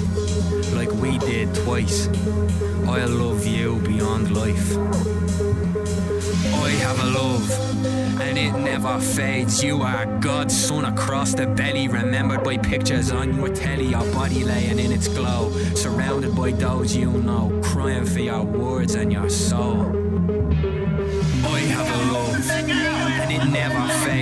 Like 0.73 0.91
we 0.93 1.17
did 1.19 1.53
twice. 1.55 2.07
I 2.87 3.05
love 3.05 3.45
you 3.45 3.79
beyond 3.79 4.35
life. 4.35 4.77
I 6.53 6.69
have 6.81 6.99
a 6.99 7.05
love, 7.05 8.21
and 8.21 8.37
it 8.37 8.51
never 8.53 8.99
fades. 8.99 9.63
You 9.63 9.81
are 9.81 10.05
God's 10.19 10.55
son 10.57 10.85
across 10.85 11.33
the 11.33 11.47
belly, 11.47 11.87
remembered 11.87 12.43
by 12.43 12.57
pictures 12.57 13.11
on 13.11 13.35
your 13.35 13.49
telly, 13.49 13.87
your 13.87 14.05
body 14.11 14.43
laying 14.43 14.79
in 14.79 14.91
its 14.91 15.07
glow, 15.07 15.51
surrounded 15.75 16.35
by 16.35 16.51
those 16.51 16.95
you 16.95 17.11
know, 17.11 17.59
crying 17.63 18.05
for 18.05 18.19
your 18.19 18.43
words 18.43 18.95
and 18.95 19.11
your 19.11 19.29
soul. 19.29 19.98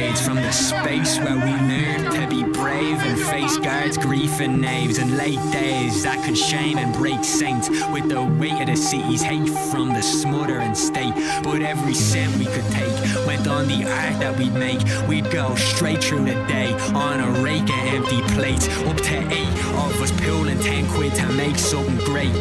Never 0.08 0.16
fades 0.16 0.26
from 0.26 0.36
the 0.36 0.52
space 0.52 1.18
where 1.20 1.36
we 1.36 1.52
learn 1.68 2.12
to 2.12 2.28
be 2.28 2.44
brave 2.44 3.00
and 3.02 3.20
face 3.20 3.58
guards, 3.58 3.98
grief 3.98 4.40
and 4.40 4.62
knaves, 4.62 4.98
and 4.98 5.18
late 5.18 5.40
days 5.52 6.04
that 6.04 6.24
could 6.24 6.38
shame 6.38 6.78
and 6.78 6.94
break 6.96 7.24
saints 7.24 7.70
with 7.92 8.08
the 8.10 8.22
weight 8.40 8.60
of 8.62 8.68
the 8.68 8.76
city's 8.76 9.22
hate 9.22 9.50
from 9.72 9.90
the 9.90 10.02
smothering 10.02 10.76
state. 10.76 11.14
But 11.44 11.62
every 11.62 11.94
cent 11.94 12.36
we 12.38 12.46
could 12.46 12.66
take 12.72 13.26
went 13.26 13.48
on 13.48 13.68
the 13.68 13.84
art 13.84 14.20
that 14.20 14.38
we'd 14.38 14.54
make. 14.54 14.80
We'd 15.08 15.30
go 15.32 15.56
straight 15.56 16.04
through 16.04 16.26
the 16.26 16.36
day 16.48 16.74
on 16.94 17.20
a 17.20 17.42
rake 17.42 17.64
of 17.64 17.94
empty 17.94 18.22
plates, 18.34 18.68
up 18.86 18.98
to 18.98 19.18
eight 19.32 19.58
of 19.76 20.02
us 20.02 20.12
pulling 20.22 20.60
ten 20.60 20.88
quid 20.90 21.14
to 21.16 21.28
make 21.34 21.58
something 21.58 21.98
great. 22.06 22.36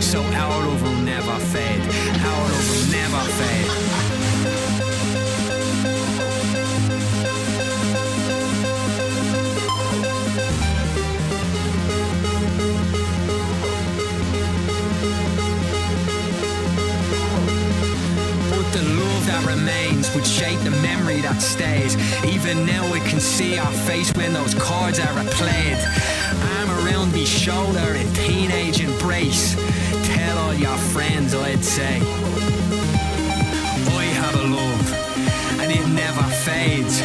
So 0.00 0.22
our 0.22 0.66
love 0.66 0.82
will 0.82 1.02
never 1.02 1.36
fade, 1.46 1.80
our 2.24 2.42
love 2.48 2.70
will 2.70 2.92
never 2.92 3.32
fade. 3.32 4.07
Remains 19.48 20.14
would 20.14 20.26
shape 20.26 20.60
the 20.60 20.70
memory 20.82 21.20
that 21.22 21.40
stays. 21.40 21.96
Even 22.24 22.66
now, 22.66 22.84
we 22.92 23.00
can 23.00 23.18
see 23.18 23.56
our 23.58 23.72
face 23.88 24.12
when 24.14 24.32
those 24.32 24.54
chords 24.54 24.98
are 25.00 25.14
replayed. 25.16 25.80
Arm 26.56 26.68
around 26.78 27.12
me 27.12 27.24
shoulder 27.24 27.94
in 27.96 28.06
teenage 28.12 28.80
embrace. 28.80 29.56
Tell 30.12 30.36
all 30.38 30.54
your 30.54 30.76
friends, 30.92 31.34
I'd 31.34 31.64
say. 31.64 31.96
I 34.00 34.04
have 34.20 34.34
a 34.36 34.46
love, 34.60 34.86
and 35.60 35.72
it 35.72 35.86
never 35.88 36.24
fades. 36.44 37.00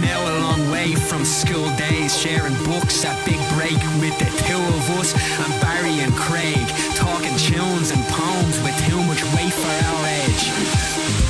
Now 0.00 0.18
a 0.32 0.34
long 0.40 0.70
way 0.70 0.94
from 0.94 1.24
school 1.24 1.68
days, 1.76 2.16
sharing 2.16 2.56
books 2.64 3.04
at 3.04 3.16
Big 3.26 3.40
Break 3.54 3.80
with 4.00 4.16
the 4.18 4.30
two 4.48 4.62
of 4.78 4.84
us 4.98 5.12
and 5.44 5.52
Barry 5.60 6.00
and 6.00 6.14
Craig, 6.14 6.66
talking 6.96 7.36
tunes 7.36 7.90
and 7.92 8.02
poems 8.08 8.56
with 8.64 8.76
too 8.88 9.00
much 9.04 9.22
weight 9.36 9.52
for 9.52 9.74
our 9.88 10.02
age. 10.24 11.21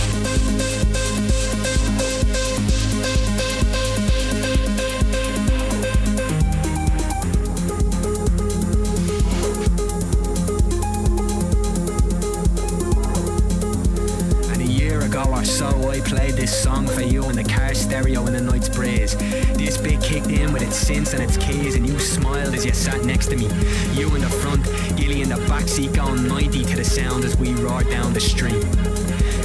Synths 20.73 21.13
and 21.13 21.23
its 21.23 21.37
keys, 21.37 21.75
and 21.75 21.87
you 21.87 21.99
smiled 21.99 22.55
as 22.55 22.65
you 22.65 22.73
sat 22.73 23.05
next 23.05 23.27
to 23.29 23.37
me. 23.37 23.47
You 23.93 24.15
in 24.15 24.23
the 24.23 24.29
front, 24.29 24.65
Gilly 24.97 25.23
in 25.23 25.29
the 25.29 25.37
backseat, 25.47 25.95
going 25.95 26.27
90 26.27 26.65
to 26.65 26.77
the 26.77 26.85
sound 26.85 27.25
as 27.25 27.37
we 27.37 27.55
roared 27.55 27.89
down 27.89 28.13
the 28.13 28.21
street. 28.21 28.65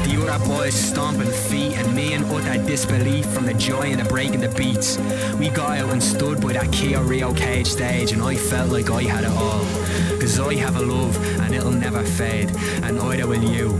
The 0.07 0.25
other 0.25 0.45
boys 0.45 0.73
stomping 0.73 1.29
feet, 1.29 1.77
and 1.77 1.93
me 1.95 2.13
in 2.13 2.23
utter 2.25 2.63
disbelief 2.65 3.25
from 3.25 3.45
the 3.45 3.53
joy 3.53 3.91
and 3.91 3.99
the 3.99 4.05
breaking 4.05 4.39
the 4.39 4.49
beats. 4.49 4.97
We 5.37 5.49
got 5.49 5.77
out 5.77 5.91
and 5.91 6.01
stood 6.01 6.41
by 6.41 6.53
that 6.53 6.71
Kia 6.71 7.01
Rio 7.03 7.33
cage 7.33 7.67
stage, 7.67 8.13
and 8.13 8.21
I 8.21 8.35
felt 8.35 8.71
like 8.71 8.89
I 8.89 9.03
had 9.03 9.23
it 9.25 9.31
all. 9.31 9.65
Cause 10.19 10.39
I 10.39 10.55
have 10.55 10.77
a 10.77 10.81
love, 10.81 11.15
and 11.41 11.53
it'll 11.53 11.71
never 11.71 12.03
fade, 12.03 12.51
and 12.83 12.99
either 12.99 13.27
will 13.27 13.43
you, 13.43 13.73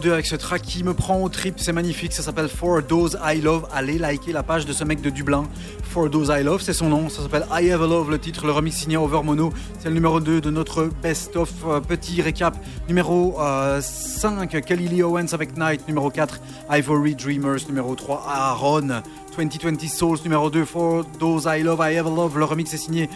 Numéro 0.00 0.12
2 0.12 0.14
avec 0.14 0.26
ce 0.26 0.36
track 0.36 0.62
qui 0.62 0.82
me 0.82 0.94
prend 0.94 1.20
au 1.22 1.28
trip, 1.28 1.56
c'est 1.58 1.74
magnifique, 1.74 2.14
ça 2.14 2.22
s'appelle 2.22 2.48
For 2.48 2.82
Those 2.86 3.18
I 3.22 3.38
Love. 3.42 3.66
Allez 3.70 3.98
liker 3.98 4.32
la 4.32 4.42
page 4.42 4.64
de 4.64 4.72
ce 4.72 4.82
mec 4.82 5.02
de 5.02 5.10
Dublin. 5.10 5.44
For 5.82 6.10
Those 6.10 6.30
I 6.30 6.42
Love, 6.42 6.62
c'est 6.62 6.72
son 6.72 6.88
nom, 6.88 7.10
ça 7.10 7.20
s'appelle 7.20 7.44
I 7.50 7.70
Have 7.70 7.82
a 7.82 7.86
Love, 7.86 8.10
le 8.10 8.18
titre, 8.18 8.46
le 8.46 8.52
remix 8.52 8.76
signé 8.76 8.96
Over 8.96 9.22
Mono. 9.22 9.52
C'est 9.78 9.88
le 9.88 9.94
numéro 9.94 10.18
2 10.18 10.40
de 10.40 10.50
notre 10.50 10.88
best-of. 11.02 11.52
Euh, 11.66 11.80
petit 11.80 12.22
récap. 12.22 12.56
Numéro 12.88 13.38
euh, 13.40 13.82
5, 13.82 14.64
Kelly 14.64 14.88
Lee 14.88 15.02
Owens 15.02 15.34
avec 15.34 15.58
Night. 15.58 15.86
Numéro 15.86 16.08
4, 16.08 16.40
Ivory 16.70 17.14
Dreamers. 17.14 17.66
Numéro 17.68 17.94
3, 17.94 18.24
Aaron. 18.26 19.02
2020 19.36 19.88
Souls 19.88 20.18
numéro 20.24 20.50
2 20.50 20.64
For 20.64 21.04
Those 21.18 21.46
I 21.46 21.62
Love, 21.62 21.80
I 21.80 21.96
Have 21.96 22.06
a 22.06 22.10
Love. 22.10 22.38
Le 22.38 22.44
remix 22.44 22.72
est 22.74 22.78
signé 22.78 23.08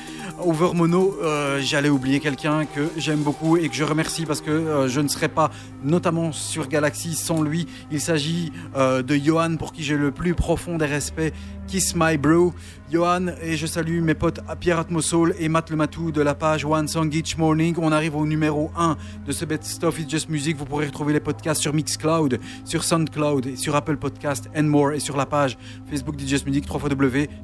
Over 0.42 0.74
Mono. 0.74 1.16
Euh, 1.22 1.60
J'allais 1.60 1.88
oublier 1.88 2.20
quelqu'un 2.20 2.64
que 2.64 2.88
j'aime 2.96 3.20
beaucoup 3.20 3.56
et 3.56 3.68
que 3.68 3.74
je 3.74 3.84
remercie 3.84 4.26
parce 4.26 4.40
que 4.40 4.50
euh, 4.50 4.88
je 4.88 5.00
ne 5.00 5.08
serais 5.08 5.28
pas 5.28 5.50
notamment 5.82 6.32
sur 6.32 6.68
Galaxy 6.68 7.14
sans 7.14 7.42
lui. 7.42 7.66
Il 7.90 8.00
s'agit 8.00 8.52
euh, 8.76 9.02
de 9.02 9.14
Johan 9.16 9.56
pour 9.56 9.72
qui 9.72 9.82
j'ai 9.82 9.96
le 9.96 10.10
plus 10.10 10.34
profond 10.34 10.78
des 10.78 10.86
respects. 10.86 11.32
Kiss 11.66 11.94
My 11.96 12.18
Bro. 12.18 12.52
Johan 12.92 13.28
et 13.42 13.56
je 13.56 13.66
salue 13.66 14.02
mes 14.02 14.14
potes 14.14 14.40
Pierre 14.60 14.78
Atmosol 14.78 15.34
et 15.38 15.48
Matt 15.48 15.70
Le 15.70 15.76
Matou 15.76 16.12
de 16.12 16.20
la 16.20 16.34
page 16.34 16.64
One 16.64 16.86
Song 16.86 17.12
Each 17.12 17.38
Morning. 17.38 17.74
On 17.78 17.90
arrive 17.90 18.14
au 18.14 18.26
numéro 18.26 18.70
1 18.76 18.96
de 19.26 19.32
ce 19.32 19.44
Best 19.46 19.82
of 19.82 19.98
It's 19.98 20.10
Just 20.10 20.28
Music. 20.28 20.56
Vous 20.56 20.66
pourrez 20.66 20.86
retrouver 20.86 21.14
les 21.14 21.20
podcasts 21.20 21.62
sur 21.62 21.72
Mixcloud, 21.72 22.38
sur 22.64 22.84
Soundcloud, 22.84 23.46
et 23.46 23.56
sur 23.56 23.74
Apple 23.74 23.96
Podcast 23.96 24.50
and 24.54 24.64
more 24.64 24.92
et 24.92 25.00
sur 25.00 25.16
la 25.16 25.24
page 25.24 25.56
Facebook 25.90 26.16
d'It's 26.16 26.28
Just 26.30 26.46
Music 26.46 26.66
3 26.66 26.80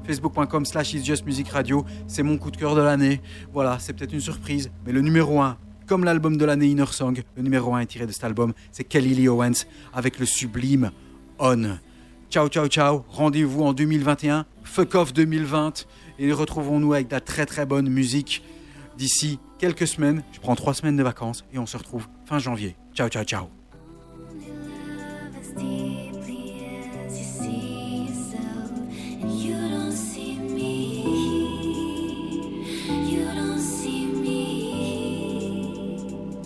facebook.com 0.07 0.67
slash 0.67 0.93
It's 0.93 1.05
Just 1.05 1.25
Music 1.25 1.49
Radio. 1.49 1.85
C'est 2.07 2.23
mon 2.23 2.37
coup 2.37 2.51
de 2.51 2.59
cœur 2.59 2.75
l'année. 2.81 3.21
Voilà, 3.53 3.79
c'est 3.79 3.93
peut-être 3.93 4.13
une 4.13 4.21
surprise, 4.21 4.71
mais 4.85 4.93
le 4.93 5.01
numéro 5.01 5.41
1 5.41 5.57
comme 5.91 6.05
l'album 6.05 6.37
de 6.37 6.45
l'année 6.45 6.67
Inner 6.67 6.87
Song, 6.93 7.21
le 7.37 7.43
numéro 7.43 7.75
1 7.75 7.81
est 7.81 7.87
tiré 7.87 8.07
de 8.07 8.13
cet 8.13 8.23
album, 8.23 8.53
c'est 8.71 8.85
Kelly 8.85 9.13
Lee 9.13 9.27
Owens 9.27 9.67
avec 9.93 10.21
le 10.21 10.25
sublime 10.25 10.93
On. 11.41 11.79
Ciao, 12.31 12.47
ciao, 12.47 12.69
ciao. 12.69 13.05
Rendez-vous 13.09 13.65
en 13.65 13.73
2021. 13.73 14.47
Fuck 14.63 14.95
off 14.95 15.13
2020. 15.13 15.89
Et 16.21 16.33
retrouvons-nous 16.33 16.93
avec 16.93 17.09
de 17.09 17.15
la 17.15 17.21
très 17.21 17.45
très 17.45 17.67
bonne 17.67 17.89
musique 17.89 18.45
d'ici 18.97 19.41
quelques 19.59 19.89
semaines. 19.89 20.23
Je 20.31 20.39
prends 20.39 20.55
trois 20.55 20.75
semaines 20.75 20.97
de 20.97 21.03
vacances 21.03 21.45
et 21.53 21.59
on 21.59 21.67
se 21.67 21.77
retrouve 21.77 22.07
fin 22.25 22.39
janvier. 22.39 22.77
Ciao, 22.95 23.09
ciao, 23.09 23.25
ciao. 23.25 23.49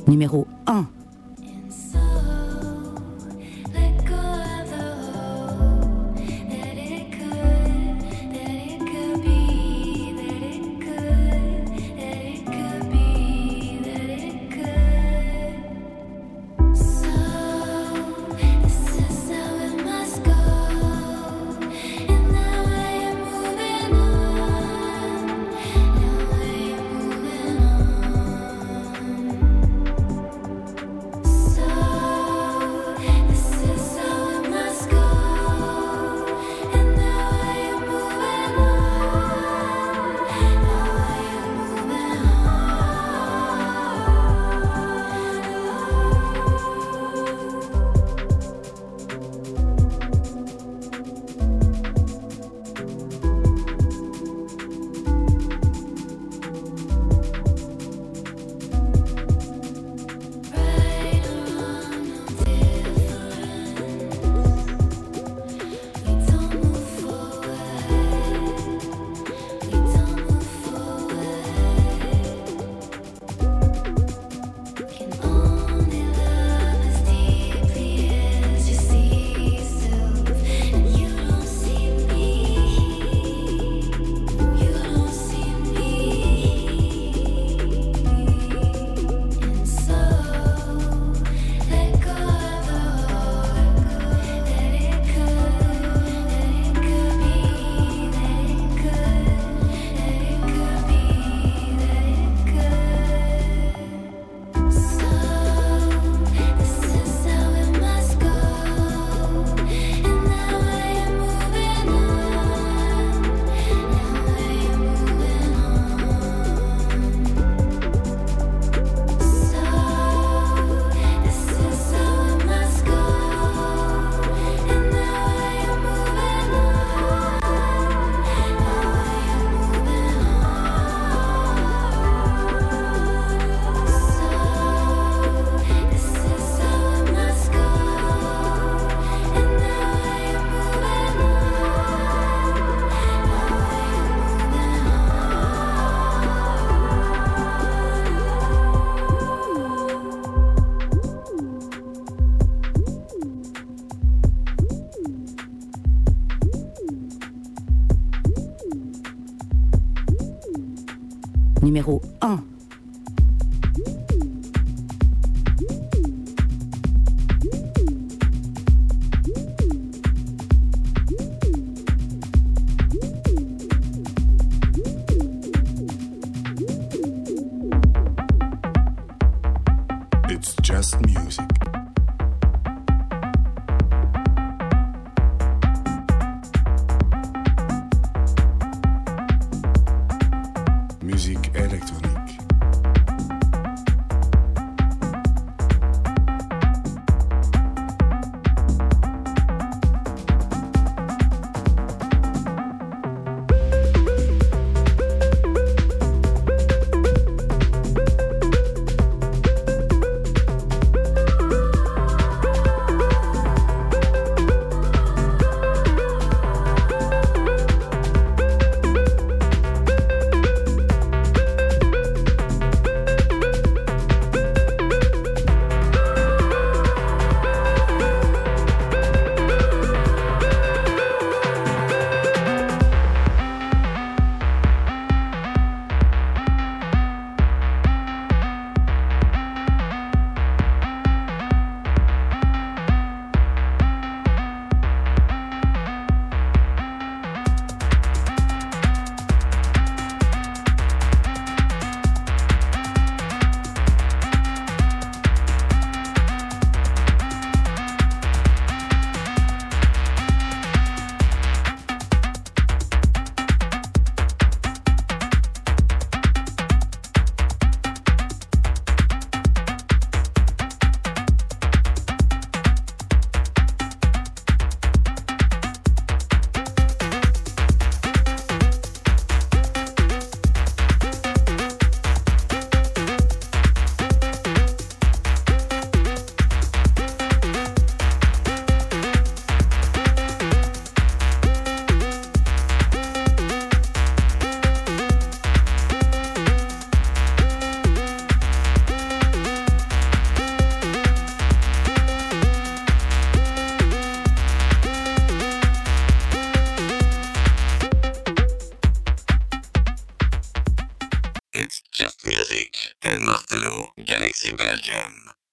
Numéro 0.06 0.46
1. 0.66 0.86